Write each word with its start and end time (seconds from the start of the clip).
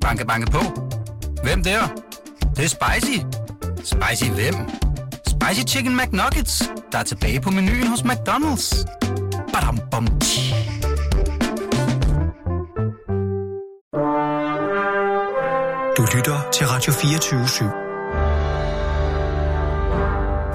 Banke, 0.00 0.26
banke 0.26 0.50
på. 0.50 0.60
Hvem 1.42 1.62
der? 1.62 1.80
Det, 2.40 2.56
det 2.56 2.64
er 2.64 2.68
spicy. 2.68 3.18
Spicy 3.84 4.30
hvem? 4.30 4.54
Spicy 5.26 5.74
Chicken 5.74 5.96
McNuggets, 5.96 6.70
der 6.92 6.98
er 6.98 7.02
tilbage 7.02 7.40
på 7.40 7.50
menuen 7.50 7.86
hos 7.86 8.00
McDonald's. 8.00 8.84
Badum, 9.52 9.78
bom, 9.90 10.06
tji. 10.20 10.54
Du 15.96 16.02
lytter 16.16 16.48
til 16.52 16.66
Radio 16.66 16.92
24 16.92 17.44
/7. 17.44 17.64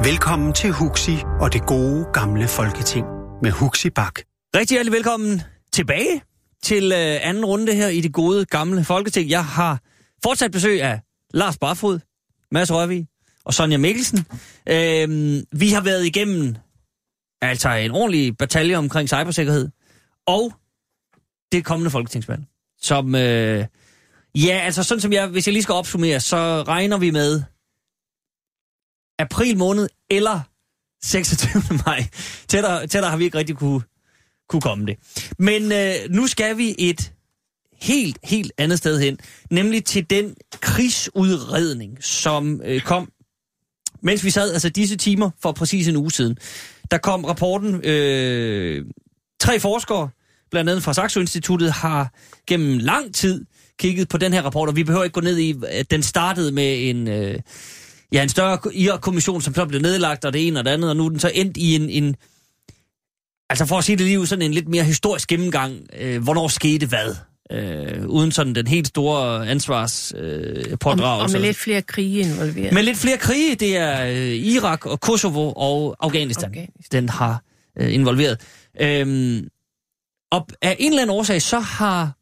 Velkommen 0.10 0.54
til 0.54 0.71
Huxi 0.71 1.18
og 1.39 1.54
det 1.54 1.66
gode 1.66 2.05
gamle 2.14 2.48
folketing 2.48 3.05
med 3.42 3.52
Huxi 3.52 3.89
Bak. 3.89 4.20
Rigtig 4.55 4.76
hjertelig 4.76 4.94
velkommen 4.94 5.42
tilbage 5.73 6.21
til 6.66 6.91
øh, 6.91 7.18
anden 7.21 7.45
runde 7.45 7.75
her 7.75 7.88
i 7.88 8.02
det 8.02 8.13
gode 8.13 8.45
gamle 8.45 8.84
folketing. 8.84 9.29
Jeg 9.29 9.45
har 9.45 9.82
fortsat 10.23 10.51
besøg 10.51 10.82
af 10.82 11.00
Lars 11.33 11.57
Barfod, 11.57 12.00
Mads 12.51 12.71
Rørvig 12.71 13.07
og 13.43 13.54
Sonja 13.54 13.78
Mikkelsen. 13.78 14.25
Øh, 14.70 15.43
vi 15.51 15.70
har 15.70 15.82
været 15.82 16.06
igennem 16.06 16.56
altså 17.42 17.70
en 17.70 17.92
ordentlig 17.92 18.37
batalje 18.37 18.75
omkring 18.75 19.09
cybersikkerhed 19.09 19.70
og 20.28 20.54
det 21.51 21.65
kommende 21.65 21.92
folketingsvalg, 21.92 22.42
som... 22.82 23.15
Øh, 23.15 23.65
ja, 24.36 24.59
altså 24.64 24.84
sådan 24.84 25.01
som 25.01 25.14
jeg, 25.14 25.28
hvis 25.28 25.47
jeg 25.47 25.54
lige 25.54 25.64
skal 25.64 25.73
opsummere, 25.73 26.20
så 26.20 26.64
regner 26.68 26.97
vi 26.97 27.11
med 27.11 27.42
april 29.20 29.57
måned 29.57 29.89
eller 30.09 30.39
26. 31.04 31.64
maj. 31.86 32.08
Tættere, 32.47 32.88
tættere 32.88 33.09
har 33.09 33.17
vi 33.17 33.23
ikke 33.23 33.38
rigtig 33.38 33.56
kunne, 33.56 33.81
kunne 34.50 34.62
komme 34.62 34.86
det. 34.86 34.98
Men 35.40 35.72
øh, 35.72 35.94
nu 36.09 36.28
skal 36.28 36.58
vi 36.58 36.76
et 36.78 37.12
helt, 37.81 38.17
helt 38.23 38.52
andet 38.58 38.78
sted 38.78 39.00
hen, 39.00 39.18
nemlig 39.52 39.86
til 39.86 40.09
den 40.09 40.36
krigsudredning, 40.62 42.04
som 42.04 42.62
øh, 42.66 42.82
kom, 42.82 43.12
mens 44.02 44.24
vi 44.24 44.30
sad 44.30 44.54
altså 44.54 44.70
disse 44.70 44.96
timer 44.96 45.30
for 45.42 45.52
præcis 45.52 45.88
en 45.88 45.96
uge 45.96 46.12
siden. 46.12 46.38
Der 46.92 46.98
kom 46.98 47.26
rapporten, 47.26 47.86
øh, 47.86 48.86
tre 49.40 49.60
forskere, 49.60 50.10
blandt 50.52 50.70
andet 50.70 50.84
fra 50.84 50.94
Saxo 50.94 51.20
Instituttet, 51.20 51.72
har 51.72 52.14
gennem 52.48 52.78
lang 52.78 53.16
tid 53.16 53.46
kigget 53.80 54.09
på 54.09 54.18
den 54.18 54.34
her 54.34 54.42
rapport, 54.42 54.70
og 54.70 54.76
vi 54.76 54.84
behøver 54.84 55.04
ikke 55.04 55.14
gå 55.14 55.22
ned 55.22 55.38
i, 55.38 55.56
at 55.68 55.92
den 55.92 56.04
startede 56.04 56.52
med 56.52 56.90
en... 56.90 57.08
Øh, 57.08 57.40
ja, 58.12 58.24
en 58.24 58.30
større 58.30 58.59
IR-kommission, 58.74 59.42
som 59.42 59.56
så 59.56 59.66
blev 59.66 59.82
nedlagt, 59.82 60.26
og 60.26 60.34
det 60.34 60.48
ene 60.48 60.59
og 60.59 60.66
det 60.66 60.72
andet, 60.72 60.90
og 60.90 60.98
nu 60.98 61.06
er 61.06 61.09
den 61.09 61.20
så 61.20 61.32
endt 61.34 61.58
i 61.58 61.76
en, 61.76 61.90
en 61.90 62.16
altså 63.50 63.66
for 63.66 63.78
at 63.78 63.84
sige 63.84 63.98
det 63.98 64.06
lige 64.06 64.28
sådan 64.28 64.42
en 64.42 64.54
lidt 64.54 64.68
mere 64.68 64.84
historisk 64.84 65.30
gennemgang, 65.30 65.80
øh, 66.00 66.24
hvornår 66.24 66.48
skete 66.48 66.88
hvad, 66.88 67.16
øh, 67.52 68.08
uden 68.08 68.32
sådan 68.32 68.56
den 68.56 68.68
helt 68.68 68.88
store 68.88 69.48
ansvars 69.48 70.14
øh, 70.18 70.78
og, 70.86 71.20
og 71.20 71.32
med 71.32 71.40
lidt 71.40 71.58
flere 71.58 71.82
krige 71.82 72.20
involveret. 72.20 72.74
Med 72.74 72.84
lidt 72.84 72.98
flere 72.98 73.18
krige, 73.18 73.56
det 73.56 73.78
er 73.78 74.06
øh, 74.06 74.36
Irak 74.36 74.86
og 74.86 75.00
Kosovo 75.00 75.54
og 75.56 75.96
Afghanistan, 76.00 76.50
Afghanistan. 76.50 77.02
den 77.02 77.10
har 77.10 77.44
øh, 77.80 77.94
involveret. 77.94 78.42
Øhm, 78.82 79.48
og 80.32 80.48
af 80.62 80.76
en 80.80 80.92
eller 80.92 81.02
anden 81.02 81.18
årsag, 81.18 81.42
så 81.42 81.59
har 81.59 82.18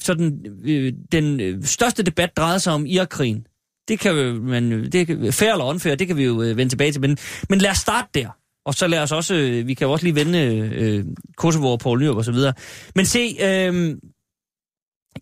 sådan, 0.00 0.46
øh, 0.64 0.92
den 1.12 1.40
øh, 1.40 1.64
største 1.64 2.02
debat 2.02 2.36
drejet 2.36 2.62
sig 2.62 2.72
om 2.72 2.86
Irakkrigen. 2.86 3.46
Det 3.88 4.00
kan 4.00 4.14
man, 4.40 4.90
det 4.92 5.06
kan, 5.06 5.32
fair 5.32 5.52
eller 5.52 5.64
unfair, 5.64 5.94
det 5.94 6.06
kan 6.06 6.16
vi 6.16 6.24
jo 6.24 6.42
øh, 6.42 6.56
vende 6.56 6.72
tilbage 6.72 6.92
til. 6.92 7.00
Men, 7.00 7.18
men 7.48 7.58
lad 7.58 7.70
os 7.70 7.78
starte 7.78 8.08
der. 8.14 8.28
Og 8.66 8.74
så 8.74 8.86
lad 8.86 8.98
os 8.98 9.12
også, 9.12 9.34
øh, 9.34 9.66
vi 9.66 9.74
kan 9.74 9.86
jo 9.86 9.92
også 9.92 10.04
lige 10.04 10.14
vende 10.14 10.38
øh, 10.74 11.04
Kosovo 11.36 11.72
og 11.72 11.78
Poul 11.78 12.00
Nyrup 12.00 12.16
og 12.16 12.24
så 12.24 12.32
videre. 12.32 12.52
Men 12.94 13.06
se, 13.06 13.36
øh, 13.40 13.96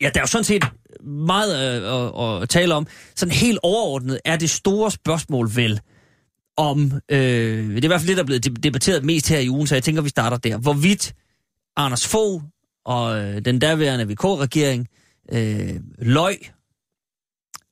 ja, 0.01 0.11
der 0.15 0.21
er 0.21 0.23
jo 0.23 0.27
sådan 0.27 0.45
set 0.45 0.65
meget 1.03 1.83
øh, 1.83 2.27
at, 2.27 2.43
at 2.43 2.49
tale 2.49 2.75
om. 2.75 2.87
Sådan 3.17 3.35
helt 3.35 3.59
overordnet 3.63 4.21
er 4.25 4.37
det 4.37 4.51
store 4.51 4.91
spørgsmål 4.91 5.51
vel, 5.57 5.81
om, 6.57 6.93
øh, 7.09 7.69
det 7.69 7.79
er 7.79 7.85
i 7.85 7.87
hvert 7.87 8.01
fald 8.01 8.09
det, 8.09 8.17
der 8.17 8.23
er 8.23 8.27
blevet 8.27 8.63
debatteret 8.63 9.05
mest 9.05 9.29
her 9.29 9.39
i 9.39 9.49
ugen, 9.49 9.67
så 9.67 9.75
jeg 9.75 9.83
tænker, 9.83 10.03
vi 10.03 10.09
starter 10.09 10.37
der. 10.37 10.59
Hvorvidt 10.59 11.15
Anders 11.77 12.07
Fogh 12.07 12.43
og 12.85 13.19
øh, 13.19 13.45
den 13.45 13.59
daværende 13.59 14.09
VK-regering 14.09 14.89
øh, 15.33 15.81
løg, 15.99 16.51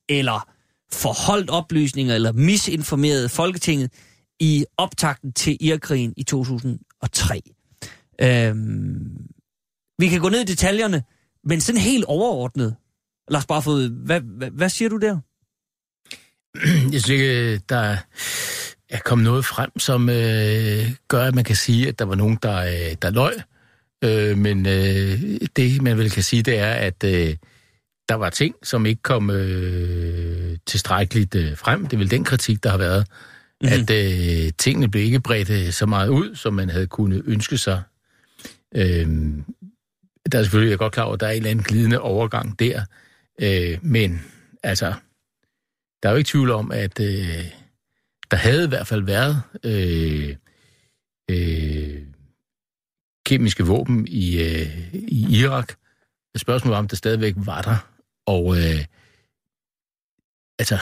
eller 0.09 0.49
forholdt 0.91 1.49
oplysninger, 1.49 2.15
eller 2.15 2.31
misinformerede 2.31 3.29
Folketinget 3.29 3.91
i 4.39 4.65
optakten 4.77 5.33
til 5.33 5.57
Irakkrigen 5.59 6.13
i 6.17 6.23
2003. 6.23 7.41
Øhm, 8.21 9.27
vi 9.99 10.07
kan 10.07 10.21
gå 10.21 10.29
ned 10.29 10.41
i 10.41 10.45
detaljerne, 10.45 11.03
men 11.43 11.61
sådan 11.61 11.81
helt 11.81 12.05
overordnet. 12.05 12.75
Lars 13.29 13.45
Barfod, 13.45 13.89
hvad, 13.89 14.21
hvad, 14.21 14.49
hvad 14.49 14.69
siger 14.69 14.89
du 14.89 14.97
der? 14.97 15.19
Jeg 16.93 17.01
synes 17.01 17.09
ikke, 17.09 17.57
der 17.57 17.97
er 18.89 18.99
kommet 19.05 19.25
noget 19.25 19.45
frem, 19.45 19.79
som 19.79 20.09
øh, 20.09 20.91
gør, 21.07 21.25
at 21.25 21.35
man 21.35 21.43
kan 21.43 21.55
sige, 21.55 21.87
at 21.87 21.99
der 21.99 22.05
var 22.05 22.15
nogen, 22.15 22.37
der, 22.43 22.57
øh, 22.57 22.95
der 23.01 23.09
løg. 23.09 23.33
Øh, 24.03 24.37
men 24.37 24.65
øh, 24.65 25.39
det, 25.55 25.81
man 25.81 25.97
vel 25.97 26.11
kan 26.11 26.23
sige, 26.23 26.43
det 26.43 26.59
er, 26.59 26.73
at 26.73 27.03
øh, 27.03 27.35
der 28.09 28.15
var 28.15 28.29
ting, 28.29 28.55
som 28.63 28.85
ikke 28.85 29.01
kom 29.01 29.29
øh, 29.29 30.57
tilstrækkeligt 30.65 31.35
øh, 31.35 31.57
frem. 31.57 31.83
Det 31.83 31.93
er 31.93 31.97
vel 31.97 32.11
den 32.11 32.23
kritik, 32.23 32.63
der 32.63 32.69
har 32.69 32.77
været, 32.77 33.07
mm. 33.61 33.67
at 33.67 33.89
øh, 33.89 34.51
tingene 34.57 34.91
blev 34.91 35.03
ikke 35.03 35.19
bredt 35.19 35.49
øh, 35.49 35.71
så 35.71 35.85
meget 35.85 36.09
ud, 36.09 36.35
som 36.35 36.53
man 36.53 36.69
havde 36.69 36.87
kunnet 36.87 37.23
ønske 37.25 37.57
sig. 37.57 37.81
Øh, 38.75 39.07
der 40.31 40.39
er 40.39 40.43
selvfølgelig, 40.43 40.69
jeg 40.69 40.73
er 40.73 40.77
godt 40.77 40.93
klar 40.93 41.03
over, 41.03 41.13
at 41.13 41.19
der 41.19 41.27
er 41.27 41.31
en 41.31 41.37
eller 41.37 41.49
anden 41.49 41.65
glidende 41.65 41.99
overgang 41.99 42.59
der, 42.59 42.85
øh, 43.41 43.77
men 43.81 44.21
altså, 44.63 44.93
der 46.03 46.09
er 46.09 46.13
jo 46.13 46.17
ikke 46.17 46.27
tvivl 46.27 46.51
om, 46.51 46.71
at 46.71 46.99
øh, 46.99 47.45
der 48.31 48.37
havde 48.37 48.65
i 48.65 48.67
hvert 48.67 48.87
fald 48.87 49.03
været 49.03 49.41
øh, 49.63 50.35
øh, 51.31 52.01
kemiske 53.25 53.63
våben 53.63 54.07
i, 54.07 54.41
øh, 54.41 54.93
i 54.93 55.39
Irak. 55.39 55.73
Spørgsmålet 56.37 56.73
var, 56.73 56.79
om 56.79 56.87
det 56.87 56.97
stadigvæk 56.97 57.33
var 57.37 57.61
der. 57.61 57.77
Og 58.25 58.57
øh, 58.57 58.85
altså, 60.59 60.77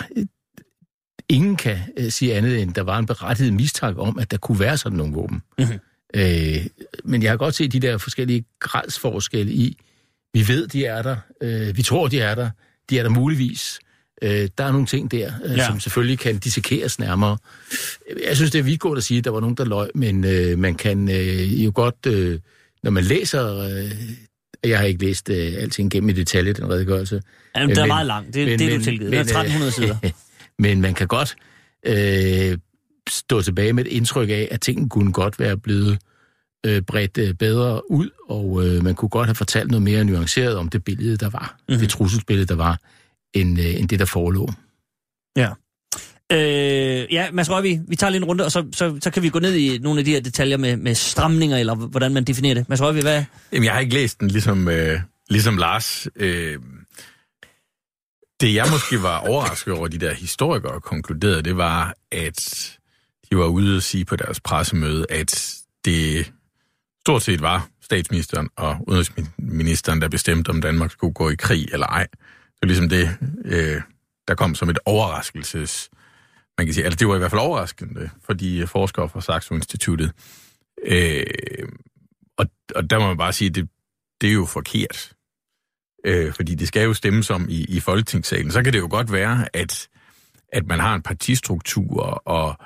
ingen 1.30 1.56
kan 1.56 1.78
øh, 1.98 2.12
sige 2.12 2.36
andet 2.36 2.62
end, 2.62 2.74
der 2.74 2.82
var 2.82 3.00
en 3.00 3.06
berettiget 3.06 3.54
mistak 3.54 3.96
om, 3.98 4.20
at 4.20 4.32
der 4.32 4.38
kunne 4.38 4.60
være 4.60 4.78
sådan 4.78 4.98
nogle 4.98 5.14
våben. 5.14 5.42
Mm-hmm. 5.58 5.80
Øh, 6.14 6.66
men 7.04 7.24
jeg 7.24 7.32
har 7.32 7.38
godt 7.38 7.56
set 7.56 7.74
de 7.74 7.80
der 7.80 7.98
forskellige 7.98 8.46
gradsforskelle 8.60 9.52
i, 9.52 9.78
vi 10.34 10.48
ved, 10.48 10.68
de 10.68 10.86
er 10.86 11.02
der, 11.02 11.16
øh, 11.42 11.78
vi 11.78 11.82
tror, 11.82 12.08
de 12.08 12.20
er 12.20 12.36
der, 12.36 12.50
de 12.90 13.00
er 13.00 13.04
der 13.04 13.10
muligvis. 13.10 13.80
Øh, 14.22 14.50
der 14.58 14.64
er 14.64 14.72
nogle 14.72 14.88
ting 14.88 15.12
der, 15.12 15.32
øh, 15.46 15.58
ja. 15.58 15.66
som 15.66 15.80
selvfølgelig 15.80 16.20
kan 16.20 16.38
dissekeres 16.38 17.00
nærmere. 17.00 17.38
Jeg 18.28 18.36
synes, 18.36 18.52
det 18.52 18.60
er 18.60 18.64
vidtgående 18.64 18.98
at 18.98 19.04
sige, 19.04 19.18
at 19.18 19.24
der 19.24 19.32
var 19.32 19.40
nogen, 19.40 19.56
der 19.56 19.66
løg, 19.66 19.90
men 19.96 20.26
øh, 20.26 20.60
man 20.60 20.76
kan 20.76 21.10
øh, 21.10 21.66
jo 21.66 21.72
godt, 21.76 22.06
øh, 22.08 22.40
når 22.84 22.92
man 22.92 23.04
læser... 23.04 23.58
Øh, 23.58 23.92
jeg 24.64 24.80
har 24.80 24.86
ikke 24.86 25.06
læst 25.06 25.30
øh, 25.30 25.54
alting 25.58 25.92
gennem 25.92 26.10
i 26.10 26.14
detalje, 26.14 26.54
den 26.54 26.70
redegørelse. 26.70 27.22
Jamen, 27.56 27.70
det 27.70 27.78
er 27.78 27.82
men, 27.82 27.88
meget 27.88 28.08
langt. 28.08 28.34
Det, 28.34 28.48
men, 28.48 28.60
det 28.60 28.74
er 28.74 28.78
du 28.78 28.84
tilgivet. 28.84 29.12
Det 29.12 29.18
er 29.18 29.22
1300 29.22 29.72
sider. 29.72 29.98
men 30.60 30.82
man 30.82 30.94
kan 30.94 31.08
godt 31.08 31.36
øh, 31.86 32.58
stå 33.10 33.42
tilbage 33.42 33.74
med 33.74 33.86
et 33.86 33.92
indtryk 33.92 34.30
af, 34.30 34.48
at 34.52 34.62
tingene 34.62 34.90
kunne 34.90 35.14
godt 35.14 35.40
være 35.40 35.58
blevet 35.58 36.00
øh, 36.66 36.82
bredt 36.82 37.18
øh, 37.18 37.34
bedre 37.34 37.92
ud, 37.92 38.10
og 38.30 38.66
øh, 38.66 38.84
man 38.84 38.96
kunne 38.96 39.10
godt 39.10 39.28
have 39.28 39.36
fortalt 39.36 39.72
noget 39.72 39.82
mere 39.82 40.04
nuanceret 40.04 40.56
om 40.56 40.70
det 40.70 40.84
billede, 40.84 41.18
der 41.18 41.30
var. 41.30 41.58
Mm-hmm. 41.60 41.80
Det 41.80 41.90
trusselsbillede, 41.90 42.48
der 42.48 42.56
var 42.56 42.80
end, 43.34 43.60
øh, 43.60 43.80
end 43.80 43.90
det, 43.90 44.00
der 44.00 44.06
forelå. 44.06 44.50
Ja. 45.36 45.50
Øh, 46.32 47.14
ja, 47.14 47.32
Mads 47.32 47.50
Røvi, 47.50 47.80
vi 47.88 47.96
tager 47.96 48.12
lige 48.12 48.22
en 48.22 48.26
runde, 48.26 48.46
og 48.46 48.52
så, 48.52 48.66
så, 48.74 48.98
så 49.02 49.12
kan 49.12 49.24
vi 49.24 49.30
gå 49.30 49.40
ned 49.40 49.56
i 49.56 49.78
nogle 49.78 50.00
af 50.00 50.06
de 50.06 50.12
her 50.12 50.22
detaljer 50.22 50.58
med, 50.58 50.78
med 50.78 50.96
stramninger, 50.96 51.58
eller 51.58 51.76
hvordan 51.76 52.14
man 52.14 52.24
definerer 52.24 52.54
det. 52.54 52.70
Mads 52.70 52.82
Røvi, 52.82 53.02
hvad? 53.02 53.24
Jamen, 53.52 53.64
jeg 53.66 53.74
har 53.74 53.80
ikke 53.80 53.94
læst 53.94 54.20
den, 54.20 54.28
ligesom, 54.28 54.68
øh, 54.68 55.00
ligesom 55.30 55.58
Lars. 55.58 56.08
Øh, 56.16 56.58
det, 58.40 58.54
jeg 58.54 58.66
måske 58.72 59.04
var 59.04 59.20
overrasket 59.20 59.74
over, 59.74 59.88
de 59.88 59.98
der 59.98 60.14
historikere 60.14 60.82
konkluderede, 60.82 61.42
det 61.42 61.58
var, 61.58 61.94
at 62.12 62.78
de 63.30 63.38
var 63.38 63.46
ude 63.46 63.78
at 63.78 63.84
sige 63.84 64.06
på 64.06 64.16
deres 64.16 64.40
pressemøde, 64.40 65.06
at 65.10 65.56
det 65.86 66.34
stort 67.06 67.24
set 67.24 67.42
var 67.42 67.70
statsministeren 67.82 68.50
og 68.56 68.78
udenrigsministeren, 68.88 70.02
der 70.02 70.10
bestemte, 70.10 70.50
om 70.50 70.62
Danmark 70.62 70.92
skulle 70.92 71.14
gå 71.14 71.30
i 71.30 71.36
krig 71.36 71.68
eller 71.72 71.88
ej. 71.88 72.08
Det 72.12 72.60
var 72.62 72.68
ligesom 72.68 72.90
det, 72.90 73.18
øh, 73.46 73.82
der 74.28 74.36
kom 74.36 74.56
som 74.56 74.70
et 74.70 74.80
overraskelses... 74.86 75.90
Man 76.58 76.68
kan 76.68 76.74
sige, 76.74 76.86
altså 76.86 76.98
det 76.98 77.08
var 77.08 77.16
i 77.16 77.18
hvert 77.18 77.32
fald 77.32 77.42
overraskende 77.42 78.10
for 78.26 78.34
de 78.34 78.68
forskere 78.68 79.10
fra 79.10 79.22
Saxo 79.22 79.56
Instituttet. 79.56 80.12
Øh, 80.86 81.24
og, 82.38 82.46
og 82.76 82.90
der 82.90 83.00
må 83.00 83.08
man 83.08 83.18
bare 83.18 83.34
sige, 83.34 83.50
det, 83.50 83.70
det 84.22 84.30
er 84.30 84.34
jo 84.34 84.46
forkert. 84.46 85.12
Øh, 86.06 86.34
fordi 86.34 86.56
det 86.56 86.68
skal 86.68 86.84
jo 86.84 86.94
stemmes 86.94 87.30
om 87.30 87.46
i, 87.50 87.66
i 87.70 87.80
Folketingssalen. 87.80 88.52
Så 88.52 88.64
kan 88.64 88.74
det 88.74 88.80
jo 88.80 88.88
godt 88.92 89.12
være, 89.12 89.48
at, 89.54 89.88
at 90.54 90.68
man 90.68 90.80
har 90.80 90.96
en 90.96 91.02
partistruktur, 91.02 92.02
og, 92.26 92.58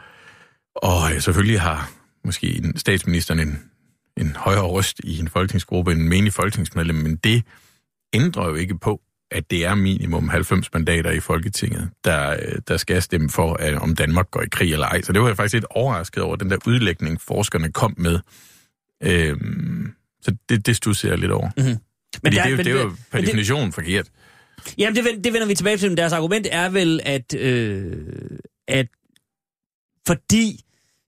og 0.75 1.13
øh, 1.13 1.21
selvfølgelig 1.21 1.61
har 1.61 1.91
måske 2.25 2.57
en, 2.57 2.77
statsministeren 2.77 3.39
en, 3.39 3.59
en 4.17 4.35
højere 4.35 4.67
røst 4.67 5.01
i 5.03 5.19
en 5.19 5.27
folketingsgruppe 5.27 5.91
end 5.91 6.01
en 6.01 6.09
menig 6.09 6.33
folketingsmedlem, 6.33 6.95
men 6.95 7.15
det 7.15 7.43
ændrer 8.13 8.47
jo 8.47 8.55
ikke 8.55 8.77
på, 8.77 9.01
at 9.31 9.51
det 9.51 9.65
er 9.65 9.75
minimum 9.75 10.29
90 10.29 10.73
mandater 10.73 11.11
i 11.11 11.19
Folketinget, 11.19 11.89
der, 12.03 12.31
øh, 12.31 12.61
der 12.67 12.77
skal 12.77 13.01
stemme 13.01 13.29
for, 13.29 13.53
at, 13.53 13.73
om 13.73 13.95
Danmark 13.95 14.31
går 14.31 14.41
i 14.41 14.47
krig 14.51 14.73
eller 14.73 14.87
ej. 14.87 15.01
Så 15.01 15.13
det 15.13 15.21
var 15.21 15.27
jeg 15.27 15.37
faktisk 15.37 15.53
lidt 15.53 15.65
overrasket 15.69 16.23
over, 16.23 16.35
den 16.35 16.49
der 16.49 16.57
udlægning, 16.67 17.21
forskerne 17.21 17.71
kom 17.71 17.93
med. 17.97 18.19
Øhm, 19.03 19.93
så 20.21 20.35
det, 20.49 20.65
det 20.65 20.75
stusser 20.75 21.09
jeg 21.09 21.17
lidt 21.17 21.31
over. 21.31 21.49
Mm-hmm. 21.57 21.77
Men 22.23 22.33
der, 22.33 22.43
det, 22.43 22.45
er 22.45 22.49
jo, 22.49 22.57
men, 22.57 22.65
det 22.65 22.75
er 22.75 22.81
jo 22.81 22.91
per 23.11 23.21
definition 23.21 23.65
det, 23.65 23.73
forkert. 23.73 24.07
Jamen, 24.77 24.95
det, 24.95 25.23
det 25.23 25.33
vender 25.33 25.47
vi 25.47 25.55
tilbage 25.55 25.77
til. 25.77 25.89
Men 25.89 25.97
deres 25.97 26.13
argument 26.13 26.47
er 26.51 26.69
vel, 26.69 26.99
at, 27.03 27.35
øh, 27.35 27.93
at 28.67 28.87
fordi 30.07 30.59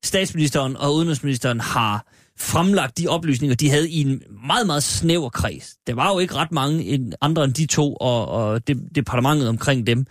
statsministeren 0.05 0.77
og 0.77 0.95
udenrigsministeren 0.95 1.59
har 1.59 2.07
fremlagt 2.39 2.97
de 2.97 3.07
oplysninger, 3.07 3.55
de 3.55 3.69
havde 3.69 3.89
i 3.89 4.01
en 4.01 4.21
meget, 4.47 4.65
meget 4.65 4.83
snæver 4.83 5.29
kreds. 5.29 5.75
Der 5.87 5.93
var 5.93 6.13
jo 6.13 6.19
ikke 6.19 6.35
ret 6.35 6.51
mange 6.51 7.11
andre 7.21 7.43
end 7.43 7.53
de 7.53 7.65
to 7.65 7.93
og, 7.93 8.27
og 8.27 8.67
det, 8.67 8.77
departementet 8.95 9.49
omkring 9.49 9.87
dem, 9.87 10.05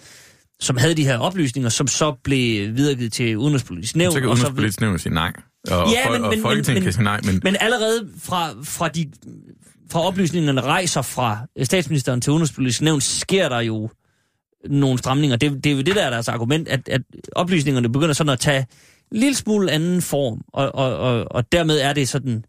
som 0.60 0.76
havde 0.76 0.94
de 0.94 1.04
her 1.04 1.19
oplysninger, 1.19 1.69
som 1.69 1.87
så 1.87 2.12
blev 2.25 2.76
videregivet 2.76 3.12
til 3.12 3.37
Udenrigspolitisk 3.37 3.96
Nævn. 3.96 4.12
Så 4.12 4.20
kan 4.20 4.28
Udenrigspolitisk 4.28 4.81
Nævn 4.81 4.99
sige 4.99 5.14
nej. 5.14 5.32
Og, 5.70 5.90
ja, 5.93 6.10
men, 6.10 6.25
og, 6.25 6.28
og 6.28 6.34
Folketinget 6.43 6.81
men, 6.81 6.82
kan 6.82 6.93
sige 6.93 7.04
nej. 7.04 7.20
Men... 7.25 7.40
men 7.44 7.56
allerede 7.60 8.08
fra, 8.19 8.50
fra, 8.64 8.88
de, 8.88 9.10
fra 9.92 10.00
oplysningerne 10.00 10.60
rejser 10.60 11.02
fra 11.02 11.46
øh, 11.56 11.66
statsministeren 11.66 12.20
til 12.20 12.30
Udenrigspolitisk 12.30 12.82
Nævn, 12.82 13.00
sker 13.00 13.48
der 13.48 13.60
jo 13.60 13.90
nogle 14.64 14.98
stramninger. 14.98 15.36
Det, 15.36 15.64
det 15.64 15.72
er 15.72 15.76
jo 15.76 15.82
det, 15.82 15.96
der 15.96 16.02
er 16.02 16.10
deres 16.10 16.28
argument, 16.28 16.68
at, 16.68 16.88
at 16.88 17.02
oplysningerne 17.32 17.92
begynder 17.92 18.14
sådan 18.14 18.32
at 18.32 18.40
tage 18.40 18.66
lille 19.10 19.34
smule 19.34 19.72
anden 19.72 20.02
form, 20.02 20.44
og, 20.52 20.74
og, 20.74 20.96
og, 20.96 21.26
og 21.30 21.52
dermed 21.52 21.80
er 21.80 21.92
det 21.92 22.08
sådan 22.08 22.44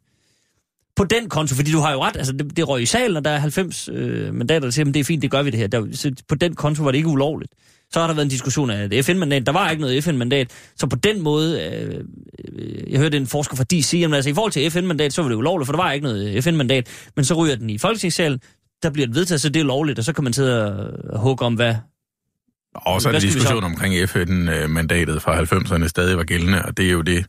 på 0.95 1.03
den 1.03 1.29
konto, 1.29 1.55
fordi 1.55 1.71
du 1.71 1.79
har 1.79 1.91
jo 1.91 2.03
ret, 2.03 2.17
altså 2.17 2.33
det, 2.33 2.57
det 2.57 2.67
røg 2.67 2.81
i 2.81 2.85
salen, 2.85 3.17
og 3.17 3.25
der 3.25 3.31
er 3.31 3.37
90 3.37 3.89
øh, 3.91 4.33
mandater, 4.33 4.59
der 4.59 4.69
siger, 4.69 4.87
at 4.87 4.93
det 4.93 4.99
er 4.99 5.03
fint, 5.03 5.21
det 5.21 5.31
gør 5.31 5.43
vi 5.43 5.49
det 5.49 5.59
her. 5.59 5.67
Der, 5.67 5.87
så 5.91 6.11
på 6.27 6.35
den 6.35 6.55
konto 6.55 6.83
var 6.83 6.91
det 6.91 6.97
ikke 6.97 7.09
ulovligt. 7.09 7.51
Så 7.93 7.99
har 7.99 8.07
der 8.07 8.13
været 8.13 8.25
en 8.25 8.29
diskussion 8.29 8.69
af 8.69 8.87
et 8.91 9.05
FN-mandat. 9.05 9.45
Der 9.45 9.51
var 9.51 9.69
ikke 9.69 9.81
noget 9.81 10.03
FN-mandat. 10.03 10.51
Så 10.75 10.87
på 10.87 10.95
den 10.95 11.21
måde, 11.21 11.61
øh, 11.61 12.03
øh, 12.55 12.91
jeg 12.91 12.99
hørte 12.99 13.17
en 13.17 13.27
forsker 13.27 13.55
fra 13.55 13.63
DC 13.63 14.03
at 14.05 14.13
altså, 14.13 14.29
i 14.29 14.33
forhold 14.33 14.51
til 14.51 14.71
FN-mandat, 14.71 15.13
så 15.13 15.21
var 15.21 15.29
det 15.29 15.35
ulovligt, 15.35 15.65
for 15.65 15.73
der 15.73 15.83
var 15.83 15.91
ikke 15.91 16.03
noget 16.03 16.43
FN-mandat. 16.43 16.87
Men 17.15 17.25
så 17.25 17.33
ryger 17.33 17.55
den 17.55 17.69
i 17.69 17.77
Folketingssalen, 17.77 18.39
der 18.83 18.89
bliver 18.89 19.07
det 19.07 19.15
vedtaget, 19.15 19.41
så 19.41 19.49
det 19.49 19.59
er 19.59 19.63
lovligt, 19.63 19.99
og 19.99 20.05
så 20.05 20.13
kan 20.13 20.23
man 20.23 20.33
sidde 20.33 20.75
og 21.09 21.19
hugge 21.19 21.45
om, 21.45 21.53
hvad, 21.53 21.75
og 22.75 23.01
så 23.01 23.07
er 23.07 23.11
der 23.11 23.19
diskussion 23.19 23.63
omkring 23.63 24.09
FN-mandatet 24.09 25.21
fra 25.21 25.41
90'erne 25.41 25.87
stadig 25.87 26.17
var 26.17 26.23
gældende, 26.23 26.65
og 26.65 26.77
det 26.77 26.87
er 26.87 26.91
jo 26.91 27.01
det, 27.01 27.25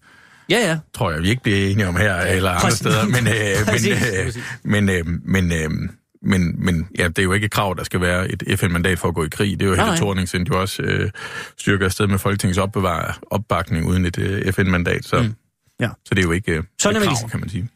Ja, 0.50 0.58
ja. 0.68 0.78
Tror 0.94 1.10
jeg, 1.10 1.22
vi 1.22 1.28
ikke 1.28 1.42
bliver 1.42 1.58
enige 1.58 1.88
om 1.88 1.96
her 1.96 2.16
eller 2.16 2.50
andre 2.50 2.60
Præcis. 2.60 2.78
steder. 2.78 3.04
Men, 3.04 3.26
øh, 3.26 4.32
men, 4.72 4.88
øh, 4.88 5.06
men, 5.06 5.12
øh, 5.12 5.20
men, 5.24 5.52
øh, 5.52 5.88
men, 6.24 6.64
men 6.64 6.88
ja, 6.98 7.08
det 7.08 7.18
er 7.18 7.22
jo 7.22 7.32
ikke 7.32 7.44
et 7.44 7.50
krav, 7.50 7.74
der 7.78 7.84
skal 7.84 8.00
være 8.00 8.30
et 8.30 8.58
FN-mandat 8.58 8.98
for 8.98 9.08
at 9.08 9.14
gå 9.14 9.24
i 9.24 9.28
krig. 9.28 9.60
Det 9.60 9.66
er 9.66 9.70
jo 9.70 9.74
hele 9.74 9.96
Thorning, 9.96 10.28
som 10.28 10.42
jo 10.42 10.60
også 10.60 10.82
øh, 10.82 11.10
styrker 11.56 11.84
afsted 11.84 12.06
med 12.06 12.18
Folketingets 12.18 12.58
opbevar, 12.58 13.18
opbakning 13.30 13.86
uden 13.86 14.06
et 14.06 14.18
øh, 14.18 14.52
FN-mandat. 14.52 15.04
Så, 15.04 15.22
mm. 15.22 15.34
ja. 15.80 15.88
så 16.04 16.14
det 16.14 16.18
er 16.18 16.22
jo 16.22 16.32
ikke 16.32 16.52
øh, 16.52 16.62
Sådan 16.78 17.02
et 17.02 17.08
krav, 17.08 17.30
kan 17.30 17.40
man 17.40 17.48
sige. 17.48 17.68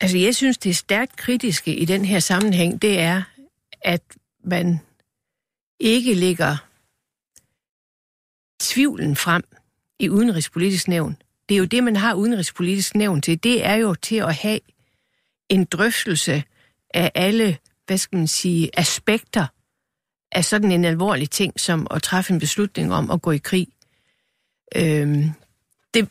Altså, 0.00 0.18
jeg 0.18 0.34
synes, 0.34 0.58
det 0.58 0.70
er 0.70 0.74
stærkt 0.74 1.16
kritiske 1.16 1.76
i 1.76 1.84
den 1.84 2.04
her 2.04 2.20
sammenhæng, 2.20 2.82
det 2.82 3.00
er, 3.00 3.22
at 3.82 4.02
man 4.44 4.80
ikke 5.80 6.14
lægger 6.14 6.56
tvivlen 8.60 9.16
frem 9.16 9.42
i 9.98 10.08
udenrigspolitisk 10.08 10.88
nævn. 10.88 11.16
Det 11.48 11.54
er 11.54 11.58
jo 11.58 11.64
det, 11.64 11.84
man 11.84 11.96
har 11.96 12.14
udenrigspolitisk 12.14 12.94
nævn 12.94 13.20
til. 13.20 13.42
Det 13.42 13.66
er 13.66 13.74
jo 13.74 13.94
til 13.94 14.16
at 14.16 14.34
have 14.34 14.60
en 15.48 15.64
drøftelse 15.64 16.42
af 16.94 17.12
alle, 17.14 17.58
hvad 17.88 17.98
skal 17.98 18.16
man 18.16 18.26
sige, 18.26 18.70
aspekter 18.78 19.46
af 20.32 20.44
sådan 20.44 20.72
en 20.72 20.84
alvorlig 20.84 21.30
ting, 21.30 21.60
som 21.60 21.86
at 21.90 22.02
træffe 22.02 22.32
en 22.32 22.38
beslutning 22.38 22.94
om 22.94 23.10
at 23.10 23.22
gå 23.22 23.30
i 23.30 23.38
krig. 23.38 23.68
Øhm, 24.76 25.30
det, 25.94 26.08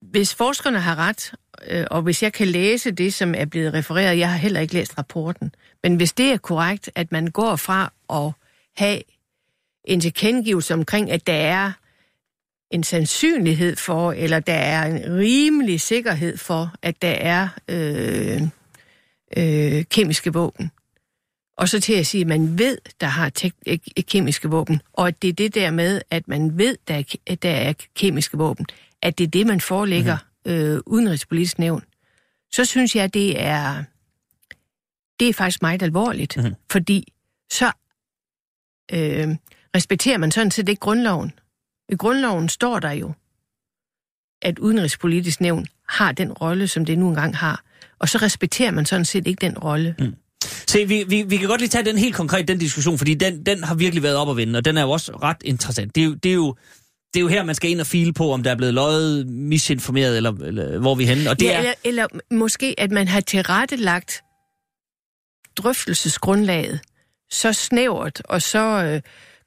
hvis 0.00 0.34
forskerne 0.34 0.80
har 0.80 0.96
ret, 0.96 1.32
øh, 1.68 1.86
og 1.90 2.02
hvis 2.02 2.22
jeg 2.22 2.32
kan 2.32 2.46
læse 2.48 2.90
det, 2.90 3.14
som 3.14 3.34
er 3.34 3.44
blevet 3.44 3.74
refereret, 3.74 4.18
jeg 4.18 4.30
har 4.30 4.36
heller 4.36 4.60
ikke 4.60 4.74
læst 4.74 4.98
rapporten, 4.98 5.54
men 5.82 5.96
hvis 5.96 6.12
det 6.12 6.32
er 6.32 6.36
korrekt, 6.36 6.90
at 6.94 7.12
man 7.12 7.26
går 7.26 7.56
fra 7.56 7.92
at 8.10 8.32
have 8.76 9.02
en 9.84 10.00
tilkendegivelse 10.00 10.74
omkring, 10.74 11.10
at 11.10 11.26
der 11.26 11.32
er 11.32 11.72
en 12.70 12.84
sandsynlighed 12.84 13.76
for, 13.76 14.12
eller 14.12 14.40
der 14.40 14.54
er 14.54 14.86
en 14.86 15.18
rimelig 15.18 15.80
sikkerhed 15.80 16.36
for, 16.36 16.74
at 16.82 17.02
der 17.02 17.10
er 17.10 17.48
øh, 17.68 18.42
øh, 19.36 19.84
kemiske 19.84 20.32
våben. 20.32 20.70
Og 21.56 21.68
så 21.68 21.80
til 21.80 21.92
at 21.92 22.06
sige, 22.06 22.20
at 22.20 22.26
man 22.26 22.58
ved, 22.58 22.78
der 23.00 23.06
har 23.06 23.30
tek- 23.30 24.02
kemiske 24.08 24.48
våben, 24.48 24.80
og 24.92 25.08
at 25.08 25.22
det 25.22 25.28
er 25.28 25.32
det 25.32 25.54
der 25.54 25.70
med, 25.70 26.02
at 26.10 26.28
man 26.28 26.58
ved, 26.58 26.76
der 26.88 26.94
er, 26.94 27.16
at 27.26 27.42
der 27.42 27.50
er 27.50 27.72
kemiske 27.96 28.38
våben, 28.38 28.66
at 29.02 29.18
det 29.18 29.24
er 29.24 29.28
det, 29.28 29.46
man 29.46 29.60
forelægger 29.60 30.16
mm. 30.46 30.52
øh, 30.52 30.80
udenrigspolitisk 30.86 31.58
nævn, 31.58 31.84
så 32.52 32.64
synes 32.64 32.96
jeg, 32.96 33.14
det 33.14 33.40
er, 33.40 33.84
det 35.20 35.28
er 35.28 35.32
faktisk 35.32 35.62
meget 35.62 35.82
alvorligt, 35.82 36.36
mm. 36.36 36.54
fordi 36.70 37.12
så 37.50 37.72
øh, 38.92 39.28
respekterer 39.76 40.18
man 40.18 40.30
sådan 40.30 40.50
set 40.50 40.68
ikke 40.68 40.80
grundloven. 40.80 41.32
I 41.88 41.96
grundloven 41.96 42.48
står 42.48 42.78
der 42.78 42.90
jo, 42.90 43.12
at 44.42 44.58
udenrigspolitisk 44.58 45.40
nævn 45.40 45.66
har 45.88 46.12
den 46.12 46.32
rolle, 46.32 46.68
som 46.68 46.84
det 46.84 46.98
nu 46.98 47.08
engang 47.08 47.36
har. 47.36 47.64
Og 48.02 48.08
så 48.08 48.18
respekterer 48.18 48.70
man 48.70 48.86
sådan 48.86 49.04
set 49.04 49.26
ikke 49.26 49.40
den 49.40 49.58
rolle. 49.58 49.94
Mm. 49.98 50.14
Se, 50.66 50.88
vi, 50.88 51.04
vi, 51.08 51.22
vi 51.22 51.36
kan 51.36 51.48
godt 51.48 51.60
lige 51.60 51.68
tage 51.68 51.84
den 51.84 51.98
helt 51.98 52.14
konkret, 52.14 52.48
den 52.48 52.58
diskussion, 52.58 52.98
fordi 52.98 53.14
den, 53.14 53.46
den 53.46 53.64
har 53.64 53.74
virkelig 53.74 54.02
været 54.02 54.16
op 54.16 54.30
at 54.30 54.36
vende, 54.36 54.56
og 54.56 54.64
den 54.64 54.76
er 54.76 54.82
jo 54.82 54.90
også 54.90 55.12
ret 55.12 55.36
interessant. 55.44 55.94
Det 55.94 56.00
er 56.00 56.04
jo, 56.04 56.14
det 56.14 56.30
er 56.30 56.34
jo, 56.34 56.54
det 57.14 57.20
er 57.20 57.20
jo 57.20 57.28
her, 57.28 57.44
man 57.44 57.54
skal 57.54 57.70
ind 57.70 57.80
og 57.80 57.86
file 57.86 58.12
på, 58.12 58.32
om 58.32 58.42
der 58.42 58.50
er 58.50 58.56
blevet 58.56 58.74
løjet, 58.74 59.26
misinformeret, 59.28 60.16
eller, 60.16 60.32
eller 60.32 60.78
hvor 60.78 60.94
vi 60.94 61.04
er 61.04 61.08
henne. 61.08 61.30
Og 61.30 61.40
det 61.40 61.46
ja, 61.46 61.52
er... 61.52 61.58
eller, 61.58 61.74
eller 61.84 62.06
måske, 62.30 62.74
at 62.78 62.90
man 62.90 63.08
har 63.08 63.20
tilrettelagt 63.20 64.22
drøftelsesgrundlaget 65.56 66.80
så 67.30 67.52
snævert 67.52 68.22
og 68.24 68.42
så 68.42 68.60
øh, 68.84 69.00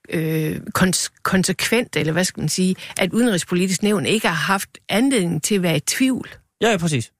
øh, 0.09 0.61
kons- 0.79 1.21
konsekvent, 1.23 1.95
eller 1.95 2.13
hvad 2.13 2.23
skal 2.23 2.41
man 2.41 2.49
sige, 2.49 2.75
at 2.97 3.13
Udenrigspolitisk 3.13 3.83
Nævn 3.83 4.05
ikke 4.05 4.27
har 4.27 4.35
haft 4.35 4.69
anledning 4.89 5.43
til 5.43 5.55
at 5.55 5.63
være 5.63 5.77
i 5.77 5.79
tvivl. 5.79 6.29
Ja, 6.61 6.71
ja 6.71 6.77
præcis. 6.77 7.11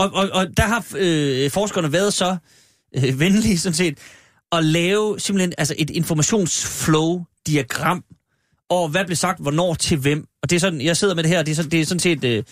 Og, 0.00 0.10
og, 0.12 0.28
og 0.32 0.56
der 0.56 0.62
har 0.62 0.86
øh, 0.96 1.50
forskerne 1.50 1.92
været 1.92 2.12
så 2.12 2.36
øh, 2.96 3.20
venlige, 3.20 3.58
sådan 3.58 3.74
set, 3.74 3.98
at 4.52 4.64
lave 4.64 5.20
simpelthen 5.20 5.52
altså 5.58 5.74
et 5.78 5.90
informationsflow-diagram 5.90 8.04
og 8.70 8.88
hvad 8.88 9.04
blev 9.04 9.16
sagt, 9.16 9.40
hvornår 9.40 9.74
til 9.74 9.98
hvem. 9.98 10.26
Og 10.42 10.50
det 10.50 10.56
er 10.56 10.60
sådan, 10.60 10.80
jeg 10.80 10.96
sidder 10.96 11.14
med 11.14 11.22
det 11.22 11.30
her, 11.30 11.42
det 11.42 11.52
er 11.52 11.56
sådan, 11.56 11.70
det 11.70 11.80
er 11.80 11.84
sådan 11.84 12.00
set 12.00 12.24
øh, 12.24 12.42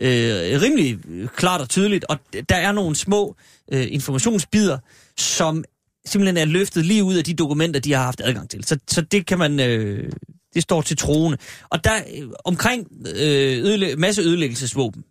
øh, 0.00 0.62
rimelig 0.62 0.98
klart 1.36 1.60
og 1.60 1.68
tydeligt, 1.68 2.04
og 2.04 2.18
der 2.48 2.56
er 2.56 2.72
nogle 2.72 2.96
små 2.96 3.36
øh, 3.72 3.86
informationsbider, 3.90 4.78
som 5.18 5.64
simpelthen 6.06 6.36
er 6.36 6.44
løftet 6.44 6.84
lige 6.84 7.04
ud 7.04 7.14
af 7.14 7.24
de 7.24 7.34
dokumenter, 7.34 7.80
de 7.80 7.92
har 7.92 8.04
haft 8.04 8.20
adgang 8.24 8.50
til. 8.50 8.64
Så, 8.64 8.78
så 8.88 9.00
det 9.00 9.26
kan 9.26 9.38
man... 9.38 9.60
Øh, 9.60 10.10
det 10.54 10.62
står 10.62 10.82
til 10.82 10.96
troende. 10.96 11.38
Og 11.70 11.84
der 11.84 11.96
øh, 12.16 12.28
omkring 12.44 12.88
øh, 13.16 13.64
ødelæ- 13.64 13.96
masse 13.96 14.22
ødelæggelsesvåben, 14.22 15.02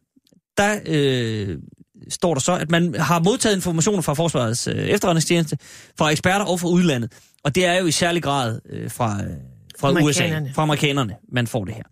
der 0.57 0.79
øh, 0.85 1.57
står 2.09 2.33
der 2.33 2.41
så, 2.41 2.53
at 2.53 2.71
man 2.71 2.95
har 2.95 3.19
modtaget 3.19 3.55
informationer 3.55 4.01
fra 4.01 4.13
Forsvarets 4.13 4.67
øh, 4.67 4.75
efterretningstjeneste, 4.75 5.57
fra 5.97 6.09
eksperter 6.09 6.45
og 6.45 6.59
fra 6.59 6.67
udlandet. 6.67 7.11
Og 7.43 7.55
det 7.55 7.65
er 7.65 7.79
jo 7.79 7.85
i 7.85 7.91
særlig 7.91 8.23
grad 8.23 8.59
øh, 8.69 8.91
fra, 8.91 9.23
øh, 9.23 9.29
fra 9.79 10.03
USA, 10.03 10.41
fra 10.53 10.61
amerikanerne, 10.61 11.15
man 11.31 11.47
får 11.47 11.65
det 11.65 11.75
her. 11.75 11.83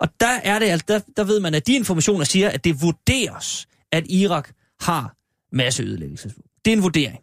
Og 0.00 0.08
der 0.20 0.38
er 0.44 0.58
det 0.58 0.66
altså, 0.66 0.84
der, 0.88 1.00
der 1.16 1.24
ved 1.24 1.40
man, 1.40 1.54
at 1.54 1.66
de 1.66 1.74
informationer 1.74 2.24
siger, 2.24 2.48
at 2.48 2.64
det 2.64 2.82
vurderes, 2.82 3.66
at 3.92 4.04
Irak 4.08 4.48
har 4.80 5.14
masse 5.52 5.82
ødelæggelsesvåben. 5.82 6.50
Det 6.64 6.72
er 6.72 6.76
en 6.76 6.82
vurdering 6.82 7.18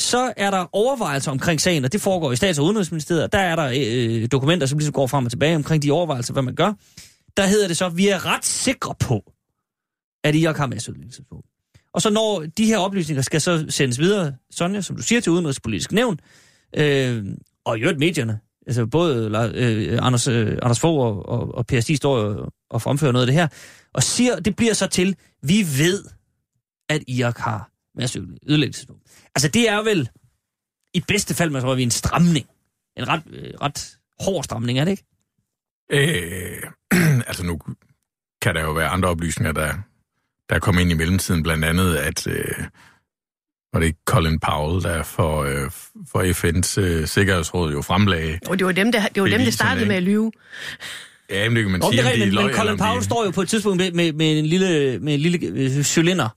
så 0.00 0.32
er 0.36 0.50
der 0.50 0.66
overvejelser 0.72 1.30
omkring 1.30 1.60
sagen, 1.60 1.84
og 1.84 1.92
det 1.92 2.00
foregår 2.00 2.32
i 2.32 2.36
Stats- 2.36 2.58
og 2.58 2.64
Udenrigsministeriet. 2.64 3.32
Der 3.32 3.38
er 3.38 3.56
der 3.56 3.72
øh, 3.76 4.28
dokumenter, 4.32 4.66
som 4.66 4.78
ligesom 4.78 4.92
går 4.92 5.06
frem 5.06 5.24
og 5.24 5.30
tilbage 5.30 5.56
omkring 5.56 5.82
de 5.82 5.90
overvejelser, 5.90 6.32
hvad 6.32 6.42
man 6.42 6.54
gør. 6.54 6.72
Der 7.36 7.46
hedder 7.46 7.68
det 7.68 7.76
så, 7.76 7.86
at 7.86 7.96
vi 7.96 8.08
er 8.08 8.26
ret 8.26 8.44
sikre 8.44 8.94
på, 9.00 9.32
at 10.24 10.34
Irak 10.34 10.56
har 10.56 10.66
på. 11.28 11.44
Og 11.92 12.02
så 12.02 12.10
når 12.10 12.46
de 12.58 12.66
her 12.66 12.78
oplysninger 12.78 13.22
skal 13.22 13.40
så 13.40 13.66
sendes 13.68 13.98
videre, 13.98 14.34
Sonja, 14.50 14.80
som 14.80 14.96
du 14.96 15.02
siger, 15.02 15.20
til 15.20 15.32
Udenrigspolitisk 15.32 15.92
Nævn, 15.92 16.20
øh, 16.76 17.24
og 17.64 17.78
i 17.78 17.80
øvrigt 17.80 17.98
medierne, 17.98 18.40
altså 18.66 18.86
både 18.86 19.52
øh, 19.54 19.98
Anders, 20.02 20.28
øh, 20.28 20.58
Anders 20.62 20.80
Fogh 20.80 20.98
og, 20.98 21.28
og, 21.28 21.54
og 21.54 21.66
Per 21.66 21.80
Stig 21.80 21.96
står 21.96 22.16
og, 22.16 22.52
og 22.70 22.82
fremfører 22.82 23.12
noget 23.12 23.22
af 23.22 23.26
det 23.26 23.34
her, 23.34 23.48
og 23.94 24.02
siger, 24.02 24.40
det 24.40 24.56
bliver 24.56 24.74
så 24.74 24.86
til, 24.86 25.16
vi 25.42 25.66
ved, 25.78 26.04
at 26.88 27.02
Irak 27.08 27.38
har 27.38 27.70
masseødelæggelsesvåben. 27.94 29.02
Altså, 29.34 29.48
det 29.48 29.68
er 29.68 29.82
vel 29.82 30.08
i 30.94 31.02
bedste 31.08 31.34
fald, 31.34 31.50
man 31.50 31.62
tror, 31.62 31.74
vi 31.74 31.82
en 31.82 31.90
stramning. 31.90 32.46
En 32.96 33.08
ret, 33.08 33.22
øh, 33.30 33.54
ret 33.62 33.98
hård 34.20 34.44
stramning, 34.44 34.78
er 34.78 34.84
det 34.84 34.90
ikke? 34.90 35.04
Øh, 35.92 36.62
altså, 37.28 37.44
nu 37.44 37.58
kan 38.42 38.54
der 38.54 38.60
jo 38.60 38.72
være 38.72 38.88
andre 38.88 39.08
oplysninger, 39.08 39.52
der, 39.52 39.74
der 40.48 40.54
er 40.54 40.58
kommet 40.58 40.82
ind 40.82 40.90
i 40.90 40.94
mellemtiden. 40.94 41.42
Blandt 41.42 41.64
andet, 41.64 41.96
at, 41.96 42.26
øh, 42.26 42.44
var 43.72 43.80
det 43.80 43.86
ikke 43.86 43.98
Colin 44.06 44.40
Powell, 44.40 44.82
der 44.82 45.02
for, 45.02 45.42
øh, 45.42 45.70
for 46.12 46.22
FN's 46.22 46.80
øh, 46.80 47.06
Sikkerhedsråd 47.06 47.72
jo 47.72 47.82
fremlagde. 47.82 48.38
Og 48.48 48.58
det 48.58 48.66
var 48.66 48.72
dem, 48.72 48.92
der, 48.92 49.02
det 49.14 49.22
var 49.22 49.28
dem, 49.28 49.40
der 49.40 49.50
startede 49.50 49.86
med 49.86 49.96
at 49.96 50.02
lyve. 50.02 50.32
Ja, 51.30 51.48
men 51.48 51.56
det 51.56 51.64
kan 51.64 51.72
man 51.72 51.82
sige, 51.82 51.92
det 51.92 51.98
er 51.98 52.02
om 52.02 52.04
de 52.04 52.10
rigtigt, 52.10 52.26
men, 52.26 52.34
løg, 52.34 52.44
men 52.44 52.54
Colin 52.54 52.76
Powell 52.78 52.98
de... 53.00 53.04
står 53.04 53.24
jo 53.24 53.30
på 53.30 53.42
et 53.42 53.48
tidspunkt 53.48 53.76
med, 53.82 53.92
med, 53.92 54.12
med 54.12 54.38
en 54.38 54.46
lille, 54.46 54.98
med 54.98 55.14
en 55.14 55.20
lille 55.20 55.38
øh, 55.48 55.82
cylinder 55.84 56.28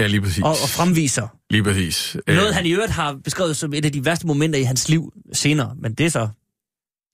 Ja, 0.00 0.06
lige 0.06 0.20
præcis. 0.20 0.42
og, 0.44 0.50
og 0.50 0.68
fremviser 0.68 1.28
Lige 1.50 1.62
præcis. 1.64 2.16
noget, 2.26 2.48
Øh, 2.48 2.54
han 2.54 2.66
i 2.66 2.72
øvrigt 2.72 2.92
har 2.92 3.18
beskrevet 3.24 3.56
som 3.56 3.74
et 3.74 3.84
af 3.84 3.92
de 3.92 4.04
værste 4.04 4.26
momenter 4.26 4.58
i 4.58 4.62
hans 4.62 4.88
liv 4.88 5.12
senere. 5.32 5.74
Men 5.82 5.94
det 5.94 6.06
er 6.06 6.10
så... 6.10 6.28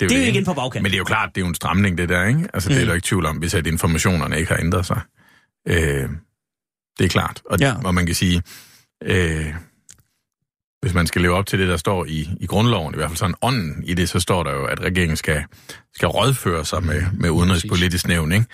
Det 0.00 0.12
er 0.12 0.14
jo 0.16 0.20
ikke? 0.20 0.32
igen 0.32 0.44
på 0.44 0.54
bagkant. 0.54 0.82
Men 0.82 0.90
det 0.90 0.96
er 0.96 0.98
jo 0.98 1.04
klart, 1.04 1.28
det 1.34 1.40
er 1.40 1.44
jo 1.44 1.48
en 1.48 1.54
stramning, 1.54 1.98
det 1.98 2.08
der, 2.08 2.26
ikke? 2.26 2.48
Altså, 2.54 2.68
mm. 2.68 2.74
det 2.74 2.80
er 2.80 2.84
Mm. 2.84 2.88
der 2.88 2.94
ikke 2.94 3.06
tvivl 3.06 3.26
om, 3.26 3.36
hvis 3.36 3.54
at 3.54 3.66
informationerne 3.66 4.38
ikke 4.38 4.52
har 4.52 4.60
ændret 4.60 4.86
sig. 4.86 5.00
Øh, 5.68 6.08
det 6.98 7.04
er 7.04 7.08
klart. 7.08 7.42
Og, 7.44 7.58
Ja. 7.60 7.74
og 7.84 7.94
man 7.94 8.06
kan 8.06 8.14
sige, 8.14 8.42
øh, 9.04 9.54
hvis 10.82 10.94
man 10.94 11.06
skal 11.06 11.22
leve 11.22 11.34
op 11.34 11.46
til 11.46 11.58
det, 11.58 11.68
der 11.68 11.76
står 11.76 12.04
i, 12.04 12.30
i 12.40 12.46
grundloven, 12.46 12.94
i 12.94 12.96
hvert 12.96 13.10
fald 13.10 13.16
sådan 13.16 13.34
ånden 13.42 13.84
i 13.84 13.94
det, 13.94 14.08
så 14.08 14.20
står 14.20 14.42
der 14.42 14.52
jo, 14.52 14.64
at 14.64 14.80
regeringen 14.80 15.16
skal, 15.16 15.44
skal 15.94 16.08
rådføre 16.08 16.64
sig 16.64 16.82
med, 16.84 17.02
med 17.12 17.30
udenrigspolitisk 17.30 18.08
nævn, 18.08 18.32
ikke? 18.32 18.46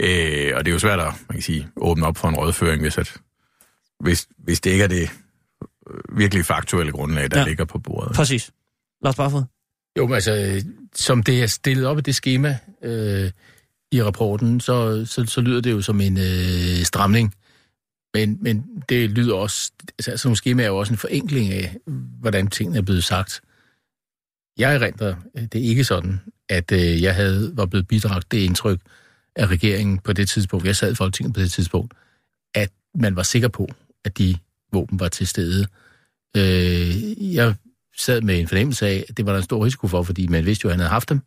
Øh, 0.00 0.56
og 0.56 0.64
det 0.64 0.70
er 0.70 0.72
jo 0.72 0.78
svært 0.78 1.00
at, 1.00 1.06
man 1.28 1.34
kan 1.36 1.42
sige, 1.42 1.68
åbne 1.76 2.06
op 2.06 2.16
for 2.16 2.28
en 2.28 2.34
rådføring, 2.34 2.82
hvis, 2.82 2.98
at, 2.98 3.14
hvis, 4.00 4.26
hvis 4.38 4.60
det 4.60 4.70
ikke 4.70 4.84
er 4.84 4.88
det 4.88 5.10
øh, 5.90 6.18
virkelig 6.18 6.44
faktuelle 6.44 6.92
grundlag, 6.92 7.30
der 7.30 7.38
Ja. 7.38 7.44
ligger 7.46 7.64
på 7.64 7.78
bordet. 7.78 8.12
Præcis. 8.16 8.50
Lars 9.04 9.16
Barfod. 9.16 9.42
Jo, 9.98 10.06
men 10.06 10.14
altså, 10.14 10.34
øh, 10.36 10.62
som 10.94 11.22
det 11.22 11.42
er 11.42 11.46
stillet 11.46 11.86
op 11.86 11.98
i 11.98 12.00
det 12.00 12.14
schema 12.14 12.58
øh, 12.84 13.30
i 13.92 14.02
rapporten, 14.02 14.60
så, 14.60 15.06
så, 15.06 15.26
så 15.26 15.40
lyder 15.40 15.60
det 15.60 15.70
jo 15.72 15.82
som 15.82 16.00
en 16.00 16.16
øh, 16.18 16.84
stramning. 16.84 17.34
Men, 18.18 18.38
men 18.40 18.82
det 18.88 19.10
lyder 19.10 19.34
også, 19.34 19.72
altså 19.98 20.16
sådan 20.16 20.28
nogle 20.28 20.36
schema 20.36 20.62
er 20.62 20.66
jo 20.66 20.76
også 20.76 20.92
en 20.92 20.98
forenkling 20.98 21.52
af, 21.52 21.76
hvordan 22.20 22.46
tingene 22.46 22.78
er 22.78 22.82
blevet 22.82 23.04
sagt. 23.04 23.40
Jeg 24.58 24.74
erindrer, 24.74 25.14
det 25.34 25.54
er 25.54 25.68
ikke 25.68 25.84
sådan, 25.84 26.20
at 26.48 26.72
øh, 26.72 27.02
jeg 27.02 27.14
havde, 27.14 27.52
var 27.56 27.66
blevet 27.66 27.88
bidragt 27.88 28.32
det 28.32 28.38
indtryk 28.38 28.80
af 29.36 29.46
regeringen 29.46 29.98
på 29.98 30.12
det 30.12 30.28
tidspunkt, 30.28 30.66
jeg 30.66 30.76
sad 30.76 30.92
i 30.92 30.94
Folketinget 30.94 31.34
på 31.34 31.40
det 31.40 31.50
tidspunkt, 31.50 31.94
at 32.54 32.70
man 32.94 33.16
var 33.16 33.22
sikker 33.22 33.48
på, 33.48 33.68
at 34.04 34.18
de 34.18 34.36
våben 34.72 35.00
var 35.00 35.08
til 35.08 35.26
stede. 35.26 35.66
Øh, 36.36 37.34
jeg 37.34 37.54
sad 37.96 38.20
med 38.20 38.40
en 38.40 38.48
fornemmelse 38.48 38.86
af, 38.86 39.04
at 39.08 39.16
det 39.16 39.26
var 39.26 39.32
der 39.32 39.38
en 39.38 39.44
stor 39.44 39.64
risiko 39.64 39.86
for, 39.86 40.02
fordi 40.02 40.26
man 40.26 40.46
vidste 40.46 40.64
jo, 40.64 40.68
at 40.68 40.72
han 40.72 40.80
havde 40.80 40.90
haft 40.90 41.08
dem, 41.08 41.20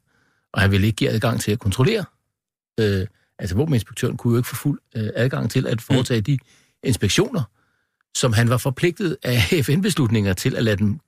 og 0.53 0.61
han 0.61 0.71
ville 0.71 0.87
ikke 0.87 0.97
give 0.97 1.09
adgang 1.09 1.41
til 1.41 1.51
at 1.51 1.59
kontrollere. 1.59 2.05
Øh, 2.79 3.07
altså, 3.39 3.55
våbeninspektøren 3.55 4.17
kunne 4.17 4.31
jo 4.31 4.37
ikke 4.37 4.49
få 4.49 4.55
fuld 4.55 4.79
øh, 4.95 5.09
adgang 5.15 5.51
til 5.51 5.67
at 5.67 5.81
foretage 5.81 6.21
de 6.21 6.37
inspektioner, 6.83 7.43
som 8.15 8.33
han 8.33 8.49
var 8.49 8.57
forpligtet 8.57 9.17
af 9.23 9.37
FN-beslutninger 9.65 10.33
til 10.33 10.55
at 10.55 10.63
lade 10.63 10.77
dem 10.77 10.99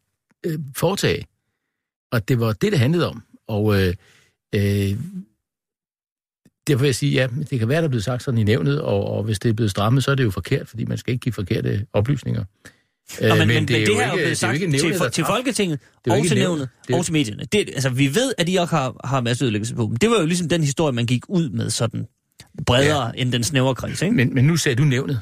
øh, 0.45 0.59
foretage. 0.75 1.27
Og 2.11 2.27
det 2.27 2.39
var 2.39 2.53
det, 2.53 2.71
det 2.71 2.79
handlede 2.79 3.07
om. 3.09 3.23
Og 3.47 3.81
øh, 3.81 3.93
øh, 4.55 4.97
derfor 6.67 6.81
vil 6.81 6.87
jeg 6.87 6.95
sige, 6.95 7.11
ja, 7.11 7.27
det 7.49 7.59
kan 7.59 7.67
være, 7.67 7.77
der 7.77 7.83
er 7.83 7.89
blevet 7.89 8.03
sagt 8.03 8.23
sådan 8.23 8.37
i 8.37 8.43
nævnet, 8.43 8.81
og, 8.81 9.03
og 9.05 9.23
hvis 9.23 9.39
det 9.39 9.49
er 9.49 9.53
blevet 9.53 9.71
strammet, 9.71 10.03
så 10.03 10.11
er 10.11 10.15
det 10.15 10.23
jo 10.23 10.31
forkert, 10.31 10.67
fordi 10.67 10.85
man 10.85 10.97
skal 10.97 11.13
ikke 11.13 11.23
give 11.23 11.33
forkerte 11.33 11.85
oplysninger. 11.93 12.43
Nå, 13.21 13.27
men, 13.27 13.37
men, 13.37 13.47
men 13.47 13.67
det, 13.67 13.81
jo 13.81 13.85
det 13.85 13.95
her 13.95 14.01
er 14.01 14.07
jo 14.07 14.15
blevet 14.15 14.31
er 14.31 14.35
sagt 14.35 14.53
ikke 14.53 14.65
til, 14.65 14.71
nævnet, 14.71 14.97
for, 14.97 15.07
til 15.07 15.25
Folketinget 15.25 15.79
er 16.07 16.11
og 16.11 16.27
til 16.27 16.37
nævnet. 16.37 16.37
nævnet 16.37 16.69
Det 16.87 16.93
er 16.93 16.97
og 16.97 17.05
til 17.05 17.13
medierne. 17.13 17.43
Det, 17.51 17.59
altså, 17.59 17.89
vi 17.89 18.15
ved, 18.15 18.33
at 18.37 18.49
Irak 18.49 18.69
har, 18.69 18.95
har 19.03 19.21
masseødelæggelsesvåben. 19.21 19.97
Det 19.97 20.09
var 20.09 20.19
jo 20.19 20.25
ligesom 20.25 20.49
den 20.49 20.61
historie, 20.61 20.93
man 20.93 21.05
gik 21.05 21.23
ud 21.29 21.49
med 21.49 21.69
sådan 21.69 22.07
bredere 22.65 23.05
ja. 23.05 23.11
end 23.21 23.31
den 23.31 23.43
snævre 23.43 23.75
kreds, 23.75 24.01
ikke? 24.01 24.15
Men, 24.15 24.33
men 24.33 24.45
nu 24.45 24.57
sagde 24.57 24.75
du 24.75 24.83
nævnet, 24.83 25.21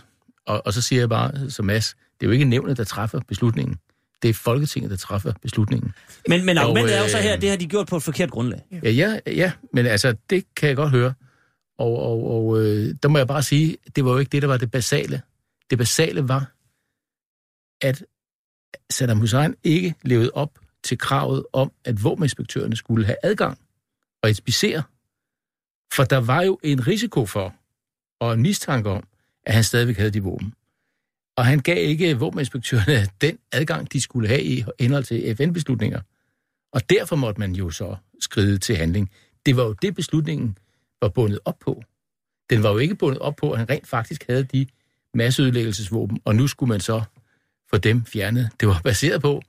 og, 0.52 0.62
og 0.66 0.74
så 0.74 0.82
siger 0.82 1.02
jeg 1.02 1.10
bare 1.10 1.50
som 1.50 1.66
Mads, 1.66 1.96
det 2.20 2.26
er 2.26 2.28
jo 2.28 2.32
ikke 2.32 2.46
nævnet, 2.46 2.78
der 2.78 2.84
træffer 2.84 3.20
beslutningen. 3.28 3.78
Det 4.22 4.30
er 4.30 4.34
Folketinget, 4.34 4.92
der 4.92 4.98
træffer 4.98 5.34
beslutningen. 5.42 5.94
Men, 6.28 6.46
men 6.46 6.58
Og, 6.58 6.64
argumentet 6.64 6.98
er 6.98 7.02
jo 7.02 7.08
så 7.08 7.18
her, 7.18 7.30
øh, 7.30 7.36
at 7.36 7.42
det 7.42 7.50
har 7.50 7.58
de 7.58 7.68
gjort 7.68 7.88
på 7.88 7.98
et 7.98 8.04
forkert 8.04 8.32
grundlag. 8.32 8.62
Ja, 8.84 8.90
ja, 8.90 9.18
ja 9.28 9.52
men 9.74 9.86
altså, 9.86 10.16
det 10.30 10.56
kan 10.56 10.70
jeg 10.70 10.76
godt 10.76 10.90
høre. 10.90 11.14
Og, 11.78 12.00
og, 12.00 12.32
og 12.32 12.60
øh, 12.60 12.96
der 13.04 13.10
må 13.10 13.18
jeg 13.18 13.28
bare 13.28 13.44
sige, 13.44 13.78
det 13.96 14.06
var 14.06 14.12
jo 14.12 14.18
ikke 14.18 14.30
det, 14.30 14.42
der 14.42 14.48
var 14.48 14.58
det 14.58 14.72
basale. 14.72 15.22
Det 15.70 15.78
basale 15.78 16.28
var, 16.28 16.52
at 17.82 18.04
Saddam 18.90 19.20
Hussein 19.20 19.56
ikke 19.64 19.96
levede 20.04 20.32
op 20.34 20.60
til 20.84 20.98
kravet 20.98 21.46
om, 21.54 21.72
at 21.86 22.04
våbeninspektørerne 22.04 22.76
skulle 22.76 23.06
have 23.06 23.18
adgang 23.24 23.60
og 24.24 24.30
inspicere. 24.30 24.84
For 25.94 26.04
der 26.04 26.18
var 26.18 26.42
jo 26.42 26.60
en 26.64 26.88
risiko 26.88 27.26
for, 27.26 27.56
og 28.20 28.34
en 28.34 28.42
mistanke 28.42 28.90
om, 28.90 29.04
at 29.46 29.54
han 29.54 29.64
stadigvæk 29.64 29.98
havde 29.98 30.12
de 30.12 30.24
våben. 30.24 30.54
Og 31.36 31.46
han 31.46 31.60
gav 31.60 31.78
ikke 31.78 32.20
våbeninspektørerne 32.20 33.08
den 33.22 33.38
adgang, 33.52 33.94
de 33.94 34.02
skulle 34.02 34.28
have 34.28 34.44
i 34.44 34.64
henhold 34.80 35.04
til 35.04 35.36
FN-beslutninger. 35.36 36.02
Og 36.74 36.90
derfor 36.90 37.16
måtte 37.16 37.40
man 37.40 37.56
jo 37.56 37.70
så 37.70 37.96
skride 38.20 38.58
til 38.58 38.76
handling. 38.76 39.12
Det 39.46 39.58
var 39.58 39.64
jo 39.64 39.74
det, 39.74 39.96
beslutningen 39.96 40.58
var 41.02 41.10
bundet 41.10 41.40
op 41.46 41.60
på. 41.60 41.84
Den 42.50 42.64
var 42.64 42.72
jo 42.72 42.78
ikke 42.78 42.96
bundet 42.96 43.20
op 43.20 43.36
på, 43.36 43.52
at 43.52 43.58
han 43.58 43.70
rent 43.70 43.88
faktisk 43.88 44.26
havde 44.30 44.44
de 44.44 44.68
masseødelæggelsesvåben, 45.14 46.20
og 46.26 46.36
nu 46.36 46.48
skulle 46.48 46.68
man 46.68 46.80
så 46.80 47.04
få 47.70 47.78
dem 47.78 48.06
fjernet. 48.06 48.50
Det 48.60 48.68
var 48.68 48.82
baseret 48.84 49.22
på, 49.22 49.42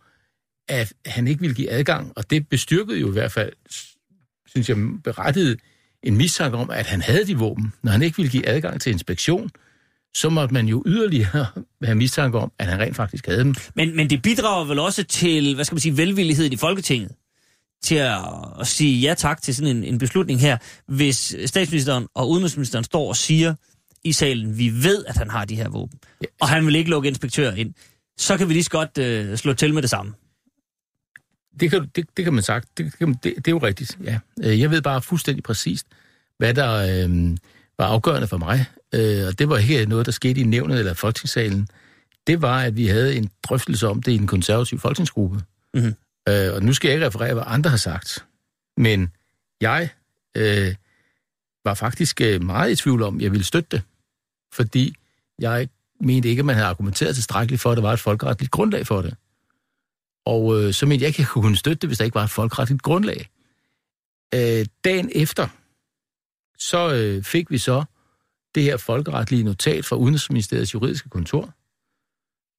at 0.69 0.93
han 1.07 1.29
ikke 1.29 1.41
ville 1.41 1.55
give 1.55 1.71
adgang, 1.71 2.13
og 2.17 2.31
det 2.31 2.49
bestyrkede 2.49 3.01
jo 3.01 3.09
i 3.09 3.13
hvert 3.13 3.33
fald, 3.33 3.53
synes 4.47 4.69
jeg, 4.69 4.77
berettiget 5.05 5.61
en 6.03 6.17
mistanke 6.17 6.57
om, 6.57 6.71
at 6.71 6.87
han 6.87 7.01
havde 7.01 7.27
de 7.27 7.39
våben. 7.39 7.73
Når 7.83 7.93
han 7.93 8.03
ikke 8.03 8.17
ville 8.17 8.31
give 8.31 8.49
adgang 8.49 8.81
til 8.81 8.93
inspektion, 8.93 9.51
så 10.14 10.28
måtte 10.31 10.54
man 10.54 10.66
jo 10.66 10.83
yderligere 10.87 11.47
have 11.85 11.95
mistanke 11.95 12.38
om, 12.38 12.52
at 12.59 12.66
han 12.66 12.81
rent 12.81 12.97
faktisk 12.97 13.26
havde 13.26 13.45
dem. 13.45 13.54
Men, 13.75 13.97
men 13.97 14.11
det 14.11 14.23
bidrager 14.23 14.64
vel 14.64 14.78
også 14.78 15.04
til, 15.04 15.54
hvad 15.54 15.64
skal 15.64 15.75
man 15.75 15.81
sige, 15.81 15.97
velvilligheden 15.97 16.52
i 16.52 16.57
Folketinget 16.57 17.12
til 17.83 17.95
at, 17.95 18.19
at 18.61 18.66
sige 18.66 19.00
ja 19.00 19.14
tak 19.14 19.42
til 19.42 19.54
sådan 19.54 19.76
en, 19.76 19.85
en 19.85 19.99
beslutning 19.99 20.40
her, 20.40 20.57
hvis 20.88 21.37
statsministeren 21.47 22.07
og 22.14 22.31
udenrigsministeren 22.31 22.85
står 22.85 23.09
og 23.09 23.16
siger 23.16 23.54
i 24.04 24.12
salen, 24.12 24.59
vi 24.59 24.71
ved, 24.85 25.04
at 25.04 25.16
han 25.16 25.31
har 25.31 25.45
de 25.45 25.57
her 25.57 25.69
våben, 25.69 25.99
Ja, 26.23 26.26
og 26.40 26.49
han 26.49 26.66
vil 26.66 26.76
ikke 26.76 26.90
lukke 26.90 27.09
inspektører 27.09 27.54
ind, 27.54 27.75
så 28.19 28.37
kan 28.37 28.49
vi 28.49 28.52
lige 28.52 28.64
så 28.64 28.71
godt 28.71 28.99
øh, 28.99 29.37
slå 29.37 29.52
til 29.52 29.75
med 29.75 29.83
det 29.83 29.90
samme. 29.90 30.12
Det 31.61 31.71
kan, 31.71 31.87
det, 31.97 32.07
det 32.16 32.25
kan 32.25 32.35
man 32.35 32.42
sagt. 32.42 32.78
Det, 32.78 32.92
det, 33.00 33.25
det 33.25 33.49
er 33.49 33.52
jo 33.52 33.59
rigtigt, 33.59 33.99
ja. 34.04 34.19
Øh, 34.45 34.61
Jeg 34.61 34.71
ved 34.71 34.83
bare 34.83 35.02
fuldstændig 35.02 35.42
præcist, 35.42 35.87
hvad 36.38 36.54
der 36.54 37.04
øh, 37.07 37.37
var 37.79 37.87
afgørende 37.87 38.29
for 38.29 38.37
mig. 38.37 38.67
Øh, 38.95 39.26
og 39.26 39.38
det 39.38 39.49
var 39.49 39.59
ikke 39.59 39.87
noget, 39.87 40.07
der 40.07 40.12
skete 40.12 40.41
i 40.41 40.45
nævnet 40.45 40.79
eller 40.79 40.95
folketingssalen. 40.95 41.69
Det 42.26 42.43
var, 42.43 42.61
at 42.61 42.76
vi 42.76 42.87
havde 42.87 43.17
en 43.17 43.31
drøftelse 43.43 43.88
om 43.88 44.02
det 44.02 44.12
i 44.12 44.19
den 44.19 44.26
konservative 44.26 44.81
folketingsgruppe. 44.81 45.41
Mhm. 45.75 45.95
Øh, 46.29 46.55
og 46.55 46.62
nu 46.62 46.73
skal 46.73 46.88
jeg 46.88 46.95
ikke 46.95 47.07
referere, 47.07 47.35
hvad 47.35 47.45
andre 47.47 47.71
har 47.71 47.76
sagt. 47.76 48.25
Men 48.76 49.11
jeg 49.61 49.88
øh, 50.37 50.75
var 51.64 51.75
faktisk 51.75 52.21
øh, 52.21 52.43
meget 52.43 52.71
i 52.71 52.76
tvivl 52.76 53.02
om, 53.02 53.17
at 53.17 53.23
jeg 53.23 53.31
ville 53.31 53.45
støtte 53.45 53.69
det. 53.71 53.83
Fordi 54.52 54.95
jeg 55.38 55.69
mente 56.00 56.29
ikke, 56.29 56.41
at 56.41 56.47
man 56.47 56.55
havde 56.55 56.69
argumenteret 56.69 57.14
tilstrækkeligt 57.14 57.62
for, 57.62 57.71
at 57.71 57.76
der 57.76 57.83
var 57.83 57.93
et 57.93 58.00
folkeretligt 58.00 58.50
grundlag 58.50 58.87
for 58.87 59.02
det. 59.02 59.14
Og 60.26 60.61
øh, 60.61 60.73
så 60.73 60.87
mente 60.87 61.02
jeg 61.02 61.09
ikke, 61.09 61.17
at 61.17 61.19
jeg 61.19 61.26
kunne 61.26 61.57
støtte 61.57 61.81
det, 61.81 61.88
hvis 61.88 61.99
der 61.99 62.05
ikke 62.05 62.14
var 62.14 62.25
et 62.25 62.31
folkeretligt 62.31 62.83
grundlag. 62.83 63.29
Øh, 64.35 64.67
dagen 64.85 65.11
efter, 65.14 65.49
så 66.62 66.95
øh, 66.95 67.23
fik 67.23 67.50
vi 67.50 67.59
så 67.59 67.85
det 68.54 68.62
her 68.62 68.76
folkeretlige 68.76 69.42
notat 69.42 69.85
fra 69.85 69.97
Udenrigsministeriets 69.97 70.75
juridiske 70.75 71.09
kontor, 71.09 71.54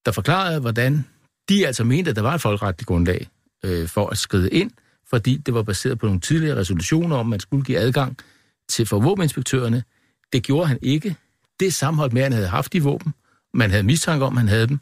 der 0.06 0.12
forklarede, 0.12 0.60
hvordan 0.60 1.06
de 1.50 1.68
altså 1.68 1.84
mente, 1.84 2.10
at 2.10 2.16
der 2.16 2.22
var 2.22 2.36
et 2.36 2.42
folkeretligt 2.42 2.88
grundlag 2.88 3.28
øh, 3.66 3.88
for 3.88 4.08
at 4.08 4.18
skride 4.18 4.50
ind, 4.50 4.72
fordi 5.10 5.38
det 5.38 5.54
var 5.54 5.64
baseret 5.64 6.00
på 6.00 6.06
nogle 6.06 6.22
tidligere 6.22 6.58
resolutioner 6.58 7.16
om, 7.16 7.26
at 7.28 7.30
man 7.30 7.40
skulle 7.40 7.64
give 7.64 7.78
adgang 7.78 8.18
til 8.70 8.86
for 8.86 9.00
våbeninspektørerne. 9.00 9.84
Det 10.34 10.44
gjorde 10.44 10.68
han 10.68 10.80
ikke. 10.82 11.16
Det 11.60 11.74
sammenholdt 11.74 12.14
med, 12.14 12.22
at 12.22 12.26
han 12.26 12.34
havde 12.34 12.48
haft 12.48 12.74
de 12.74 12.84
våben. 12.84 13.14
Man 13.54 13.70
havde 13.70 13.84
mistanke 13.84 14.26
om, 14.26 14.34
at 14.34 14.40
han 14.40 14.48
havde 14.48 14.68
dem. 14.68 14.80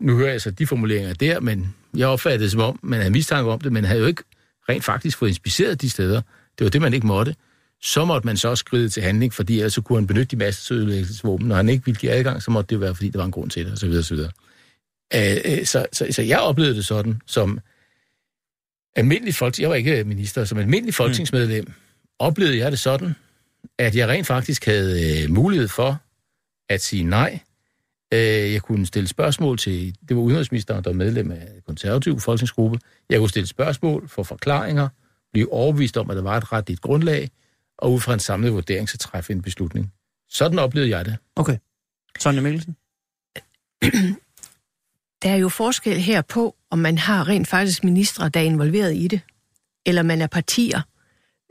Nu 0.00 0.16
hører 0.16 0.30
jeg 0.30 0.40
så 0.40 0.50
de 0.50 0.66
formuleringer 0.66 1.14
der, 1.14 1.40
men 1.40 1.74
jeg 1.96 2.08
opfattede 2.08 2.42
det 2.42 2.50
som 2.50 2.60
om, 2.60 2.78
man 2.82 2.98
havde 2.98 3.12
mistanke 3.12 3.50
om 3.50 3.60
det, 3.60 3.72
men 3.72 3.84
havde 3.84 4.00
jo 4.00 4.06
ikke 4.06 4.22
rent 4.68 4.84
faktisk 4.84 5.18
fået 5.18 5.28
inspiceret 5.28 5.80
de 5.80 5.90
steder. 5.90 6.22
Det 6.58 6.64
var 6.64 6.70
det, 6.70 6.80
man 6.80 6.94
ikke 6.94 7.06
måtte. 7.06 7.34
Så 7.82 8.04
måtte 8.04 8.26
man 8.26 8.36
så 8.36 8.56
skride 8.56 8.88
til 8.88 9.02
handling, 9.02 9.32
fordi 9.32 9.56
ellers 9.58 9.72
så 9.72 9.82
kunne 9.82 9.98
han 9.98 10.06
benytte 10.06 10.26
de 10.26 10.36
masseødelæggelsesvåben. 10.36 11.48
Når 11.48 11.56
han 11.56 11.68
ikke 11.68 11.84
ville 11.84 12.00
give 12.00 12.12
adgang, 12.12 12.42
så 12.42 12.50
måtte 12.50 12.68
det 12.68 12.74
jo 12.74 12.80
være, 12.80 12.94
fordi 12.94 13.08
der 13.08 13.18
var 13.18 13.24
en 13.24 13.30
grund 13.30 13.50
til 13.50 13.66
det, 13.66 13.72
osv. 13.72 13.90
osv. 13.90 14.18
Øh, 15.14 15.66
så, 15.66 15.86
så, 15.92 16.06
så 16.10 16.22
jeg 16.22 16.40
oplevede 16.40 16.74
det 16.74 16.86
sådan, 16.86 17.20
som 17.26 17.60
almindelig 18.96 19.34
folk, 19.34 19.58
jeg 19.58 19.68
var 19.68 19.74
ikke 19.74 20.04
minister, 20.04 20.44
som 20.44 20.58
almindelig 20.58 20.94
folketingsmedlem, 20.94 21.72
oplevede 22.18 22.58
jeg 22.58 22.70
det 22.70 22.78
sådan, 22.78 23.14
at 23.78 23.96
jeg 23.96 24.08
rent 24.08 24.26
faktisk 24.26 24.64
havde 24.66 25.22
øh, 25.22 25.30
mulighed 25.30 25.68
for 25.68 26.00
at 26.68 26.80
sige 26.80 27.04
nej. 27.04 27.40
Øh, 28.14 28.52
jeg 28.52 28.62
kunne 28.62 28.86
stille 28.86 29.08
spørgsmål 29.08 29.58
til, 29.58 29.96
det 30.08 30.16
var 30.16 30.22
udenrigsministeren, 30.22 30.84
der 30.84 30.90
var 30.90 30.96
medlem 30.96 31.30
af 31.30 31.48
konservativ 31.66 32.20
folketingsgruppe. 32.20 32.78
Jeg 33.10 33.18
kunne 33.18 33.30
stille 33.30 33.46
spørgsmål, 33.46 34.08
for 34.08 34.22
forklaringer, 34.22 34.88
blive 35.32 35.52
overbevist 35.52 35.96
om, 35.96 36.10
at 36.10 36.16
der 36.16 36.22
var 36.22 36.36
et 36.36 36.52
retligt 36.52 36.80
grundlag, 36.80 37.30
og 37.78 37.92
ud 37.92 38.00
fra 38.00 38.14
en 38.14 38.20
samlet 38.20 38.52
vurdering, 38.52 38.88
så 38.88 38.98
træffe 38.98 39.32
en 39.32 39.42
beslutning. 39.42 39.92
Sådan 40.28 40.58
oplevede 40.58 40.90
jeg 40.90 41.04
det. 41.04 41.16
Okay. 41.36 41.58
Sonja 42.18 42.40
Mikkelsen? 42.40 42.76
der 45.22 45.30
er 45.30 45.36
jo 45.36 45.48
forskel 45.48 46.00
her 46.00 46.22
på, 46.22 46.56
om 46.70 46.78
man 46.78 46.98
har 46.98 47.28
rent 47.28 47.48
faktisk 47.48 47.84
ministre, 47.84 48.28
der 48.28 48.40
er 48.40 48.44
involveret 48.44 48.96
i 48.96 49.08
det, 49.08 49.20
eller 49.86 50.02
man 50.02 50.22
er 50.22 50.26
partier, 50.26 50.80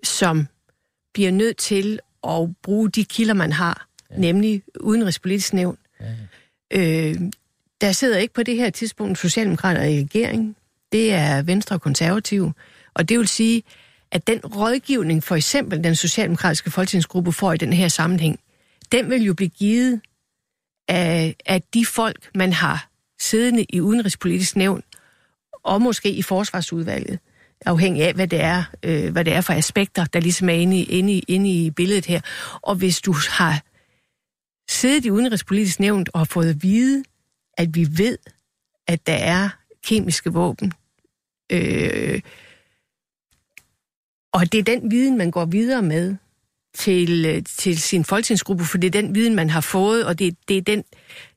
som 0.04 0.48
bliver 1.14 1.32
nødt 1.32 1.58
til 1.58 2.00
at 2.28 2.50
bruge 2.64 2.90
de 2.90 3.06
kilder, 3.06 3.34
man 3.34 3.52
har, 3.52 3.88
ja. 4.12 4.18
nemlig 4.18 4.64
udenrigspolitisk 4.80 5.54
nævn. 5.54 5.78
Ja. 6.00 7.10
Øh, 7.12 7.16
der 7.82 7.92
sidder 7.92 8.18
ikke 8.18 8.34
på 8.34 8.44
det 8.44 8.56
her 8.56 8.70
tidspunkt 8.70 9.18
Socialdemokrater 9.20 9.84
i 9.84 10.04
regeringen. 10.04 10.56
Det 10.92 11.14
er 11.14 11.42
Venstre 11.42 11.76
og 11.76 11.82
Konservative. 11.82 12.54
Og 12.94 13.10
det 13.10 13.20
vil 13.20 13.28
sige, 13.28 13.64
at 14.14 14.28
den 14.28 14.40
rådgivning, 14.40 15.24
for 15.24 15.36
eksempel 15.36 15.84
den 15.84 15.96
socialdemokratiske 15.96 16.72
folketingsgruppe 16.72 17.34
får 17.34 17.54
i 17.54 17.58
den 17.58 17.74
her 17.74 17.88
sammenhæng, 17.88 18.40
den 18.92 19.10
vil 19.10 19.24
jo 19.24 19.34
blive 19.34 19.50
givet 19.50 20.02
af, 20.88 21.36
af 21.46 21.62
de 21.74 21.86
folk, 21.86 22.30
man 22.36 22.54
har 22.54 22.90
siddende 23.20 23.66
i 23.70 23.82
udenrigspolitisk 23.82 24.56
nævn, 24.56 24.84
og 25.64 25.82
måske 25.82 26.12
i 26.12 26.22
forsvarsudvalget, 26.22 27.20
afhængig 27.66 28.04
af, 28.04 28.14
hvad 28.14 28.28
det 28.28 28.42
er, 28.42 28.64
øh, 28.84 29.12
hvad 29.12 29.26
det 29.26 29.34
er 29.34 29.42
for 29.42 29.54
aspekter, 29.54 30.06
der 30.06 30.20
ligesom 30.20 30.50
er 30.50 30.54
inde 30.54 30.80
i, 30.80 30.84
inde, 30.84 31.14
i, 31.14 31.24
inde 31.28 31.50
i 31.50 31.72
billedet 31.72 32.06
her. 32.06 32.22
Og 32.62 32.76
hvis 32.76 33.02
du 33.02 33.16
har 33.30 33.64
siddet 34.70 35.06
i 35.06 35.12
udenrigspolitisk 35.12 35.80
nævn 35.80 36.06
og 36.14 36.20
har 36.20 36.26
fået 36.26 36.50
at 36.50 36.64
vide, 36.64 37.04
at 37.58 37.76
vi 37.76 37.88
ved, 37.98 38.18
at 38.88 39.08
der 39.08 39.14
er 39.14 39.50
kemiske 39.84 40.34
våben, 40.34 40.74
øh, 41.52 42.22
og 44.34 44.52
det 44.52 44.60
er 44.60 44.64
den 44.64 44.92
viden, 44.92 45.18
man 45.18 45.32
går 45.32 45.46
videre 45.46 45.82
med 45.82 46.16
til, 46.76 47.26
øh, 47.26 47.44
til 47.58 47.82
sin 47.82 48.06
folketingsgruppe, 48.06 48.66
for 48.66 48.78
det 48.78 48.88
er 48.88 49.02
den 49.02 49.16
viden, 49.16 49.36
man 49.36 49.50
har 49.50 49.62
fået, 49.62 50.06
og 50.06 50.20
det, 50.20 50.38
det 50.48 50.58
er 50.58 50.62
den, 50.62 50.84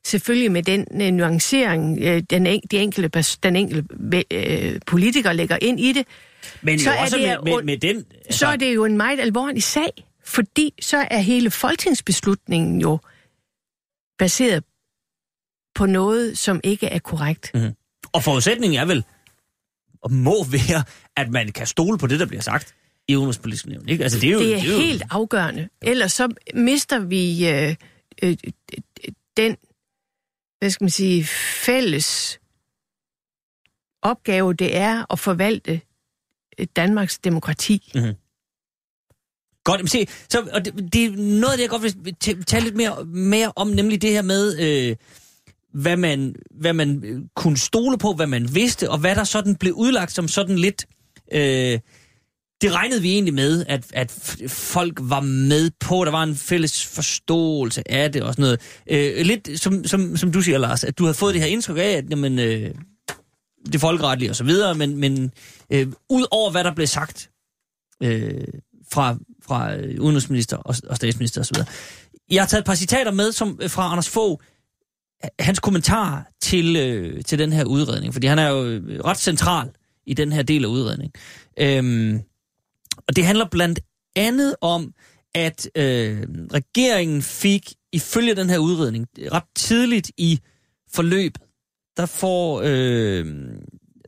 selvfølgelig 0.05 0.51
med 0.51 0.63
den 0.63 0.85
uh, 0.91 0.97
nuancering, 0.97 1.91
uh, 1.91 2.17
den, 2.29 2.45
de 2.45 2.79
enkelte, 2.79 3.23
den 3.43 3.55
enkelte 3.55 3.85
uh, 4.11 4.79
politiker 4.87 5.33
lægger 5.33 5.57
ind 5.61 5.79
i 5.79 5.93
det. 5.93 6.07
Men 6.61 6.79
så 6.79 6.91
jo 6.91 6.97
også 7.01 7.17
er 7.17 7.35
det, 7.35 7.43
med, 7.43 7.53
med, 7.53 7.63
med 7.63 7.77
den... 7.77 8.05
Altså... 8.25 8.39
Så 8.39 8.47
er 8.47 8.55
det 8.55 8.75
jo 8.75 8.85
en 8.85 8.97
meget 8.97 9.19
alvorlig 9.19 9.63
sag, 9.63 9.89
fordi 10.25 10.73
så 10.81 11.07
er 11.11 11.19
hele 11.19 11.51
folketingsbeslutningen 11.51 12.81
jo 12.81 12.99
baseret 14.19 14.63
på 15.75 15.85
noget, 15.85 16.37
som 16.37 16.61
ikke 16.63 16.87
er 16.87 16.99
korrekt. 16.99 17.51
Mm-hmm. 17.53 17.73
Og 18.13 18.23
forudsætningen 18.23 18.79
er 18.79 18.85
vel, 18.85 19.03
og 20.01 20.11
må 20.11 20.43
være, 20.43 20.83
at 21.15 21.29
man 21.29 21.51
kan 21.51 21.67
stole 21.67 21.97
på 21.97 22.07
det, 22.07 22.19
der 22.19 22.25
bliver 22.25 22.41
sagt 22.41 22.75
i 23.07 23.15
udenrigspolitisk 23.15 23.65
nævn. 23.65 23.89
Ikke? 23.89 24.03
Altså, 24.03 24.19
det 24.19 24.29
er, 24.29 24.33
jo, 24.33 24.39
det 24.39 24.53
er, 24.53 24.59
det 24.61 24.69
er 24.69 24.77
helt 24.77 25.01
jo... 25.01 25.07
afgørende. 25.09 25.69
Ellers 25.81 26.13
så 26.13 26.33
mister 26.53 26.99
vi 26.99 27.49
øh, 27.49 27.75
øh, 28.23 28.37
den, 29.37 29.57
hvad 30.59 30.69
skal 30.69 30.83
man 30.83 30.89
sige, 30.89 31.25
fælles 31.65 32.39
opgave, 34.01 34.53
det 34.53 34.75
er 34.75 35.05
at 35.13 35.19
forvalte 35.19 35.81
øh, 36.59 36.67
Danmarks 36.75 37.19
demokrati. 37.19 37.91
Mm-hmm. 37.95 38.13
Godt, 39.63 39.91
se, 39.91 40.07
så, 40.29 40.49
og 40.53 40.65
det, 40.65 40.93
det 40.93 41.05
er 41.05 41.11
noget 41.11 41.51
af 41.51 41.57
det, 41.57 41.61
jeg 41.61 41.69
godt 41.69 41.81
vil 41.83 42.15
tale 42.45 42.63
lidt 42.63 42.75
mere, 42.75 43.05
mere 43.05 43.51
om, 43.55 43.67
nemlig 43.67 44.01
det 44.01 44.11
her 44.11 44.21
med, 44.21 44.59
øh, 44.59 44.95
hvad, 45.73 45.97
man, 45.97 46.35
hvad 46.51 46.73
man 46.73 47.03
øh, 47.03 47.21
kunne 47.35 47.57
stole 47.57 47.97
på, 47.97 48.13
hvad 48.13 48.27
man 48.27 48.55
vidste, 48.55 48.89
og 48.89 48.97
hvad 48.97 49.15
der 49.15 49.23
sådan 49.23 49.55
blev 49.55 49.73
udlagt 49.73 50.11
som 50.11 50.27
sådan 50.27 50.57
lidt... 50.57 50.85
Øh, 51.31 51.79
det 52.61 52.73
regnede 52.73 53.01
vi 53.01 53.11
egentlig 53.11 53.33
med, 53.33 53.65
at, 53.67 53.85
at 53.93 54.11
folk 54.47 54.99
var 55.01 55.19
med 55.19 55.71
på, 55.79 56.05
der 56.05 56.11
var 56.11 56.23
en 56.23 56.35
fælles 56.35 56.85
forståelse 56.85 57.91
af 57.91 58.11
det 58.11 58.21
og 58.21 58.33
sådan 58.33 58.43
noget. 58.43 58.59
Øh, 58.89 59.25
lidt 59.25 59.59
som, 59.59 59.83
som, 59.85 60.17
som 60.17 60.31
du 60.31 60.41
siger, 60.41 60.57
Lars, 60.57 60.83
at 60.83 60.97
du 60.97 61.03
havde 61.03 61.13
fået 61.13 61.33
det 61.33 61.41
her 61.41 61.49
indtryk 61.49 61.77
af, 61.77 61.91
at 61.91 62.09
jamen, 62.09 62.39
øh, 62.39 62.71
det 63.71 63.81
folkeretlige 63.81 64.29
og 64.29 64.35
så 64.35 64.43
videre, 64.43 64.75
men, 64.75 64.97
men 64.97 65.31
øh, 65.69 65.87
ud 66.09 66.25
over 66.31 66.51
hvad 66.51 66.63
der 66.63 66.73
blev 66.73 66.87
sagt 66.87 67.29
øh, 68.03 68.47
fra, 68.91 69.17
fra 69.47 69.75
udenrigsminister 69.99 70.57
og, 70.57 70.75
og 70.89 70.95
statsminister 70.95 71.41
og 71.41 71.45
så 71.45 71.53
videre. 71.53 71.67
Jeg 72.31 72.41
har 72.41 72.47
taget 72.47 72.61
et 72.61 72.65
par 72.65 72.75
citater 72.75 73.11
med 73.11 73.31
som, 73.31 73.59
øh, 73.61 73.69
fra 73.69 73.91
Anders 73.91 74.09
Fogh, 74.09 74.39
hans 75.39 75.59
kommentar 75.59 76.31
til, 76.41 76.75
øh, 76.75 77.23
til 77.23 77.39
den 77.39 77.53
her 77.53 77.65
udredning, 77.65 78.13
fordi 78.13 78.27
han 78.27 78.39
er 78.39 78.49
jo 78.49 78.65
øh, 78.65 78.99
ret 79.05 79.17
central 79.17 79.69
i 80.05 80.13
den 80.13 80.31
her 80.31 80.41
del 80.41 80.63
af 80.63 80.67
udredningen. 80.67 81.13
Øhm, 81.59 82.21
og 83.07 83.15
det 83.15 83.25
handler 83.25 83.45
blandt 83.51 83.79
andet 84.15 84.55
om, 84.61 84.93
at 85.35 85.69
øh, 85.75 86.27
regeringen 86.53 87.21
fik, 87.21 87.73
ifølge 87.93 88.35
den 88.35 88.49
her 88.49 88.57
udredning, 88.57 89.07
ret 89.31 89.43
tidligt 89.55 90.11
i 90.17 90.39
forløbet, 90.93 91.41
der 91.97 92.05
får, 92.05 92.61
øh, 92.65 93.25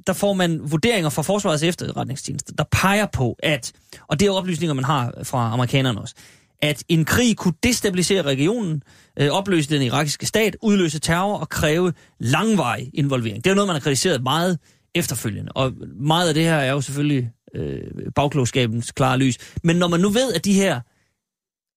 der 0.07 0.13
får 0.13 0.33
man 0.33 0.71
vurderinger 0.71 1.09
fra 1.09 1.21
Forsvarets 1.21 1.63
efterretningstjeneste, 1.63 2.55
der 2.55 2.63
peger 2.71 3.05
på, 3.05 3.35
at, 3.43 3.71
og 4.07 4.19
det 4.19 4.27
er 4.27 4.31
oplysninger, 4.31 4.73
man 4.73 4.83
har 4.83 5.13
fra 5.23 5.53
amerikanerne 5.53 6.01
også, 6.01 6.15
at 6.61 6.83
en 6.89 7.05
krig 7.05 7.37
kunne 7.37 7.53
destabilisere 7.63 8.21
regionen, 8.21 8.83
øh, 9.19 9.29
opløse 9.29 9.69
den 9.69 9.81
irakiske 9.81 10.25
stat, 10.25 10.57
udløse 10.61 10.99
terror 10.99 11.37
og 11.37 11.49
kræve 11.49 11.93
langvarig 12.19 12.91
involvering. 12.93 13.43
Det 13.43 13.49
er 13.51 13.55
noget, 13.55 13.67
man 13.67 13.75
har 13.75 13.81
kritiseret 13.81 14.23
meget 14.23 14.59
efterfølgende. 14.95 15.51
Og 15.51 15.73
meget 15.99 16.27
af 16.27 16.33
det 16.33 16.43
her 16.43 16.55
er 16.55 16.71
jo 16.71 16.81
selvfølgelig 16.81 17.31
øh, 17.55 18.11
bagklogskabens 18.15 18.91
klare 18.91 19.17
lys. 19.17 19.37
Men 19.63 19.75
når 19.75 19.87
man 19.87 19.99
nu 19.99 20.09
ved, 20.09 20.33
at 20.33 20.45
de 20.45 20.53
her 20.53 20.81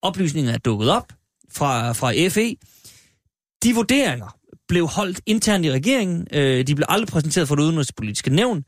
oplysninger 0.03 0.53
er 0.53 0.59
dukket 0.59 0.91
op 0.91 1.13
fra, 1.51 1.93
fra 1.93 2.29
FE, 2.29 2.57
de 3.63 3.75
vurderinger 3.75 4.37
blev 4.69 4.87
holdt 4.87 5.21
internt 5.27 5.65
i 5.65 5.73
regeringen. 5.73 6.27
Øh, 6.33 6.67
de 6.67 6.75
blev 6.75 6.87
aldrig 6.89 7.09
præsenteret 7.09 7.49
for 7.49 7.55
det 7.55 7.63
udenrigspolitiske 7.63 8.31
nævn. 8.31 8.65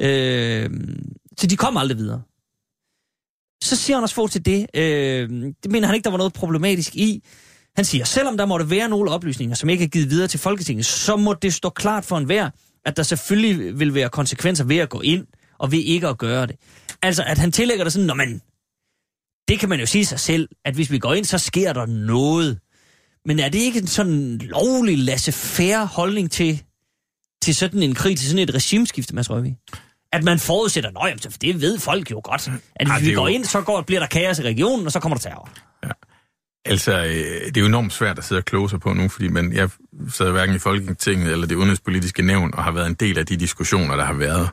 Øh, 0.00 0.70
så 1.38 1.46
de 1.46 1.56
kom 1.56 1.76
aldrig 1.76 1.98
videre. 1.98 2.22
Så 3.64 3.76
siger 3.76 3.96
Anders 3.96 4.14
Fogh 4.14 4.30
til 4.30 4.44
det, 4.44 4.66
øh, 4.74 5.28
det 5.62 5.70
mener 5.70 5.86
han 5.86 5.94
ikke, 5.94 6.04
der 6.04 6.10
var 6.10 6.18
noget 6.18 6.32
problematisk 6.32 6.96
i. 6.96 7.22
Han 7.76 7.84
siger, 7.84 8.04
selvom 8.04 8.36
der 8.36 8.46
måtte 8.46 8.70
være 8.70 8.88
nogle 8.88 9.10
oplysninger, 9.10 9.54
som 9.54 9.68
ikke 9.68 9.84
er 9.84 9.88
givet 9.88 10.10
videre 10.10 10.28
til 10.28 10.40
Folketinget, 10.40 10.86
så 10.86 11.16
må 11.16 11.34
det 11.34 11.54
stå 11.54 11.70
klart 11.70 12.04
for 12.04 12.18
enhver, 12.18 12.50
at 12.84 12.96
der 12.96 13.02
selvfølgelig 13.02 13.78
vil 13.78 13.94
være 13.94 14.08
konsekvenser 14.08 14.64
ved 14.64 14.76
at 14.76 14.88
gå 14.88 15.00
ind 15.00 15.26
og 15.64 15.72
ved 15.72 15.78
ikke 15.78 16.08
at 16.08 16.18
gøre 16.18 16.46
det. 16.46 16.56
Altså, 17.02 17.22
at 17.26 17.38
han 17.38 17.52
tillægger 17.52 17.84
det 17.84 17.92
sådan, 17.92 18.06
når 18.06 18.14
man... 18.14 18.40
Det 19.48 19.60
kan 19.60 19.68
man 19.68 19.80
jo 19.80 19.86
sige 19.86 20.04
sig 20.04 20.20
selv, 20.20 20.48
at 20.64 20.74
hvis 20.74 20.90
vi 20.90 20.98
går 20.98 21.14
ind, 21.14 21.24
så 21.24 21.38
sker 21.38 21.72
der 21.72 21.86
noget. 21.86 22.58
Men 23.24 23.38
er 23.38 23.48
det 23.48 23.58
ikke 23.58 23.78
en 23.78 23.86
sådan 23.86 24.38
lovlig, 24.38 24.98
laissez-faire 24.98 25.86
holdning 25.86 26.30
til, 26.30 26.62
til 27.42 27.54
sådan 27.54 27.82
en 27.82 27.94
krig, 27.94 28.18
til 28.18 28.28
sådan 28.28 28.48
et 28.48 28.54
regimeskifte, 28.54 29.14
Mads 29.14 29.30
Røvig? 29.30 29.56
At 30.12 30.24
man 30.24 30.38
forudsætter, 30.38 30.90
nøj, 30.90 31.14
for 31.22 31.38
det 31.38 31.60
ved 31.60 31.78
folk 31.78 32.10
jo 32.10 32.20
godt, 32.24 32.50
at 32.76 32.88
hvis 32.92 33.08
vi 33.08 33.14
går 33.14 33.28
ind, 33.28 33.44
så 33.44 33.60
går, 33.60 33.80
bliver 33.80 34.00
der 34.00 34.06
kaos 34.06 34.38
i 34.38 34.42
regionen, 34.42 34.86
og 34.86 34.92
så 34.92 35.00
kommer 35.00 35.16
der 35.16 35.22
terror. 35.22 35.50
Ja. 35.84 35.90
Altså, 36.64 36.92
øh, 36.92 37.46
det 37.46 37.56
er 37.56 37.60
jo 37.60 37.66
enormt 37.66 37.92
svært 37.92 38.18
at 38.18 38.24
sidde 38.24 38.38
og 38.38 38.44
kloge 38.44 38.70
sig 38.70 38.80
på 38.80 38.92
nu, 38.92 39.08
fordi 39.08 39.28
man, 39.28 39.52
jeg 39.52 39.70
sad 40.10 40.30
hverken 40.30 40.54
i 40.54 40.58
Folketinget 40.58 41.32
eller 41.32 41.46
det 41.46 41.54
udenrigspolitiske 41.54 42.22
nævn 42.22 42.54
og 42.54 42.64
har 42.64 42.70
været 42.70 42.86
en 42.86 42.94
del 42.94 43.18
af 43.18 43.26
de 43.26 43.36
diskussioner, 43.36 43.96
der 43.96 44.04
har 44.04 44.14
været. 44.14 44.48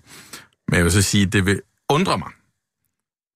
Men 0.72 0.78
jeg 0.78 0.84
vil 0.84 0.92
så 0.92 1.02
sige, 1.02 1.26
at 1.26 1.34
det 1.34 1.46
vil 1.46 1.62
undre 1.90 2.18
mig, 2.18 2.32